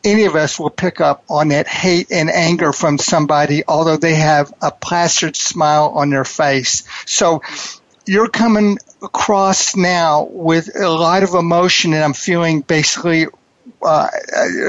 any 0.06 0.24
of 0.24 0.36
us 0.36 0.58
will 0.58 0.70
pick 0.70 1.00
up 1.00 1.24
on 1.28 1.48
that 1.48 1.66
hate 1.66 2.12
and 2.12 2.30
anger 2.30 2.72
from 2.72 2.96
somebody, 2.96 3.64
although 3.66 3.96
they 3.96 4.14
have 4.14 4.54
a 4.62 4.70
plastered 4.70 5.34
smile 5.34 5.92
on 5.94 6.10
their 6.10 6.24
face. 6.24 6.84
So 7.06 7.42
you're 8.06 8.28
coming 8.28 8.78
across 9.02 9.74
now 9.74 10.28
with 10.30 10.74
a 10.80 10.88
lot 10.88 11.24
of 11.24 11.34
emotion, 11.34 11.92
and 11.92 12.04
I'm 12.04 12.14
feeling 12.14 12.60
basically 12.60 13.26
uh, 13.82 14.08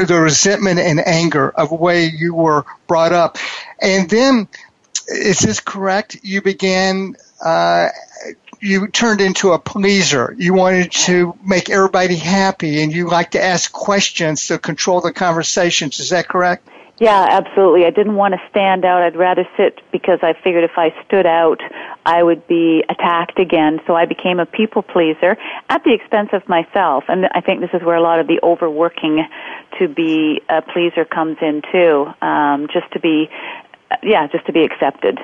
the 0.08 0.20
resentment 0.20 0.80
and 0.80 1.00
anger 1.06 1.50
of 1.52 1.70
the 1.70 1.76
way 1.76 2.06
you 2.08 2.34
were 2.34 2.66
brought 2.88 3.14
up. 3.14 3.38
And 3.80 4.10
then, 4.10 4.48
is 5.08 5.40
this 5.40 5.60
correct? 5.60 6.18
You 6.24 6.42
began 6.42 7.16
uh, 7.44 7.90
you 8.60 8.88
turned 8.88 9.22
into 9.22 9.52
a 9.52 9.60
pleaser. 9.60 10.36
You 10.38 10.54
wanted 10.54 10.92
to 10.92 11.38
make 11.44 11.70
everybody 11.70 12.16
happy 12.16 12.82
and 12.82 12.92
you 12.92 13.10
like 13.10 13.32
to 13.32 13.44
ask 13.44 13.72
questions 13.72 14.48
to 14.48 14.58
control 14.58 15.02
the 15.02 15.14
conversations. 15.14 16.00
Is 16.00 16.10
that 16.10 16.28
correct? 16.28 16.68
Yeah, 17.00 17.28
absolutely. 17.30 17.86
I 17.86 17.92
didn't 17.92 18.16
want 18.16 18.34
to 18.34 18.40
stand 18.50 18.84
out. 18.84 19.04
I'd 19.04 19.16
rather 19.16 19.48
sit 19.56 19.82
because 19.92 20.20
I 20.24 20.34
figured 20.34 20.64
if 20.64 20.78
I 20.78 20.96
stood 21.06 21.28
out, 21.28 21.62
I 22.06 22.24
would 22.24 22.48
be 22.48 22.84
attacked 22.90 23.38
again. 23.38 23.80
So 23.86 23.96
I 23.96 24.06
became 24.06 24.40
a 24.40 24.48
people 24.48 24.82
pleaser 24.82 25.38
at 25.70 25.84
the 25.84 25.94
expense 25.94 26.30
of 26.34 26.48
myself. 26.50 27.04
And 27.08 27.28
I 27.36 27.42
think 27.42 27.62
this 27.62 27.70
is 27.74 27.84
where 27.86 27.96
a 27.96 28.02
lot 28.02 28.20
of 28.20 28.26
the 28.26 28.40
overworking 28.42 29.28
to 29.78 29.88
be 29.88 30.42
a 30.50 30.64
pleaser 30.64 31.06
comes 31.06 31.38
in 31.40 31.62
too. 31.72 32.08
Um, 32.26 32.68
just 32.74 32.92
to 32.94 33.00
be, 33.00 33.30
yeah, 34.02 34.26
just 34.28 34.48
to 34.48 34.54
be 34.54 34.64
accepted. 34.64 35.20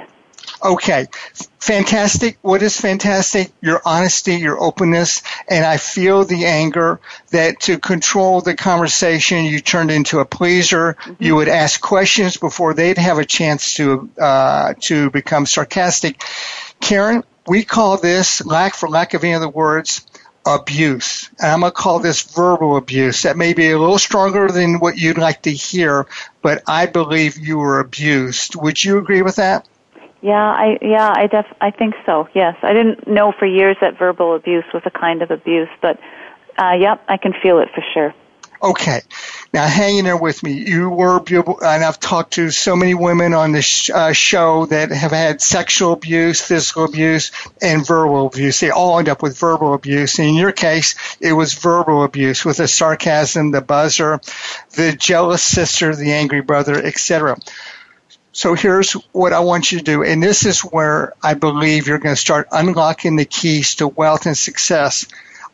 Okay, 0.63 1.07
fantastic. 1.59 2.37
What 2.41 2.63
is 2.63 2.79
fantastic? 2.79 3.51
Your 3.59 3.81
honesty, 3.83 4.35
your 4.35 4.61
openness, 4.61 5.21
and 5.49 5.65
I 5.65 5.75
feel 5.75 6.23
the 6.23 6.45
anger 6.45 7.01
that 7.31 7.59
to 7.61 7.79
control 7.79 8.39
the 8.39 8.55
conversation, 8.55 9.43
you 9.43 9.59
turned 9.59 9.91
into 9.91 10.19
a 10.19 10.25
pleaser. 10.25 10.93
Mm-hmm. 10.93 11.23
You 11.23 11.35
would 11.35 11.49
ask 11.49 11.81
questions 11.81 12.37
before 12.37 12.73
they'd 12.73 12.97
have 12.97 13.17
a 13.17 13.25
chance 13.25 13.73
to 13.75 14.09
uh, 14.17 14.73
to 14.81 15.09
become 15.09 15.45
sarcastic. 15.45 16.21
Karen, 16.79 17.25
we 17.45 17.65
call 17.65 17.97
this 17.97 18.45
lack, 18.45 18.73
for 18.75 18.87
lack 18.87 19.13
of 19.13 19.23
any 19.25 19.33
other 19.33 19.49
words, 19.49 20.05
abuse. 20.45 21.29
And 21.39 21.51
I'm 21.51 21.59
going 21.59 21.71
to 21.71 21.75
call 21.75 21.99
this 21.99 22.21
verbal 22.21 22.77
abuse. 22.77 23.23
That 23.23 23.35
may 23.35 23.53
be 23.53 23.71
a 23.71 23.79
little 23.79 23.99
stronger 23.99 24.47
than 24.47 24.79
what 24.79 24.97
you'd 24.97 25.17
like 25.17 25.41
to 25.43 25.51
hear, 25.51 26.07
but 26.41 26.63
I 26.67 26.85
believe 26.85 27.37
you 27.37 27.57
were 27.57 27.79
abused. 27.79 28.55
Would 28.55 28.81
you 28.81 28.97
agree 28.97 29.21
with 29.21 29.37
that? 29.37 29.67
Yeah, 30.23 30.35
I 30.35 30.77
yeah, 30.81 31.11
I 31.13 31.27
def 31.27 31.45
I 31.59 31.71
think 31.71 31.95
so. 32.05 32.29
Yes, 32.33 32.55
I 32.63 32.71
didn't 32.71 33.09
know 33.09 33.33
for 33.37 33.45
years 33.45 33.75
that 33.81 33.99
verbal 33.99 34.35
abuse 34.35 34.63
was 34.73 34.81
a 34.85 34.89
kind 34.89 35.21
of 35.21 35.31
abuse, 35.31 35.67
but 35.81 35.99
uh, 36.57 36.77
yep, 36.79 37.03
I 37.09 37.17
can 37.17 37.33
feel 37.43 37.59
it 37.59 37.67
for 37.75 37.83
sure. 37.93 38.13
Okay, 38.63 39.01
now 39.53 39.67
hang 39.67 39.97
in 39.97 40.05
there 40.05 40.15
with 40.15 40.41
me. 40.41 40.53
You 40.53 40.89
were, 40.89 41.17
and 41.27 41.83
I've 41.83 41.99
talked 41.99 42.35
to 42.35 42.49
so 42.51 42.77
many 42.77 42.93
women 42.93 43.33
on 43.33 43.51
this 43.51 43.89
uh, 43.89 44.13
show 44.13 44.65
that 44.67 44.91
have 44.91 45.11
had 45.11 45.41
sexual 45.41 45.91
abuse, 45.91 46.39
physical 46.39 46.85
abuse, 46.85 47.33
and 47.61 47.85
verbal 47.85 48.27
abuse. 48.27 48.61
They 48.61 48.69
all 48.69 48.99
end 48.99 49.09
up 49.09 49.21
with 49.21 49.37
verbal 49.37 49.73
abuse. 49.73 50.17
And 50.17 50.29
In 50.29 50.35
your 50.35 50.53
case, 50.53 50.95
it 51.19 51.33
was 51.33 51.55
verbal 51.55 52.05
abuse 52.05 52.45
with 52.45 52.55
the 52.55 52.69
sarcasm, 52.69 53.51
the 53.51 53.59
buzzer, 53.59 54.21
the 54.75 54.93
jealous 54.93 55.43
sister, 55.43 55.93
the 55.93 56.13
angry 56.13 56.41
brother, 56.41 56.81
etc. 56.81 57.35
So 58.33 58.55
here's 58.55 58.93
what 59.11 59.31
I 59.31 59.41
want 59.41 59.71
you 59.71 59.77
to 59.77 59.83
do. 59.83 60.03
And 60.03 60.21
this 60.21 60.45
is 60.45 60.61
where 60.61 61.13
I 61.21 61.35
believe 61.35 61.87
you're 61.87 61.99
going 61.99 62.15
to 62.15 62.21
start 62.21 62.47
unlocking 62.51 63.15
the 63.15 63.25
keys 63.25 63.75
to 63.75 63.87
wealth 63.87 64.25
and 64.25 64.35
success. 64.37 65.05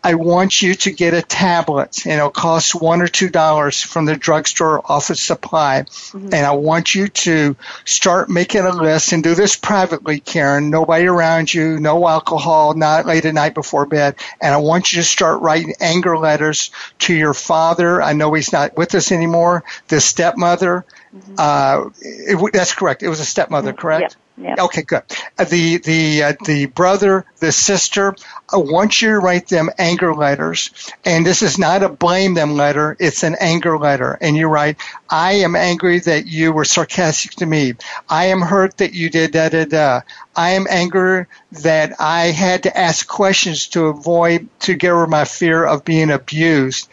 I 0.02 0.14
want 0.14 0.62
you 0.62 0.76
to 0.76 0.92
get 0.92 1.14
a 1.14 1.22
tablet 1.22 2.06
and 2.06 2.14
it'll 2.14 2.30
cost 2.30 2.74
one 2.74 3.02
or 3.02 3.10
two 3.10 3.28
dollars 3.28 3.82
from 3.82 4.06
the 4.06 4.16
drugstore 4.16 4.82
office 4.90 5.22
supply. 5.22 5.82
Mm-hmm. 5.82 6.34
And 6.34 6.46
I 6.46 6.52
want 6.52 6.96
you 6.96 7.10
to 7.10 7.58
start 7.84 8.30
making 8.30 8.62
a 8.62 8.72
list 8.72 9.12
and 9.12 9.22
do 9.22 9.36
this 9.36 9.58
privately, 9.58 10.22
Karen. 10.22 10.70
Nobody 10.70 11.06
around 11.06 11.54
you, 11.54 11.82
no 11.82 12.08
alcohol, 12.08 12.76
not 12.76 13.06
late 13.06 13.26
at 13.26 13.34
night 13.34 13.56
before 13.56 13.86
bed. 13.86 14.16
And 14.42 14.54
I 14.54 14.58
want 14.58 14.94
you 14.94 15.02
to 15.02 15.08
start 15.08 15.42
writing 15.42 15.74
anger 15.82 16.18
letters 16.18 16.72
to 17.00 17.14
your 17.14 17.34
father. 17.34 18.02
I 18.02 18.14
know 18.14 18.34
he's 18.34 18.54
not 18.54 18.78
with 18.78 18.96
us 18.96 19.12
anymore. 19.12 19.66
The 19.90 20.00
stepmother. 20.00 20.86
Mm-hmm. 21.16 21.36
Uh, 21.38 21.89
it, 22.01 22.53
that's 22.53 22.74
correct. 22.74 23.03
It 23.03 23.10
was 23.10 23.20
a 23.20 23.26
stepmother, 23.26 23.72
mm-hmm. 23.72 23.80
correct? 23.80 24.18
Yep. 24.41 24.60
Okay, 24.60 24.82
good. 24.84 25.03
Uh, 25.38 25.43
the 25.43 25.78
the 25.80 26.24
uh, 26.24 26.34
the 26.45 26.68
brother, 26.68 27.26
the 27.39 27.51
sister. 27.51 28.16
I 28.51 28.57
want 28.57 29.01
you 29.01 29.10
to 29.10 29.20
write 29.20 29.49
them 29.49 29.70
anger 29.78 30.16
letters, 30.16 30.72
and 31.03 31.26
this 31.26 31.41
is 31.41 31.60
not 31.60 31.84
a 31.84 31.89
blame 31.89 32.36
them 32.36 32.53
letter. 32.53 32.95
It's 32.99 33.24
an 33.24 33.36
anger 33.39 33.78
letter, 33.78 34.18
and 34.22 34.38
you 34.38 34.47
write, 34.47 34.78
"I 35.10 35.34
am 35.34 35.57
angry 35.57 35.99
that 35.99 36.26
you 36.26 36.53
were 36.53 36.64
sarcastic 36.64 37.32
to 37.32 37.45
me. 37.45 37.74
I 38.07 38.28
am 38.28 38.39
hurt 38.39 38.78
that 38.78 38.93
you 38.93 39.10
did 39.10 39.32
da 39.32 39.49
da 39.49 39.66
da. 39.66 40.01
I 40.38 40.51
am 40.51 40.68
angry 40.70 41.26
that 41.64 41.99
I 41.99 42.28
had 42.28 42.64
to 42.64 42.78
ask 42.78 43.05
questions 43.05 43.68
to 43.70 43.88
avoid 43.88 44.47
to 44.62 44.74
get 44.74 44.91
over 44.91 45.07
my 45.07 45.26
fear 45.26 45.66
of 45.66 45.84
being 45.84 46.12
abused." 46.12 46.88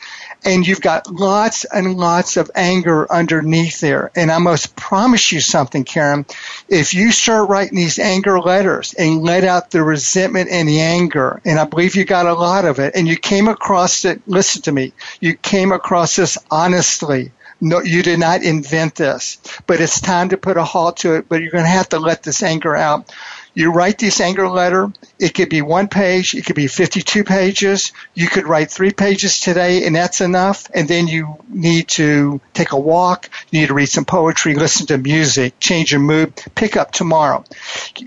And 0.45 0.67
you've 0.67 0.81
got 0.81 1.11
lots 1.11 1.65
and 1.65 1.97
lots 1.97 2.37
of 2.37 2.51
anger 2.55 3.11
underneath 3.11 3.81
there. 3.81 4.11
And 4.15 4.31
I 4.31 4.39
must 4.39 4.77
promise 4.77 5.33
you 5.33 5.41
something, 5.41 5.85
Karen. 5.85 6.27
If 6.69 6.95
you 6.95 7.13
start 7.13 7.49
writing 7.49 7.77
these 7.77 7.99
anger 7.99 8.41
letters 8.41 8.95
and 8.95 9.23
let 9.23 9.45
out 9.45 9.71
the 9.71 9.83
resentment 9.83 10.51
and 10.51 10.69
the 10.69 10.81
anger, 10.81 11.41
and 11.45 11.59
I 11.59 11.65
believe 11.65 11.97
you 11.97 12.05
got 12.05 12.27
a 12.27 12.35
lot 12.35 12.65
of 12.65 12.79
it, 12.79 12.95
and 12.95 13.09
you 13.09 13.17
came 13.17 13.49
across 13.49 14.05
it, 14.05 14.23
listen 14.27 14.63
to 14.63 14.73
me, 14.73 14.93
you 15.21 15.35
came 15.35 15.73
across 15.73 16.17
this 16.17 16.39
honestly. 16.51 17.33
No, 17.59 17.81
you 17.81 18.03
did 18.03 18.19
not 18.19 18.43
invent 18.43 18.97
this, 18.97 19.39
but 19.67 19.81
it's 19.81 19.99
time 20.01 20.29
to 20.29 20.37
put 20.37 20.59
a 20.59 20.65
halt 20.65 20.99
to 20.99 21.15
it, 21.15 21.27
but 21.27 21.41
you're 21.41 21.51
going 21.51 21.65
to 21.65 21.71
have 21.71 21.89
to 21.89 21.99
let 21.99 22.23
this 22.23 22.43
anger 22.43 22.77
out. 22.77 23.11
You 23.57 23.73
write 23.73 23.97
this 23.97 24.21
anger 24.21 24.51
letter. 24.51 24.93
It 25.19 25.33
could 25.33 25.49
be 25.49 25.63
one 25.63 25.89
page. 25.89 26.35
It 26.35 26.45
could 26.45 26.57
be 26.57 26.67
52 26.67 27.25
pages. 27.25 27.93
You 28.13 28.29
could 28.29 28.47
write 28.47 28.71
three 28.71 28.93
pages 28.93 29.41
today 29.41 29.87
and 29.87 29.97
that's 29.97 30.21
enough. 30.21 30.69
And 30.75 30.87
then 30.87 31.09
you 31.09 31.39
need 31.49 31.89
to 31.89 32.39
take 32.53 32.73
a 32.73 32.79
walk. 32.79 33.31
You 33.51 33.61
need 33.61 33.69
to 33.69 33.75
read 33.75 33.87
some 33.87 34.05
poetry, 34.05 34.55
listen 34.55 34.87
to 34.89 34.99
music, 34.99 35.59
change 35.59 35.91
your 35.91 36.03
mood, 36.03 36.35
pick 36.55 36.77
up 36.77 36.93
tomorrow. 36.93 37.45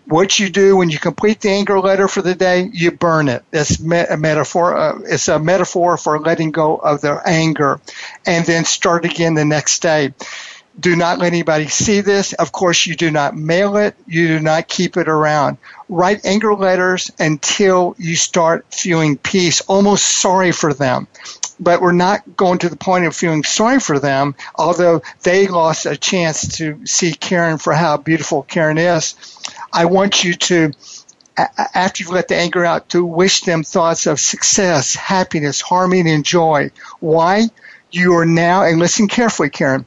What 0.06 0.38
you 0.40 0.52
do 0.52 0.78
when 0.78 0.92
you 0.92 1.00
complete 1.00 1.42
the 1.42 1.50
anger 1.50 1.80
letter 1.80 2.08
for 2.08 2.22
the 2.22 2.36
day, 2.36 2.70
you 2.72 2.92
burn 2.92 3.28
it. 3.28 3.44
It's 3.52 3.80
a 3.80 4.18
metaphor. 4.18 4.78
Uh, 4.78 5.00
it's 5.06 5.30
a 5.30 5.40
metaphor 5.40 5.98
for 5.98 6.20
letting 6.20 6.52
go 6.52 6.76
of 6.76 7.02
the 7.02 7.20
anger 7.26 7.82
and 8.24 8.46
then 8.46 8.66
start 8.66 9.04
again 9.04 9.34
the 9.34 9.46
next 9.46 9.82
day. 9.82 10.14
Do 10.80 10.96
not 10.96 11.20
let 11.20 11.34
anybody 11.34 11.68
see 11.68 12.02
this. 12.02 12.34
Of 12.34 12.52
course, 12.52 12.86
you 12.86 12.96
do 12.96 13.12
not 13.12 13.36
mail 13.36 13.76
it. 13.78 13.96
You 14.08 14.28
do 14.28 14.40
not 14.40 14.68
keep 14.68 14.98
it 14.98 15.10
around. 15.10 15.58
Write 15.90 16.26
anger 16.26 16.54
letters 16.54 17.12
until 17.20 17.96
you 17.98 18.16
start 18.16 18.74
feeling 18.74 19.18
peace, 19.18 19.62
almost 19.62 20.06
sorry 20.06 20.52
for 20.52 20.74
them. 20.74 21.08
But 21.60 21.82
we're 21.82 21.92
not 21.92 22.38
going 22.38 22.60
to 22.60 22.70
the 22.70 22.78
point 22.78 23.06
of 23.06 23.16
feeling 23.16 23.44
sorry 23.44 23.80
for 23.80 24.00
them, 24.00 24.36
although 24.56 25.02
they 25.24 25.48
lost 25.48 25.86
a 25.86 25.98
chance 25.98 26.58
to 26.58 26.86
see 26.86 27.14
Karen 27.14 27.58
for 27.58 27.74
how 27.74 27.98
beautiful 27.98 28.44
Karen 28.44 28.78
is. 28.78 29.16
I 29.74 29.86
want 29.86 30.24
you 30.24 30.36
to 30.36 30.72
after 31.74 32.04
you've 32.04 32.12
let 32.12 32.28
the 32.28 32.36
anger 32.36 32.66
out, 32.66 32.90
to 32.90 33.06
wish 33.06 33.42
them 33.42 33.64
thoughts 33.64 34.08
of 34.08 34.20
success, 34.20 34.96
happiness, 34.96 35.62
harmony, 35.62 36.12
and 36.12 36.26
joy. 36.26 36.72
Why? 37.00 37.50
You 37.92 38.16
are 38.18 38.26
now, 38.26 38.64
and 38.64 38.78
listen 38.78 39.08
carefully, 39.08 39.50
Karen, 39.50 39.86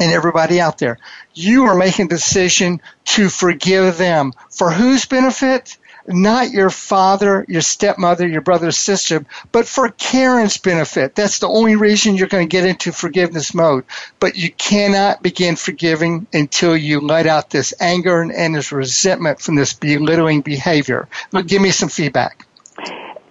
and 0.00 0.12
everybody 0.12 0.60
out 0.60 0.78
there. 0.78 0.98
You 1.34 1.64
are 1.64 1.76
making 1.76 2.06
a 2.06 2.08
decision 2.08 2.80
to 3.06 3.28
forgive 3.28 3.98
them. 3.98 4.32
For 4.50 4.70
whose 4.70 5.04
benefit? 5.06 5.76
Not 6.08 6.52
your 6.52 6.70
father, 6.70 7.44
your 7.48 7.62
stepmother, 7.62 8.28
your 8.28 8.40
brother, 8.40 8.70
sister, 8.70 9.26
but 9.50 9.66
for 9.66 9.88
Karen's 9.88 10.56
benefit. 10.56 11.16
That's 11.16 11.40
the 11.40 11.48
only 11.48 11.74
reason 11.74 12.14
you're 12.14 12.28
going 12.28 12.48
to 12.48 12.52
get 12.52 12.64
into 12.64 12.92
forgiveness 12.92 13.52
mode. 13.52 13.84
But 14.20 14.36
you 14.36 14.52
cannot 14.52 15.20
begin 15.20 15.56
forgiving 15.56 16.28
until 16.32 16.76
you 16.76 17.00
let 17.00 17.26
out 17.26 17.50
this 17.50 17.74
anger 17.80 18.22
and 18.22 18.54
this 18.54 18.70
resentment 18.70 19.40
from 19.40 19.56
this 19.56 19.72
belittling 19.72 20.42
behavior. 20.42 21.08
Give 21.44 21.60
me 21.60 21.72
some 21.72 21.88
feedback. 21.88 22.46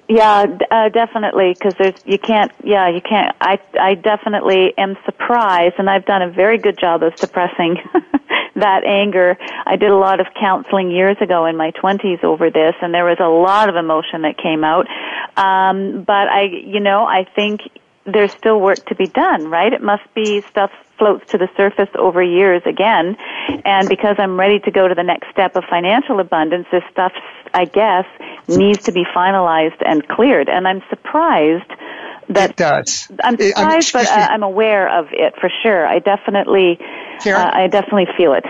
Yeah, 0.08 0.46
uh, 0.70 0.90
definitely. 0.90 1.54
Because 1.54 1.74
there's 1.80 1.96
you 2.06 2.20
can't. 2.20 2.52
Yeah, 2.64 2.90
you 2.90 3.02
can't. 3.02 3.36
I 3.42 3.60
I 3.80 3.96
definitely 3.96 4.78
am 4.78 4.98
surprised, 5.06 5.76
and 5.80 5.90
I've 5.90 6.06
done 6.06 6.22
a 6.22 6.30
very 6.30 6.58
good 6.60 6.78
job 6.78 7.02
of 7.02 7.14
suppressing 7.20 7.78
that 8.56 8.84
anger. 8.86 9.38
I 9.66 9.78
did 9.78 9.90
a 9.90 9.98
lot 9.98 10.20
of 10.20 10.28
counseling 10.40 10.92
years 10.92 11.18
ago 11.22 11.46
in 11.46 11.58
my 11.58 11.72
twenties 11.72 12.20
over 12.22 12.52
this, 12.52 12.76
and 12.82 12.94
there 12.94 13.06
was 13.06 13.18
a 13.20 13.28
lot 13.28 13.68
of 13.68 13.76
emotion 13.76 14.22
that 14.22 14.38
came 14.38 14.64
out. 14.64 14.88
Um, 15.38 16.04
but 16.04 16.28
I, 16.28 16.44
you 16.44 16.80
know, 16.80 17.06
I 17.06 17.26
think 17.36 17.62
there's 18.06 18.32
still 18.38 18.60
work 18.62 18.86
to 18.88 18.96
be 18.96 19.08
done, 19.08 19.48
right? 19.50 19.74
It 19.74 19.82
must 19.82 20.04
be 20.14 20.44
stuff 20.52 20.72
floats 20.98 21.26
to 21.32 21.38
the 21.38 21.50
surface 21.58 21.90
over 21.98 22.22
years 22.24 22.62
again. 22.66 23.18
And 23.66 23.90
because 23.90 24.16
I'm 24.20 24.40
ready 24.40 24.60
to 24.60 24.72
go 24.72 24.88
to 24.88 24.96
the 24.96 25.04
next 25.04 25.30
step 25.32 25.56
of 25.56 25.64
financial 25.70 26.20
abundance, 26.20 26.68
this 26.72 26.84
stuff, 26.92 27.12
I 27.54 27.66
guess, 27.66 28.06
needs 28.48 28.86
to 28.86 28.92
be 28.92 29.04
finalized 29.16 29.82
and 29.86 30.08
cleared. 30.08 30.50
And 30.50 30.68
I'm 30.68 30.82
surprised 30.90 31.72
that 32.30 32.52
it 32.52 32.56
does. 32.56 33.12
I'm 33.24 33.38
surprised, 33.38 33.94
but 33.94 34.08
uh, 34.08 34.28
I'm 34.30 34.44
aware 34.44 35.00
of 35.00 35.08
it 35.12 35.36
for 35.40 35.50
sure. 35.64 35.86
I 35.86 36.00
definitely, 36.00 36.78
uh, 37.26 37.52
I 37.54 37.68
definitely 37.68 38.08
feel 38.18 38.34
it 38.34 38.46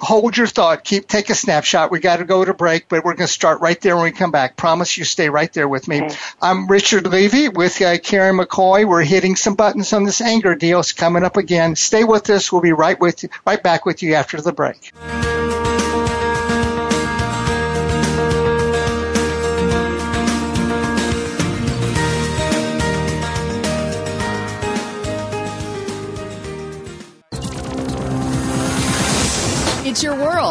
hold 0.00 0.36
your 0.36 0.46
thought. 0.46 0.84
Keep 0.84 1.08
take 1.08 1.30
a 1.30 1.34
snapshot. 1.34 1.90
We 1.90 2.00
got 2.00 2.16
to 2.16 2.24
go 2.24 2.44
to 2.44 2.54
break, 2.54 2.88
but 2.88 3.04
we're 3.04 3.14
going 3.14 3.26
to 3.26 3.32
start 3.32 3.60
right 3.60 3.80
there 3.80 3.96
when 3.96 4.04
we 4.04 4.12
come 4.12 4.30
back. 4.30 4.56
Promise 4.56 4.96
you 4.96 5.04
stay 5.04 5.28
right 5.28 5.52
there 5.52 5.68
with 5.68 5.88
me. 5.88 6.02
Okay. 6.02 6.16
I'm 6.40 6.68
Richard 6.68 7.06
Levy 7.06 7.48
with 7.48 7.80
uh, 7.80 7.98
Karen 7.98 8.38
McCoy. 8.38 8.86
We're 8.86 9.02
hitting 9.02 9.36
some 9.36 9.54
buttons 9.54 9.92
on 9.92 10.04
this 10.04 10.20
anger 10.20 10.54
deal. 10.54 10.80
It's 10.80 10.92
coming 10.92 11.24
up 11.24 11.36
again. 11.36 11.76
Stay 11.76 12.04
with 12.04 12.30
us. 12.30 12.52
We'll 12.52 12.62
be 12.62 12.72
right 12.72 12.98
with 12.98 13.22
you, 13.22 13.28
right 13.46 13.62
back 13.62 13.84
with 13.84 14.02
you 14.02 14.14
after 14.14 14.40
the 14.40 14.52
break. 14.52 14.92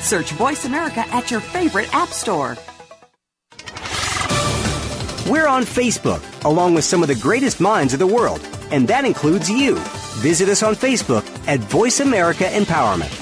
Search 0.00 0.30
Voice 0.32 0.64
America 0.64 1.04
at 1.12 1.30
your 1.30 1.40
favorite 1.40 1.94
app 1.94 2.08
store. 2.08 2.56
We're 5.30 5.46
on 5.46 5.62
Facebook, 5.62 6.22
along 6.44 6.74
with 6.74 6.84
some 6.84 7.02
of 7.02 7.08
the 7.08 7.14
greatest 7.14 7.60
minds 7.60 7.92
of 7.92 8.00
the 8.00 8.06
world, 8.06 8.40
and 8.70 8.88
that 8.88 9.04
includes 9.04 9.48
you. 9.48 9.76
Visit 10.20 10.48
us 10.48 10.62
on 10.62 10.74
Facebook 10.74 11.24
at 11.46 11.60
Voice 11.60 12.00
America 12.00 12.44
Empowerment. 12.44 13.21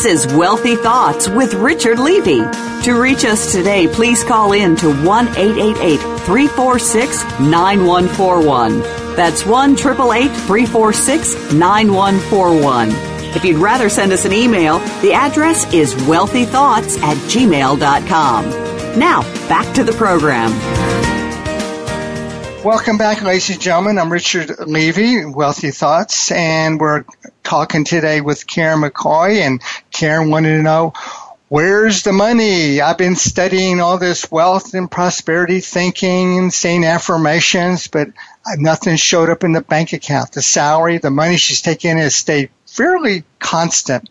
This 0.00 0.26
is 0.26 0.32
Wealthy 0.32 0.76
Thoughts 0.76 1.28
with 1.28 1.54
Richard 1.54 1.98
Levy. 1.98 2.38
To 2.84 3.02
reach 3.02 3.24
us 3.24 3.50
today, 3.50 3.88
please 3.88 4.22
call 4.22 4.52
in 4.52 4.76
to 4.76 4.94
1 5.04 5.28
888 5.36 5.98
346 6.20 7.24
9141. 7.40 8.80
That's 9.16 9.44
1 9.44 9.72
888 9.72 10.28
346 10.46 11.52
9141. 11.52 12.90
If 13.34 13.44
you'd 13.44 13.58
rather 13.58 13.88
send 13.88 14.12
us 14.12 14.24
an 14.24 14.32
email, 14.32 14.78
the 15.00 15.14
address 15.14 15.74
is 15.74 15.94
wealthythoughts 15.94 17.00
at 17.00 17.16
gmail.com. 17.32 18.50
Now, 18.96 19.22
back 19.48 19.74
to 19.74 19.82
the 19.82 19.92
program. 19.94 20.87
Welcome 22.64 22.98
back, 22.98 23.22
ladies 23.22 23.50
and 23.50 23.60
gentlemen. 23.60 23.98
I'm 23.98 24.12
Richard 24.12 24.58
Levy, 24.66 25.24
Wealthy 25.24 25.70
Thoughts, 25.70 26.32
and 26.32 26.80
we're 26.80 27.04
talking 27.44 27.84
today 27.84 28.20
with 28.20 28.48
Karen 28.48 28.80
McCoy. 28.80 29.40
And 29.42 29.62
Karen 29.92 30.28
wanted 30.30 30.56
to 30.56 30.62
know 30.62 30.92
where's 31.48 32.02
the 32.02 32.12
money? 32.12 32.80
I've 32.80 32.98
been 32.98 33.14
studying 33.14 33.80
all 33.80 33.96
this 33.96 34.28
wealth 34.30 34.74
and 34.74 34.90
prosperity 34.90 35.60
thinking 35.60 36.36
and 36.36 36.52
saying 36.52 36.84
affirmations, 36.84 37.86
but 37.86 38.08
nothing 38.56 38.96
showed 38.96 39.30
up 39.30 39.44
in 39.44 39.52
the 39.52 39.62
bank 39.62 39.92
account. 39.92 40.32
The 40.32 40.42
salary, 40.42 40.98
the 40.98 41.10
money 41.10 41.36
she's 41.36 41.62
taking 41.62 41.96
has 41.98 42.16
stayed 42.16 42.50
fairly 42.78 43.24
constant. 43.40 44.08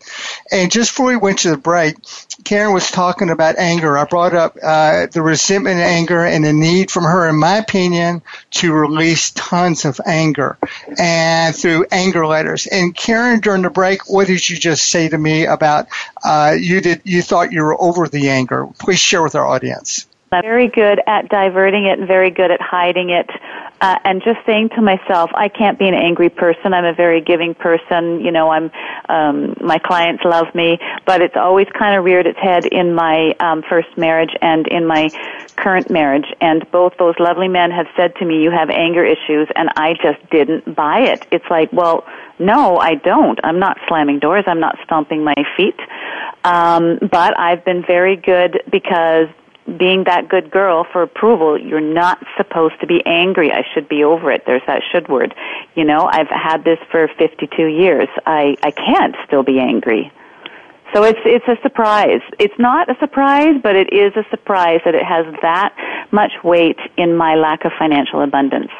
And 0.51 0.69
just 0.69 0.91
before 0.91 1.07
we 1.07 1.15
went 1.15 1.39
to 1.39 1.51
the 1.51 1.57
break, 1.57 1.95
Karen 2.43 2.73
was 2.73 2.91
talking 2.91 3.29
about 3.29 3.57
anger. 3.57 3.97
I 3.97 4.03
brought 4.03 4.33
up 4.33 4.57
uh, 4.61 5.07
the 5.07 5.21
resentment, 5.21 5.79
and 5.79 5.83
anger, 5.83 6.25
and 6.25 6.43
the 6.43 6.51
need 6.51 6.91
from 6.91 7.05
her, 7.05 7.29
in 7.29 7.37
my 7.37 7.57
opinion, 7.57 8.21
to 8.51 8.73
release 8.73 9.31
tons 9.31 9.85
of 9.85 10.01
anger 10.05 10.57
and 10.99 11.55
through 11.55 11.85
anger 11.91 12.27
letters. 12.27 12.67
And 12.67 12.93
Karen, 12.93 13.39
during 13.39 13.61
the 13.61 13.69
break, 13.69 14.09
what 14.09 14.27
did 14.27 14.47
you 14.49 14.57
just 14.57 14.89
say 14.89 15.07
to 15.07 15.17
me 15.17 15.45
about 15.45 15.87
uh, 16.23 16.57
you 16.59 16.81
did 16.81 17.01
you 17.05 17.21
thought 17.21 17.53
you 17.53 17.63
were 17.63 17.81
over 17.81 18.09
the 18.09 18.29
anger? 18.29 18.67
Please 18.79 18.99
share 18.99 19.23
with 19.23 19.35
our 19.35 19.47
audience. 19.47 20.07
Very 20.29 20.67
good 20.67 20.99
at 21.07 21.29
diverting 21.29 21.85
it 21.85 21.99
and 21.99 22.07
very 22.07 22.31
good 22.31 22.51
at 22.51 22.59
hiding 22.59 23.11
it. 23.11 23.29
Uh, 23.79 23.97
and 24.03 24.23
just 24.23 24.39
saying 24.45 24.69
to 24.69 24.81
myself, 24.81 25.29
I 25.35 25.49
can't 25.49 25.77
be 25.77 25.87
an 25.87 25.93
angry 25.93 26.29
person. 26.29 26.73
I'm 26.73 26.85
a 26.85 26.93
very 26.93 27.21
giving 27.21 27.53
person. 27.53 28.21
You 28.21 28.31
know, 28.31 28.49
I'm, 28.49 28.71
um, 29.07 29.55
my 29.61 29.77
clients 29.77 30.23
love 30.25 30.53
me, 30.55 30.79
but 31.05 31.21
it's 31.21 31.35
always 31.35 31.67
kind 31.77 31.95
of 31.95 32.03
reared 32.03 32.25
its 32.25 32.39
head 32.39 32.65
in 32.65 32.93
my, 32.95 33.35
um, 33.39 33.63
first 33.69 33.89
marriage 33.97 34.31
and 34.41 34.67
in 34.67 34.87
my 34.87 35.09
current 35.57 35.91
marriage. 35.91 36.25
And 36.41 36.69
both 36.71 36.93
those 36.97 37.15
lovely 37.19 37.47
men 37.47 37.69
have 37.71 37.87
said 37.95 38.15
to 38.15 38.25
me, 38.25 38.41
you 38.41 38.51
have 38.51 38.69
anger 38.69 39.05
issues, 39.05 39.47
and 39.55 39.69
I 39.75 39.93
just 40.01 40.27
didn't 40.31 40.75
buy 40.75 41.01
it. 41.01 41.27
It's 41.31 41.45
like, 41.49 41.71
well, 41.71 42.05
no, 42.39 42.77
I 42.77 42.95
don't. 42.95 43.39
I'm 43.43 43.59
not 43.59 43.77
slamming 43.87 44.19
doors. 44.19 44.43
I'm 44.47 44.59
not 44.59 44.77
stomping 44.83 45.23
my 45.23 45.35
feet. 45.55 45.79
Um, 46.43 46.99
but 47.11 47.37
I've 47.39 47.65
been 47.65 47.83
very 47.85 48.15
good 48.15 48.61
because 48.71 49.27
being 49.77 50.05
that 50.05 50.29
good 50.29 50.49
girl 50.49 50.85
for 50.91 51.01
approval, 51.01 51.59
you're 51.59 51.81
not 51.81 52.23
supposed 52.37 52.79
to 52.79 52.87
be 52.87 53.05
angry. 53.05 53.51
I 53.51 53.63
should 53.73 53.89
be 53.89 54.03
over 54.03 54.31
it. 54.31 54.43
There's 54.45 54.61
that 54.67 54.81
should 54.91 55.07
word. 55.09 55.35
You 55.75 55.83
know, 55.83 56.09
I've 56.11 56.29
had 56.29 56.63
this 56.63 56.79
for 56.89 57.09
52 57.17 57.65
years. 57.65 58.07
I, 58.25 58.55
I 58.63 58.71
can't 58.71 59.15
still 59.25 59.43
be 59.43 59.59
angry. 59.59 60.11
So 60.93 61.03
it's, 61.03 61.19
it's 61.25 61.47
a 61.47 61.61
surprise. 61.61 62.21
It's 62.39 62.57
not 62.57 62.89
a 62.89 62.97
surprise, 62.99 63.59
but 63.61 63.75
it 63.75 63.91
is 63.91 64.15
a 64.15 64.23
surprise 64.29 64.79
that 64.85 64.95
it 64.95 65.03
has 65.03 65.25
that 65.41 65.75
much 66.11 66.31
weight 66.43 66.79
in 66.95 67.15
my 67.17 67.35
lack 67.35 67.65
of 67.65 67.73
financial 67.77 68.21
abundance. 68.21 68.71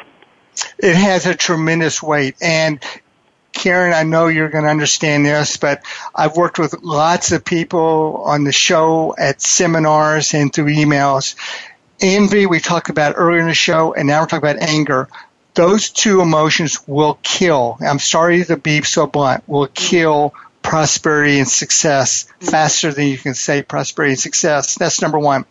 It 0.78 0.96
has 0.96 1.26
a 1.26 1.34
tremendous 1.34 2.02
weight. 2.02 2.36
And 2.40 2.82
Karen, 3.58 3.92
I 3.92 4.04
know 4.04 4.28
you're 4.28 4.48
going 4.50 4.64
to 4.64 4.70
understand 4.70 5.26
this, 5.26 5.56
but 5.56 5.84
I've 6.14 6.36
worked 6.36 6.60
with 6.60 6.80
lots 6.82 7.32
of 7.32 7.44
people 7.44 8.22
on 8.24 8.44
the 8.44 8.52
show 8.52 9.16
at 9.18 9.42
seminars 9.42 10.32
and 10.32 10.52
through 10.52 10.66
emails. 10.66 11.34
Envy, 12.00 12.46
we 12.46 12.60
talked 12.60 12.88
about 12.88 13.14
earlier 13.16 13.40
in 13.40 13.48
the 13.48 13.54
show, 13.54 13.92
and 13.94 14.06
now 14.06 14.20
we're 14.20 14.26
talking 14.26 14.48
about 14.48 14.62
anger. 14.62 15.08
Those 15.54 15.90
two 15.90 16.20
emotions 16.20 16.78
will 16.86 17.18
kill. 17.24 17.78
I'm 17.80 17.98
sorry 17.98 18.44
to 18.44 18.56
be 18.56 18.80
so 18.82 19.08
blunt, 19.08 19.42
will 19.48 19.66
kill 19.66 20.34
prosperity 20.62 21.40
and 21.40 21.48
success 21.48 22.28
faster 22.40 22.92
than 22.92 23.08
you 23.08 23.18
can 23.18 23.34
say 23.34 23.62
prosperity 23.62 24.12
and 24.12 24.20
success. 24.20 24.76
That's 24.76 25.02
number 25.02 25.18
one. 25.18 25.46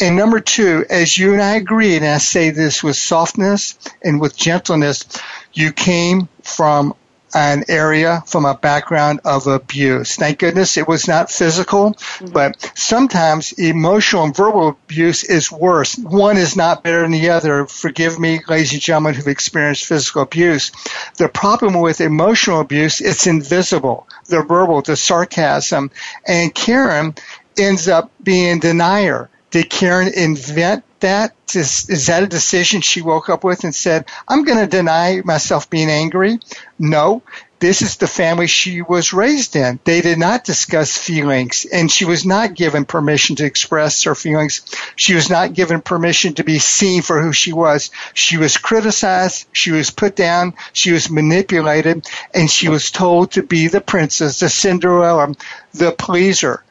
And 0.00 0.16
number 0.16 0.40
two, 0.40 0.84
as 0.90 1.16
you 1.16 1.34
and 1.34 1.42
I 1.42 1.54
agree, 1.54 1.94
and 1.94 2.04
I 2.04 2.18
say 2.18 2.50
this 2.50 2.82
with 2.82 2.96
softness 2.96 3.78
and 4.02 4.20
with 4.20 4.36
gentleness, 4.36 5.04
you 5.52 5.72
came 5.72 6.28
from 6.42 6.96
an 7.34 7.64
area 7.68 8.22
from 8.26 8.44
a 8.44 8.54
background 8.54 9.20
of 9.24 9.46
abuse. 9.46 10.16
Thank 10.16 10.38
goodness 10.38 10.76
it 10.76 10.86
was 10.86 11.08
not 11.08 11.30
physical, 11.30 11.92
mm-hmm. 11.92 12.32
but 12.32 12.72
sometimes 12.74 13.52
emotional 13.52 14.24
and 14.24 14.36
verbal 14.36 14.68
abuse 14.68 15.24
is 15.24 15.50
worse. 15.50 15.96
One 15.98 16.36
is 16.36 16.56
not 16.56 16.82
better 16.84 17.02
than 17.02 17.10
the 17.10 17.30
other. 17.30 17.66
Forgive 17.66 18.18
me, 18.18 18.40
ladies 18.48 18.72
and 18.72 18.82
gentlemen 18.82 19.14
who've 19.14 19.28
experienced 19.28 19.86
physical 19.86 20.22
abuse. 20.22 20.70
The 21.16 21.28
problem 21.28 21.80
with 21.80 22.00
emotional 22.00 22.60
abuse, 22.60 23.00
it's 23.00 23.26
invisible. 23.26 24.08
The 24.26 24.42
verbal, 24.42 24.82
the 24.82 24.96
sarcasm. 24.96 25.90
And 26.26 26.54
Karen 26.54 27.14
ends 27.58 27.88
up 27.88 28.10
being 28.22 28.60
denier. 28.60 29.30
Did 29.50 29.70
Karen 29.70 30.08
invent 30.14 30.84
that? 31.04 31.34
Is, 31.54 31.88
is 31.88 32.06
that 32.08 32.22
a 32.22 32.26
decision 32.26 32.80
she 32.80 33.02
woke 33.02 33.28
up 33.28 33.44
with 33.44 33.64
and 33.64 33.74
said, 33.74 34.06
I'm 34.26 34.44
going 34.44 34.58
to 34.58 34.66
deny 34.66 35.20
myself 35.24 35.70
being 35.70 35.90
angry? 35.90 36.40
No. 36.78 37.22
This 37.60 37.80
is 37.80 37.96
the 37.96 38.06
family 38.06 38.46
she 38.46 38.82
was 38.82 39.12
raised 39.12 39.54
in. 39.54 39.78
They 39.84 40.00
did 40.00 40.18
not 40.18 40.44
discuss 40.44 40.98
feelings, 40.98 41.64
and 41.72 41.90
she 41.90 42.04
was 42.04 42.26
not 42.26 42.54
given 42.54 42.84
permission 42.84 43.36
to 43.36 43.44
express 43.44 44.02
her 44.02 44.14
feelings. 44.14 44.62
She 44.96 45.14
was 45.14 45.30
not 45.30 45.54
given 45.54 45.80
permission 45.80 46.34
to 46.34 46.44
be 46.44 46.58
seen 46.58 47.00
for 47.00 47.22
who 47.22 47.32
she 47.32 47.52
was. 47.52 47.90
She 48.12 48.36
was 48.36 48.58
criticized, 48.58 49.46
she 49.52 49.70
was 49.70 49.90
put 49.90 50.16
down, 50.16 50.54
she 50.72 50.92
was 50.92 51.10
manipulated, 51.10 52.06
and 52.34 52.50
she 52.50 52.68
was 52.68 52.90
told 52.90 53.32
to 53.32 53.42
be 53.42 53.68
the 53.68 53.80
princess, 53.80 54.40
the 54.40 54.48
Cinderella, 54.48 55.34
the 55.72 55.92
pleaser. 55.92 56.62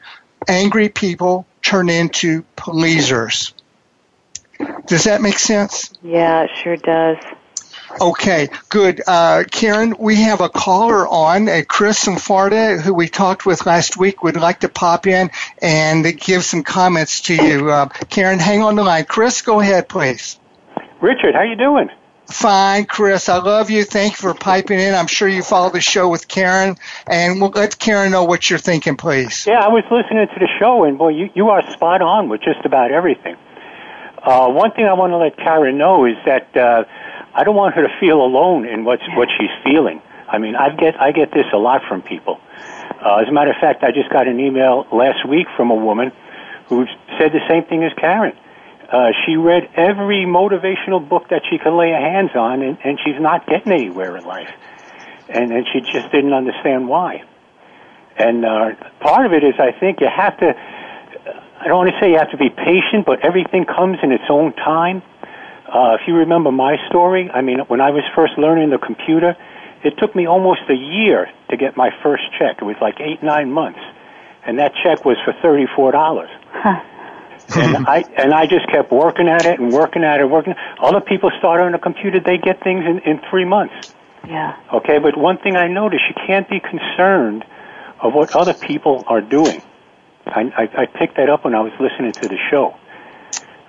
Angry 0.46 0.90
people 0.90 1.46
turn 1.62 1.88
into 1.88 2.42
pleasers. 2.56 3.53
Does 4.86 5.04
that 5.04 5.20
make 5.22 5.38
sense? 5.38 5.92
Yeah, 6.02 6.44
it 6.44 6.50
sure 6.62 6.76
does. 6.76 7.16
Okay, 8.00 8.48
good. 8.70 9.02
Uh, 9.06 9.44
Karen, 9.50 9.94
we 9.98 10.16
have 10.16 10.40
a 10.40 10.48
caller 10.48 11.06
on, 11.06 11.48
uh, 11.48 11.62
Chris 11.68 12.04
from 12.04 12.16
Florida, 12.16 12.76
who 12.78 12.92
we 12.92 13.08
talked 13.08 13.46
with 13.46 13.66
last 13.66 13.96
week, 13.96 14.22
would 14.22 14.36
like 14.36 14.60
to 14.60 14.68
pop 14.68 15.06
in 15.06 15.30
and 15.62 16.18
give 16.18 16.44
some 16.44 16.64
comments 16.64 17.20
to 17.22 17.34
you. 17.34 17.70
Uh, 17.70 17.88
Karen, 18.10 18.38
hang 18.38 18.62
on 18.62 18.74
the 18.74 18.82
line. 18.82 19.04
Chris, 19.04 19.42
go 19.42 19.60
ahead, 19.60 19.88
please. 19.88 20.38
Richard, 21.00 21.34
how 21.34 21.42
you 21.42 21.56
doing? 21.56 21.88
Fine, 22.26 22.86
Chris. 22.86 23.28
I 23.28 23.36
love 23.36 23.70
you. 23.70 23.84
Thank 23.84 24.14
you 24.14 24.16
for 24.16 24.34
piping 24.34 24.80
in. 24.80 24.94
I'm 24.94 25.06
sure 25.06 25.28
you 25.28 25.42
follow 25.42 25.70
the 25.70 25.80
show 25.80 26.08
with 26.08 26.26
Karen, 26.26 26.76
and 27.06 27.40
we'll 27.40 27.50
let 27.50 27.78
Karen 27.78 28.10
know 28.10 28.24
what 28.24 28.48
you're 28.48 28.58
thinking, 28.58 28.96
please. 28.96 29.46
Yeah, 29.46 29.60
I 29.60 29.68
was 29.68 29.84
listening 29.90 30.26
to 30.26 30.40
the 30.40 30.48
show, 30.58 30.84
and 30.84 30.96
boy, 30.96 31.10
you, 31.10 31.30
you 31.34 31.50
are 31.50 31.62
spot 31.70 32.00
on 32.00 32.28
with 32.28 32.40
just 32.40 32.64
about 32.64 32.90
everything. 32.90 33.36
Uh, 34.24 34.48
one 34.48 34.72
thing 34.72 34.86
I 34.86 34.94
want 34.94 35.12
to 35.12 35.18
let 35.18 35.36
Karen 35.36 35.76
know 35.76 36.06
is 36.06 36.16
that 36.24 36.56
uh, 36.56 36.84
I 37.34 37.44
don't 37.44 37.56
want 37.56 37.74
her 37.74 37.82
to 37.82 37.94
feel 38.00 38.22
alone 38.22 38.66
in 38.66 38.84
what's 38.84 39.02
what 39.16 39.28
she's 39.38 39.52
feeling. 39.62 40.00
I 40.26 40.38
mean, 40.38 40.56
I 40.56 40.74
get 40.74 40.98
I 40.98 41.12
get 41.12 41.30
this 41.30 41.44
a 41.52 41.58
lot 41.58 41.82
from 41.86 42.00
people. 42.00 42.40
Uh, 43.04 43.16
as 43.16 43.28
a 43.28 43.32
matter 43.32 43.50
of 43.50 43.58
fact, 43.60 43.84
I 43.84 43.92
just 43.92 44.08
got 44.08 44.26
an 44.26 44.40
email 44.40 44.86
last 44.90 45.28
week 45.28 45.46
from 45.58 45.70
a 45.70 45.74
woman 45.74 46.10
who 46.68 46.86
said 47.18 47.32
the 47.32 47.44
same 47.50 47.64
thing 47.64 47.84
as 47.84 47.92
Karen. 48.00 48.34
Uh, 48.90 49.10
she 49.26 49.36
read 49.36 49.68
every 49.74 50.24
motivational 50.24 51.06
book 51.06 51.28
that 51.28 51.42
she 51.50 51.58
could 51.58 51.76
lay 51.76 51.90
her 51.90 52.00
hands 52.00 52.30
on, 52.34 52.62
and, 52.62 52.78
and 52.82 52.98
she's 53.04 53.20
not 53.20 53.46
getting 53.46 53.72
anywhere 53.72 54.16
in 54.16 54.24
life. 54.24 54.50
And, 55.28 55.52
and 55.52 55.66
she 55.72 55.80
just 55.80 56.12
didn't 56.12 56.32
understand 56.32 56.88
why. 56.88 57.24
And 58.16 58.44
uh, 58.44 58.70
part 59.00 59.26
of 59.26 59.32
it 59.32 59.42
is, 59.42 59.54
I 59.58 59.72
think, 59.72 60.00
you 60.00 60.08
have 60.08 60.38
to. 60.38 60.54
I 61.64 61.68
don't 61.68 61.78
want 61.78 61.94
to 61.94 61.98
say 61.98 62.10
you 62.10 62.18
have 62.18 62.30
to 62.30 62.36
be 62.36 62.50
patient, 62.50 63.06
but 63.06 63.24
everything 63.24 63.64
comes 63.64 63.96
in 64.02 64.12
its 64.12 64.28
own 64.28 64.52
time. 64.52 65.02
Uh, 65.66 65.96
if 65.98 66.06
you 66.06 66.14
remember 66.14 66.52
my 66.52 66.76
story, 66.90 67.30
I 67.32 67.40
mean, 67.40 67.60
when 67.68 67.80
I 67.80 67.88
was 67.88 68.04
first 68.14 68.36
learning 68.36 68.68
the 68.68 68.76
computer, 68.76 69.34
it 69.82 69.94
took 69.96 70.14
me 70.14 70.26
almost 70.26 70.60
a 70.68 70.74
year 70.74 71.26
to 71.48 71.56
get 71.56 71.74
my 71.74 71.88
first 72.02 72.24
check. 72.38 72.58
It 72.60 72.64
was 72.64 72.76
like 72.82 73.00
eight, 73.00 73.22
nine 73.22 73.50
months, 73.50 73.80
and 74.46 74.58
that 74.58 74.72
check 74.82 75.06
was 75.06 75.16
for 75.24 75.32
thirty-four 75.40 75.92
dollars. 75.92 76.28
Huh. 76.52 76.84
and 77.56 77.88
I 77.88 78.04
and 78.18 78.34
I 78.34 78.46
just 78.46 78.68
kept 78.68 78.92
working 78.92 79.28
at 79.28 79.46
it 79.46 79.58
and 79.58 79.72
working 79.72 80.04
at 80.04 80.20
it, 80.20 80.28
working. 80.28 80.54
Other 80.78 81.00
people 81.00 81.30
start 81.38 81.62
on 81.62 81.72
a 81.72 81.78
computer; 81.78 82.20
they 82.20 82.36
get 82.36 82.62
things 82.62 82.84
in, 82.84 82.98
in 83.10 83.22
three 83.30 83.46
months. 83.46 83.94
Yeah. 84.28 84.54
Okay, 84.70 84.98
but 84.98 85.16
one 85.16 85.38
thing 85.38 85.56
I 85.56 85.68
noticed: 85.68 86.04
you 86.10 86.26
can't 86.26 86.48
be 86.48 86.60
concerned 86.60 87.42
of 88.00 88.12
what 88.12 88.36
other 88.36 88.52
people 88.52 89.02
are 89.06 89.22
doing. 89.22 89.62
I, 90.26 90.40
I, 90.56 90.82
I 90.82 90.86
picked 90.86 91.16
that 91.16 91.28
up 91.28 91.44
when 91.44 91.54
I 91.54 91.60
was 91.60 91.72
listening 91.78 92.12
to 92.12 92.28
the 92.28 92.38
show. 92.50 92.76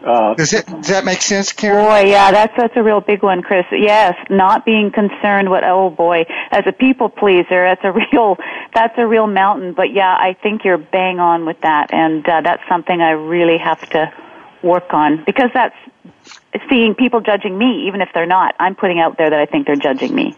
Uh, 0.05 0.35
does, 0.35 0.53
it, 0.53 0.67
does 0.67 0.89
that 0.89 1.03
make 1.03 1.21
sense, 1.21 1.51
Karen? 1.51 1.83
Boy, 1.83 2.09
yeah, 2.11 2.31
that's 2.31 2.53
that's 2.55 2.75
a 2.75 2.83
real 2.83 3.01
big 3.01 3.23
one, 3.23 3.41
Chris. 3.41 3.65
Yes, 3.71 4.13
not 4.29 4.63
being 4.63 4.91
concerned 4.91 5.49
with 5.49 5.63
oh 5.65 5.89
boy, 5.89 6.25
as 6.51 6.63
a 6.67 6.71
people 6.71 7.09
pleaser, 7.09 7.63
that's 7.63 7.81
a 7.83 7.91
real 8.13 8.37
that's 8.73 8.93
a 8.97 9.07
real 9.07 9.25
mountain. 9.25 9.73
But 9.73 9.93
yeah, 9.93 10.13
I 10.13 10.37
think 10.43 10.63
you're 10.63 10.77
bang 10.77 11.19
on 11.19 11.45
with 11.45 11.59
that, 11.61 11.91
and 11.91 12.27
uh, 12.27 12.41
that's 12.41 12.61
something 12.69 13.01
I 13.01 13.11
really 13.11 13.57
have 13.57 13.81
to 13.91 14.13
work 14.61 14.93
on 14.93 15.23
because 15.25 15.49
that's 15.55 15.75
seeing 16.69 16.93
people 16.93 17.21
judging 17.21 17.57
me, 17.57 17.87
even 17.87 18.01
if 18.01 18.09
they're 18.13 18.27
not. 18.27 18.53
I'm 18.59 18.75
putting 18.75 18.99
out 18.99 19.17
there 19.17 19.31
that 19.31 19.39
I 19.39 19.45
think 19.47 19.65
they're 19.65 19.75
judging 19.75 20.13
me. 20.13 20.35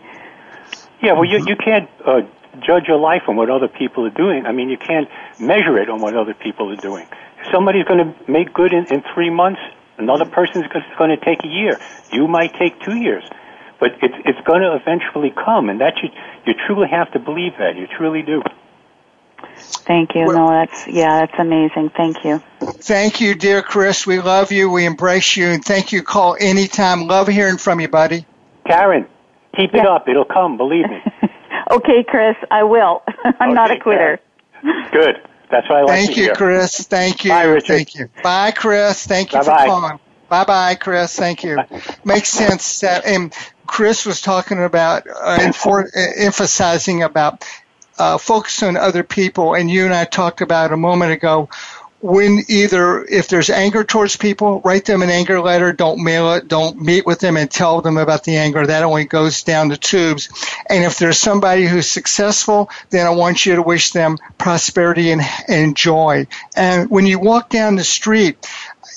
Yeah, 1.01 1.13
well, 1.13 1.26
you 1.26 1.43
you 1.45 1.57
can't 1.57 1.89
uh, 2.05 2.22
judge 2.66 2.88
your 2.88 2.99
life 2.99 3.24
on 3.28 3.36
what 3.36 3.49
other 3.49 3.68
people 3.68 4.05
are 4.05 4.12
doing. 4.12 4.45
I 4.45 4.51
mean, 4.51 4.70
you 4.70 4.78
can't 4.78 5.10
measure 5.39 5.78
it 5.78 5.89
on 5.89 6.01
what 6.01 6.16
other 6.16 6.34
people 6.34 6.72
are 6.72 6.76
doing 6.76 7.08
somebody's 7.51 7.86
going 7.86 7.99
to 7.99 8.32
make 8.32 8.53
good 8.53 8.74
in, 8.74 8.86
in 8.88 9.03
three 9.14 9.30
months. 9.30 9.62
Another 9.97 10.26
person's 10.26 10.66
going 10.97 11.10
to 11.10 11.26
take 11.26 11.43
a 11.43 11.47
year. 11.47 11.80
You 12.12 12.28
might 12.28 12.53
take 12.55 12.80
two 12.82 12.95
years, 12.95 13.24
but 13.80 13.91
it's 14.01 14.14
it's 14.26 14.39
going 14.45 14.62
to 14.62 14.76
eventually 14.76 15.32
come, 15.32 15.70
and 15.70 15.82
that 15.82 15.95
you 16.03 16.10
you 16.45 16.53
truly 16.68 16.88
have 16.88 17.12
to 17.14 17.20
believe 17.20 17.53
that. 17.58 17.76
You 17.76 17.88
truly 17.88 18.22
do. 18.22 18.43
Thank 19.55 20.14
you. 20.14 20.26
Well, 20.26 20.38
no, 20.38 20.49
that's 20.49 20.88
yeah, 20.88 21.22
that's 21.22 21.39
amazing. 21.39 21.89
Thank 21.97 22.24
you. 22.24 22.43
Thank 22.62 23.22
you, 23.22 23.34
dear 23.34 23.64
Chris. 23.64 24.05
We 24.05 24.20
love 24.20 24.51
you. 24.51 24.70
We 24.70 24.86
embrace 24.86 25.36
you, 25.36 25.47
and 25.47 25.66
thank 25.66 25.91
you. 25.91 26.03
Call 26.03 26.38
anytime. 26.39 27.08
Love 27.08 27.28
hearing 27.28 27.58
from 27.58 27.80
you, 27.80 27.88
buddy. 27.88 28.26
Karen, 28.68 29.08
keep 29.55 29.74
it 29.74 29.86
up. 29.86 30.08
It'll 30.08 30.26
come. 30.26 30.58
Believe 30.58 30.88
me. 30.88 31.01
okay, 31.72 32.03
Chris. 32.08 32.36
I 32.51 32.64
will. 32.64 33.03
I'm 33.24 33.34
okay, 33.34 33.53
not 33.53 33.72
a 33.72 33.80
quitter. 33.80 34.20
Karen. 34.62 34.89
Good. 34.91 35.22
That's 35.49 35.70
what 35.70 35.78
I 35.78 35.82
like 35.84 35.89
Thank 35.89 36.18
you, 36.18 36.24
hear. 36.24 36.36
Chris. 36.36 36.78
Thank 36.88 37.24
you. 37.24 37.32
Bye, 37.32 37.43
Richard. 37.43 37.68
Thank 37.68 37.95
you. 37.95 38.10
Bye, 38.22 38.51
Chris. 38.51 39.05
Thank 39.05 39.34
you 39.34 39.39
Bye-bye. 39.39 39.62
for 39.62 39.66
calling. 39.66 39.99
Bye 40.30 40.43
bye, 40.43 40.76
Chris. 40.76 41.16
Thank 41.16 41.43
you. 41.43 41.58
Makes 42.03 42.30
sense. 42.30 42.82
That, 42.82 43.05
and 43.05 43.34
Chris 43.66 44.05
was 44.05 44.22
talking 44.22 44.62
about 44.62 45.08
uh, 45.08 45.38
and 45.39 45.55
for, 45.55 45.86
uh, 45.86 45.99
emphasizing 46.18 47.03
about 47.03 47.45
uh, 47.97 48.18
focus 48.18 48.62
on 48.62 48.76
other 48.78 49.03
people, 49.03 49.55
and 49.55 49.72
you 49.72 49.86
and 49.86 49.93
I 49.93 50.05
talked 50.05 50.41
about 50.41 50.74
a 50.74 50.78
moment 50.78 51.14
ago 51.14 51.49
when 52.00 52.43
either 52.48 53.04
if 53.04 53.28
there's 53.28 53.50
anger 53.50 53.84
towards 53.84 54.18
people, 54.18 54.62
write 54.62 54.86
them 54.86 55.02
an 55.02 55.10
anger 55.10 55.41
letter. 55.41 55.74
Don't 55.74 56.04
mail 56.04 56.34
it. 56.34 56.48
Don't 56.48 56.80
meet 56.80 57.06
with 57.06 57.20
them 57.20 57.38
and 57.38 57.50
tell 57.50 57.82
them 57.82 57.98
about 57.98 58.24
the 58.24 58.38
anger. 58.38 58.66
That 58.66 58.84
only 58.84 59.06
goes 59.06 59.43
down 59.43 59.70
the 59.70 59.78
tubes. 59.78 60.30
And 60.70 60.84
if 60.84 61.00
there's 61.00 61.18
somebody 61.18 61.66
who's 61.66 61.89
successful, 61.89 62.70
then 62.91 63.08
I 63.08 63.12
want 63.12 63.45
you 63.45 63.56
to 63.56 63.64
wish 63.64 63.91
them 63.91 64.18
prosperity 64.38 65.12
and, 65.12 65.22
and 65.48 65.76
joy. 65.76 66.28
And 66.56 66.89
when 66.89 67.08
you 67.08 67.20
walk 67.20 67.50
down 67.50 67.76
the 67.76 67.84
street, 67.84 68.48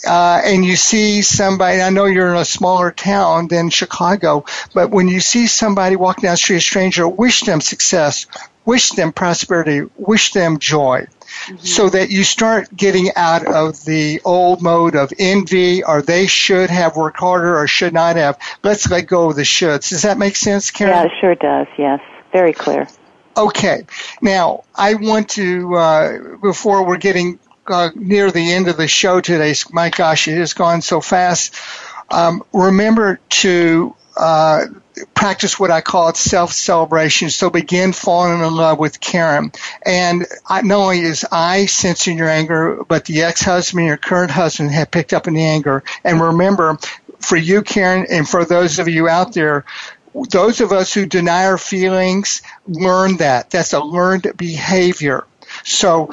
uh, 0.07 0.41
and 0.45 0.65
you 0.65 0.77
see 0.77 1.21
somebody, 1.21 1.83
I 1.83 1.91
know 1.91 2.07
you're 2.07 2.31
in 2.31 2.41
a 2.41 2.45
smaller 2.45 2.91
town 2.91 3.49
than 3.49 3.69
Chicago, 3.69 4.47
but 4.73 4.91
when 4.91 5.09
you 5.09 5.21
see 5.21 5.47
somebody 5.47 5.97
walking 5.97 6.23
down 6.23 6.33
the 6.33 6.39
street, 6.39 6.57
a 6.57 6.61
stranger, 6.61 7.07
wish 7.07 7.43
them 7.43 7.61
success, 7.61 8.27
wish 8.65 8.91
them 8.91 9.13
prosperity, 9.13 9.83
wish 9.97 10.33
them 10.33 10.59
joy 10.59 11.07
mm-hmm. 11.47 11.57
so 11.59 11.89
that 11.89 12.11
you 12.11 12.25
start 12.25 12.75
getting 12.75 13.11
out 13.17 13.47
of 13.47 13.85
the 13.85 14.21
old 14.25 14.63
mode 14.63 14.97
of 14.97 15.13
envy 15.19 15.83
or 15.83 16.03
they 16.03 16.27
should 16.27 16.71
have 16.71 16.97
worked 16.97 17.19
harder 17.19 17.59
or 17.59 17.67
should 17.67 17.93
not 17.93 18.17
have. 18.17 18.39
Let's 18.63 18.91
let 18.91 19.07
go 19.07 19.31
of 19.31 19.37
the 19.37 19.43
shoulds. 19.43 19.91
Does 19.91 20.03
that 20.03 20.19
make 20.19 20.37
sense, 20.37 20.71
Karen? 20.71 20.95
Yeah, 20.95 21.05
it 21.05 21.13
sure 21.21 21.35
does. 21.35 21.67
Yes. 21.79 22.01
Very 22.33 22.53
clear. 22.53 22.89
Okay. 23.37 23.87
Now, 24.21 24.65
I 24.75 24.95
want 24.95 25.31
to, 25.31 25.75
uh, 25.75 26.37
before 26.43 26.87
we're 26.87 26.99
getting 26.99 27.39
uh, 27.67 27.91
near 27.95 28.31
the 28.31 28.53
end 28.53 28.69
of 28.69 28.77
the 28.77 28.89
show 28.89 29.21
today, 29.21 29.55
my 29.73 29.91
gosh, 29.91 30.29
it 30.29 30.37
has 30.37 30.53
gone 30.53 30.83
so 30.83 31.01
fast. 31.01 31.55
Um, 32.11 32.43
remember 32.53 33.21
to 33.29 33.95
uh, 34.17 34.67
practice 35.15 35.59
what 35.59 35.71
I 35.71 35.81
call 35.81 36.15
self 36.15 36.53
celebration. 36.53 37.31
So 37.31 37.51
begin 37.51 37.93
falling 37.93 38.41
in 38.41 38.55
love 38.55 38.79
with 38.79 39.01
Karen. 39.01 39.53
And 39.85 40.27
not 40.51 40.71
only 40.71 41.01
is 41.01 41.27
I 41.31 41.67
sensing 41.67 42.19
your 42.19 42.29
anger, 42.29 42.83
but 42.87 43.05
the 43.05 43.23
ex 43.23 43.43
husband, 43.43 43.87
your 43.87 43.97
current 43.97 44.31
husband, 44.31 44.71
have 44.73 44.91
picked 44.91 45.13
up 45.13 45.27
on 45.27 45.35
the 45.35 45.43
anger. 45.43 45.83
And 46.05 46.21
remember, 46.21 46.79
for 47.19 47.37
you, 47.37 47.63
Karen, 47.63 48.07
and 48.11 48.29
for 48.29 48.45
those 48.45 48.79
of 48.79 48.89
you 48.89 49.09
out 49.09 49.35
there, 49.35 49.65
those 50.31 50.61
of 50.61 50.73
us 50.73 50.93
who 50.93 51.07
deny 51.07 51.47
our 51.47 51.59
feelings 51.59 52.43
learn 52.67 53.19
that. 53.19 53.51
That's 53.51 53.73
a 53.73 53.81
learned 53.81 54.33
behavior. 54.37 55.27
So 55.65 56.11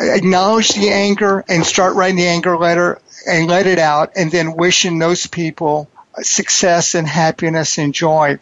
acknowledge 0.00 0.70
the 0.70 0.90
anger 0.90 1.44
and 1.48 1.64
start 1.64 1.94
writing 1.94 2.16
the 2.16 2.26
anger 2.26 2.56
letter 2.56 3.00
and 3.26 3.48
let 3.48 3.66
it 3.66 3.78
out 3.78 4.12
and 4.16 4.30
then 4.30 4.56
wishing 4.56 4.98
those 4.98 5.26
people 5.26 5.88
success 6.22 6.94
and 6.94 7.06
happiness 7.06 7.78
and 7.78 7.94
joy. 7.94 8.38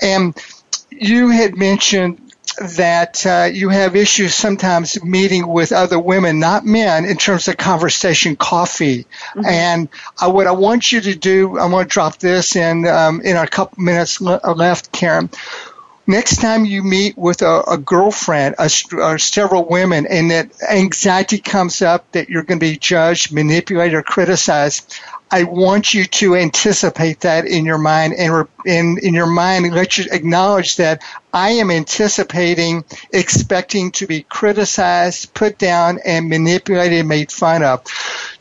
And 0.00 0.36
you 0.90 1.30
had 1.30 1.56
mentioned 1.56 2.20
that 2.60 3.26
uh, 3.26 3.48
you 3.52 3.68
have 3.68 3.96
issues 3.96 4.34
sometimes 4.34 5.02
meeting 5.02 5.46
with 5.46 5.72
other 5.72 5.98
women, 5.98 6.38
not 6.38 6.64
men, 6.64 7.04
in 7.04 7.16
terms 7.16 7.48
of 7.48 7.56
conversation, 7.56 8.36
coffee. 8.36 9.06
Mm-hmm. 9.34 9.46
And 9.46 9.88
uh, 10.22 10.30
what 10.30 10.46
I 10.46 10.52
want 10.52 10.92
you 10.92 11.00
to 11.00 11.14
do, 11.16 11.58
I'm 11.58 11.70
going 11.70 11.84
to 11.84 11.88
drop 11.88 12.18
this 12.18 12.54
in 12.54 12.86
um, 12.86 13.20
in 13.22 13.36
a 13.36 13.46
couple 13.46 13.82
minutes 13.82 14.20
left, 14.20 14.92
Karen. 14.92 15.30
Next 16.06 16.36
time 16.36 16.66
you 16.66 16.82
meet 16.82 17.16
with 17.16 17.40
a, 17.40 17.62
a 17.62 17.78
girlfriend 17.78 18.56
a, 18.58 18.70
or 18.92 19.18
several 19.18 19.64
women 19.64 20.06
and 20.06 20.30
that 20.30 20.50
anxiety 20.70 21.38
comes 21.38 21.80
up 21.80 22.12
that 22.12 22.28
you're 22.28 22.42
going 22.42 22.60
to 22.60 22.66
be 22.66 22.76
judged, 22.76 23.32
manipulated, 23.32 23.94
or 23.94 24.02
criticized, 24.02 25.00
I 25.30 25.44
want 25.44 25.94
you 25.94 26.04
to 26.04 26.36
anticipate 26.36 27.20
that 27.20 27.46
in 27.46 27.64
your 27.64 27.78
mind 27.78 28.14
and 28.14 28.46
in, 28.66 28.98
in 28.98 29.14
your 29.14 29.26
mind, 29.26 29.72
let 29.74 29.96
you 29.96 30.04
acknowledge 30.12 30.76
that 30.76 31.02
I 31.32 31.50
am 31.52 31.70
anticipating, 31.70 32.84
expecting 33.12 33.90
to 33.92 34.06
be 34.06 34.22
criticized, 34.22 35.34
put 35.34 35.58
down, 35.58 35.98
and 36.04 36.28
manipulated, 36.28 37.00
and 37.00 37.08
made 37.08 37.32
fun 37.32 37.64
of. 37.64 37.82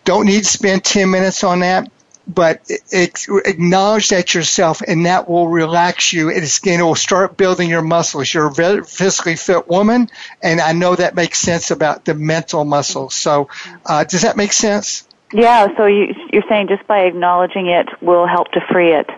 Don't 0.04 0.26
need 0.26 0.44
to 0.44 0.50
spend 0.50 0.84
10 0.84 1.10
minutes 1.10 1.44
on 1.44 1.62
that 1.62 1.90
but 2.28 2.70
acknowledge 2.92 4.10
that 4.10 4.34
yourself 4.34 4.82
and 4.82 5.06
that 5.06 5.30
will 5.30 5.48
relax 5.48 6.14
you. 6.14 6.30
It's 6.30 6.60
going 6.60 6.80
to 6.80 7.00
start 7.00 7.38
building 7.38 7.70
your 7.70 7.82
muscles. 7.82 8.34
You're 8.34 8.48
a 8.48 8.84
physically 8.86 9.36
fit 9.36 9.68
woman 9.68 10.10
and 10.42 10.62
I 10.62 10.72
know 10.72 10.96
that 10.96 11.16
makes 11.16 11.40
sense 11.40 11.72
about 11.72 12.06
the 12.06 12.14
mental 12.14 12.64
muscles. 12.64 13.14
So, 13.14 13.50
uh, 13.86 14.04
does 14.06 14.22
that 14.22 14.38
make 14.38 14.54
sense? 14.54 15.08
Yeah, 15.34 15.76
so 15.76 15.86
you, 15.86 16.14
you're 16.32 16.44
saying 16.48 16.68
just 16.68 16.86
by 16.88 17.00
acknowledging 17.02 17.68
it 17.68 17.88
will 18.02 18.28
help 18.28 18.52
to 18.52 18.62
free 18.72 18.94
it. 18.94 19.10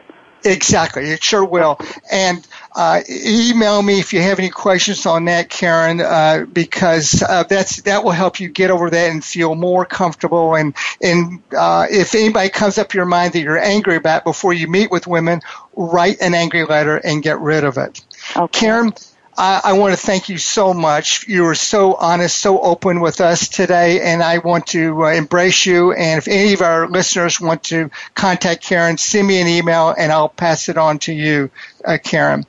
Exactly, 0.46 1.10
it 1.10 1.24
sure 1.24 1.44
will. 1.44 1.80
And 2.12 2.48
uh, 2.76 3.02
email 3.10 3.82
me 3.82 4.00
if 4.00 4.12
you 4.12 4.22
have 4.22 4.38
any 4.38 4.50
questions 4.50 5.06
on 5.06 5.26
that, 5.26 5.50
Karen, 5.50 6.02
uh, 6.02 6.46
because 6.52 7.24
uh, 7.24 7.44
that's 7.44 7.82
that 7.84 8.04
will 8.04 8.12
help 8.12 8.40
you 8.40 8.50
get 8.50 8.70
over 8.70 8.90
that 8.90 9.12
and 9.12 9.24
feel 9.24 9.56
more 9.56 9.86
comfortable. 9.86 10.56
And 10.56 10.76
and 11.02 11.42
uh, 11.58 11.88
if 11.90 12.14
anybody 12.14 12.50
comes 12.50 12.78
up 12.78 12.94
your 12.94 13.06
mind 13.06 13.34
that 13.34 13.40
you're 13.40 13.58
angry 13.58 13.96
about 13.96 14.26
before 14.26 14.54
you 14.54 14.68
meet 14.68 14.92
with 14.92 15.08
women, 15.08 15.42
write 15.76 16.20
an 16.20 16.34
angry 16.34 16.66
letter 16.66 16.98
and 16.98 17.24
get 17.24 17.40
rid 17.40 17.64
of 17.64 17.78
it. 17.78 18.02
Okay. 18.36 18.60
Karen, 18.60 18.94
I, 19.38 19.62
I, 19.66 19.74
want 19.74 19.94
to 19.94 20.00
thank 20.00 20.30
you 20.30 20.38
so 20.38 20.74
much. 20.74 21.28
You 21.28 21.44
were 21.44 21.56
so 21.56 21.96
honest, 21.96 22.38
so 22.38 22.60
open 22.62 23.02
with 23.02 23.20
us 23.20 23.50
today, 23.50 24.00
and 24.02 24.24
I 24.24 24.38
want 24.38 24.68
to 24.68 25.04
uh, 25.06 25.12
embrace 25.12 25.66
you. 25.66 25.92
And 25.92 26.18
if 26.18 26.28
any 26.28 26.54
of 26.54 26.62
our 26.62 26.88
listeners 26.88 27.42
want 27.42 27.64
to 27.66 27.90
contact 28.14 28.64
Karen, 28.64 28.98
send 28.98 29.28
me 29.28 29.42
an 29.42 29.48
email, 29.48 29.94
and 29.98 30.12
I'll 30.12 30.30
pass 30.30 30.70
it 30.70 30.78
on 30.78 31.00
to 31.00 31.14
you, 31.14 31.50
uh, 31.84 31.98
Karen. 32.02 32.46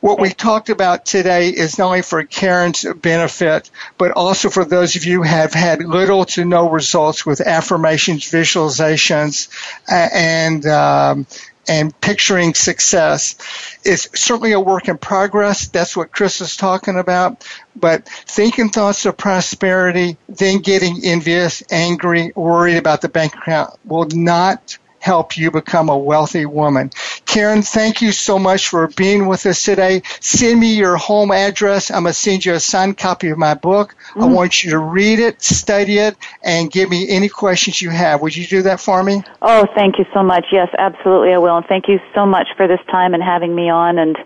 What 0.00 0.20
we 0.20 0.28
talked 0.28 0.68
about 0.68 1.06
today 1.06 1.48
is 1.48 1.78
not 1.78 1.86
only 1.86 2.02
for 2.02 2.22
Karen's 2.24 2.84
benefit, 2.84 3.70
but 3.96 4.12
also 4.12 4.50
for 4.50 4.64
those 4.64 4.96
of 4.96 5.06
you 5.06 5.18
who 5.18 5.28
have 5.28 5.54
had 5.54 5.82
little 5.82 6.26
to 6.26 6.44
no 6.44 6.68
results 6.68 7.24
with 7.24 7.40
affirmations, 7.40 8.24
visualizations, 8.24 9.48
uh, 9.90 10.08
and 10.12 10.66
um, 10.66 11.26
and 11.68 11.98
picturing 12.00 12.54
success 12.54 13.36
is 13.84 14.08
certainly 14.14 14.52
a 14.52 14.60
work 14.60 14.88
in 14.88 14.98
progress. 14.98 15.68
That's 15.68 15.96
what 15.96 16.12
Chris 16.12 16.40
is 16.40 16.56
talking 16.56 16.98
about. 16.98 17.46
But 17.74 18.08
thinking 18.08 18.70
thoughts 18.70 19.04
of 19.06 19.16
prosperity, 19.16 20.16
then 20.28 20.58
getting 20.58 21.00
envious, 21.04 21.62
angry, 21.70 22.32
worried 22.34 22.76
about 22.76 23.00
the 23.00 23.08
bank 23.08 23.34
account 23.34 23.74
will 23.84 24.06
not 24.06 24.78
help 24.98 25.36
you 25.36 25.50
become 25.50 25.88
a 25.88 25.96
wealthy 25.96 26.46
woman. 26.46 26.90
Karen, 27.24 27.62
thank 27.62 28.02
you 28.02 28.12
so 28.12 28.38
much 28.38 28.68
for 28.68 28.88
being 28.88 29.26
with 29.26 29.46
us 29.46 29.62
today. 29.62 30.02
Send 30.20 30.60
me 30.60 30.74
your 30.74 30.96
home 30.96 31.30
address. 31.30 31.90
I'm 31.90 32.02
going 32.02 32.12
to 32.12 32.18
send 32.18 32.44
you 32.44 32.54
a 32.54 32.60
signed 32.60 32.98
copy 32.98 33.28
of 33.28 33.38
my 33.38 33.54
book. 33.54 33.94
Mm-hmm. 34.10 34.22
I 34.22 34.26
want 34.26 34.64
you 34.64 34.70
to 34.70 34.78
read 34.78 35.18
it, 35.18 35.42
study 35.42 35.98
it, 35.98 36.16
and 36.42 36.70
give 36.70 36.88
me 36.88 37.08
any 37.08 37.28
questions 37.28 37.80
you 37.80 37.90
have. 37.90 38.22
Would 38.22 38.36
you 38.36 38.46
do 38.46 38.62
that 38.62 38.80
for 38.80 39.02
me? 39.02 39.22
Oh, 39.42 39.66
thank 39.74 39.98
you 39.98 40.06
so 40.12 40.22
much. 40.22 40.46
Yes, 40.50 40.68
absolutely, 40.78 41.32
I 41.32 41.38
will. 41.38 41.56
And 41.56 41.66
thank 41.66 41.88
you 41.88 41.98
so 42.14 42.26
much 42.26 42.48
for 42.56 42.66
this 42.66 42.80
time 42.90 43.14
and 43.14 43.22
having 43.22 43.54
me 43.54 43.70
on. 43.70 43.98
And 43.98 44.16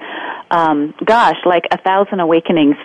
um, 0.50 0.94
gosh, 1.04 1.38
like 1.44 1.64
a 1.70 1.78
thousand 1.78 2.20
awakenings 2.20 2.76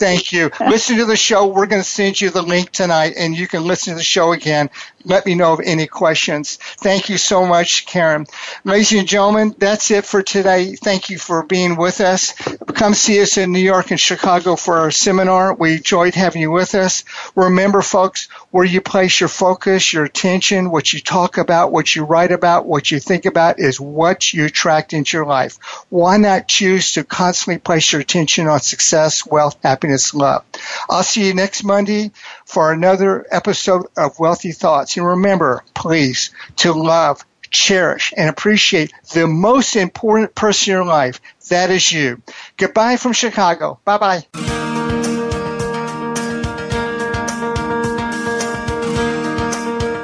Thank 0.00 0.32
you. 0.32 0.50
listen 0.60 0.96
to 0.96 1.04
the 1.04 1.16
show. 1.16 1.46
We're 1.46 1.66
going 1.66 1.82
to 1.82 1.88
send 1.88 2.20
you 2.20 2.30
the 2.30 2.42
link 2.42 2.72
tonight, 2.72 3.14
and 3.16 3.36
you 3.36 3.46
can 3.46 3.64
listen 3.64 3.92
to 3.92 3.98
the 3.98 4.02
show 4.04 4.32
again. 4.32 4.68
Let 5.04 5.26
me 5.26 5.34
know 5.34 5.52
of 5.52 5.60
any 5.64 5.86
questions. 5.86 6.56
Thank 6.56 7.08
you 7.08 7.18
so 7.18 7.46
much, 7.46 7.86
Karen. 7.86 8.26
Ladies 8.64 8.92
and 8.92 9.06
gentlemen, 9.06 9.54
that's 9.58 9.90
it 9.90 10.04
for 10.04 10.22
today. 10.22 10.74
Thank 10.74 11.10
you 11.10 11.18
for 11.18 11.44
being 11.44 11.76
with 11.76 12.00
us. 12.00 12.34
Come 12.74 12.94
see 12.94 13.20
us 13.20 13.36
in 13.36 13.52
New 13.52 13.60
York 13.60 13.90
and 13.90 14.00
Chicago 14.00 14.56
for 14.56 14.78
our 14.78 14.90
seminar. 14.90 15.54
We 15.54 15.74
enjoyed 15.74 16.14
having 16.14 16.42
you 16.42 16.50
with 16.50 16.74
us. 16.74 17.04
Remember, 17.34 17.82
folks, 17.82 18.28
where 18.50 18.64
you 18.64 18.80
place 18.80 19.20
your 19.20 19.28
focus, 19.28 19.92
your 19.92 20.04
attention, 20.04 20.70
what 20.70 20.92
you 20.92 21.00
talk 21.00 21.38
about, 21.38 21.70
what 21.70 21.94
you 21.94 22.04
write 22.04 22.32
about, 22.32 22.66
what 22.66 22.90
you 22.90 22.98
think 22.98 23.24
about 23.24 23.60
is 23.60 23.80
what 23.80 24.32
you 24.32 24.46
attract 24.46 24.92
into 24.92 25.16
your 25.16 25.26
life. 25.26 25.58
Why 25.90 26.16
not 26.16 26.48
choose 26.48 26.92
to 26.92 27.04
constantly 27.04 27.58
place 27.58 27.92
your 27.92 28.00
attention 28.00 28.48
on 28.48 28.60
success, 28.60 29.24
wealth, 29.24 29.58
happiness, 29.62 30.14
love? 30.14 30.44
I'll 30.88 31.02
see 31.02 31.26
you 31.26 31.34
next 31.34 31.64
Monday 31.64 32.10
for 32.44 32.72
another 32.72 33.26
episode 33.30 33.86
of 33.96 34.18
Wealthy 34.18 34.52
Thoughts. 34.52 34.96
And 34.96 35.06
remember, 35.06 35.62
please, 35.74 36.30
to 36.56 36.72
love, 36.72 37.24
cherish, 37.52 38.12
and 38.16 38.28
appreciate 38.28 38.92
the 39.14 39.26
most 39.26 39.76
important 39.76 40.34
person 40.34 40.72
in 40.72 40.76
your 40.78 40.84
life. 40.84 41.20
That 41.48 41.70
is 41.70 41.92
you. 41.92 42.22
Goodbye 42.56 42.96
from 42.96 43.12
Chicago. 43.12 43.78
Bye 43.84 43.98
bye. 43.98 44.26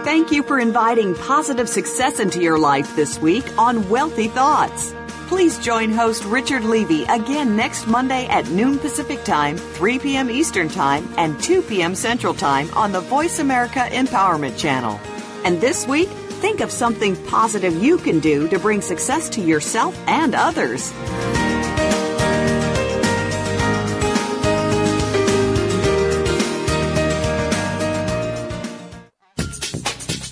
Thank 0.04 0.32
you 0.32 0.42
for 0.42 0.58
inviting 0.58 1.14
positive 1.14 1.68
success 1.68 2.20
into 2.20 2.40
your 2.42 2.58
life 2.58 2.94
this 2.96 3.18
week 3.18 3.44
on 3.58 3.88
Wealthy 3.88 4.28
Thoughts. 4.28 4.94
Please 5.28 5.58
join 5.58 5.90
host 5.90 6.24
Richard 6.24 6.64
Levy 6.64 7.04
again 7.04 7.54
next 7.54 7.86
Monday 7.86 8.26
at 8.26 8.48
noon 8.48 8.78
Pacific 8.78 9.22
Time, 9.24 9.58
3 9.58 9.98
p.m. 9.98 10.30
Eastern 10.30 10.68
Time, 10.68 11.06
and 11.18 11.38
2 11.42 11.60
p.m. 11.62 11.94
Central 11.94 12.32
Time 12.32 12.72
on 12.72 12.92
the 12.92 13.00
Voice 13.00 13.38
America 13.38 13.80
Empowerment 13.90 14.58
Channel. 14.58 14.98
And 15.44 15.60
this 15.60 15.86
week, 15.86 16.08
think 16.38 16.60
of 16.60 16.70
something 16.70 17.16
positive 17.26 17.82
you 17.82 17.98
can 17.98 18.20
do 18.20 18.48
to 18.48 18.58
bring 18.58 18.80
success 18.80 19.28
to 19.30 19.40
yourself 19.40 19.98
and 20.06 20.34
others. 20.34 20.92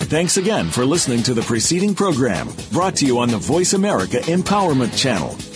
Thanks 0.08 0.36
again 0.36 0.70
for 0.70 0.86
listening 0.86 1.24
to 1.24 1.34
the 1.34 1.42
preceding 1.42 1.92
program 1.92 2.48
brought 2.72 2.94
to 2.96 3.06
you 3.06 3.18
on 3.18 3.28
the 3.28 3.38
Voice 3.38 3.72
America 3.72 4.18
Empowerment 4.18 4.96
Channel. 4.96 5.55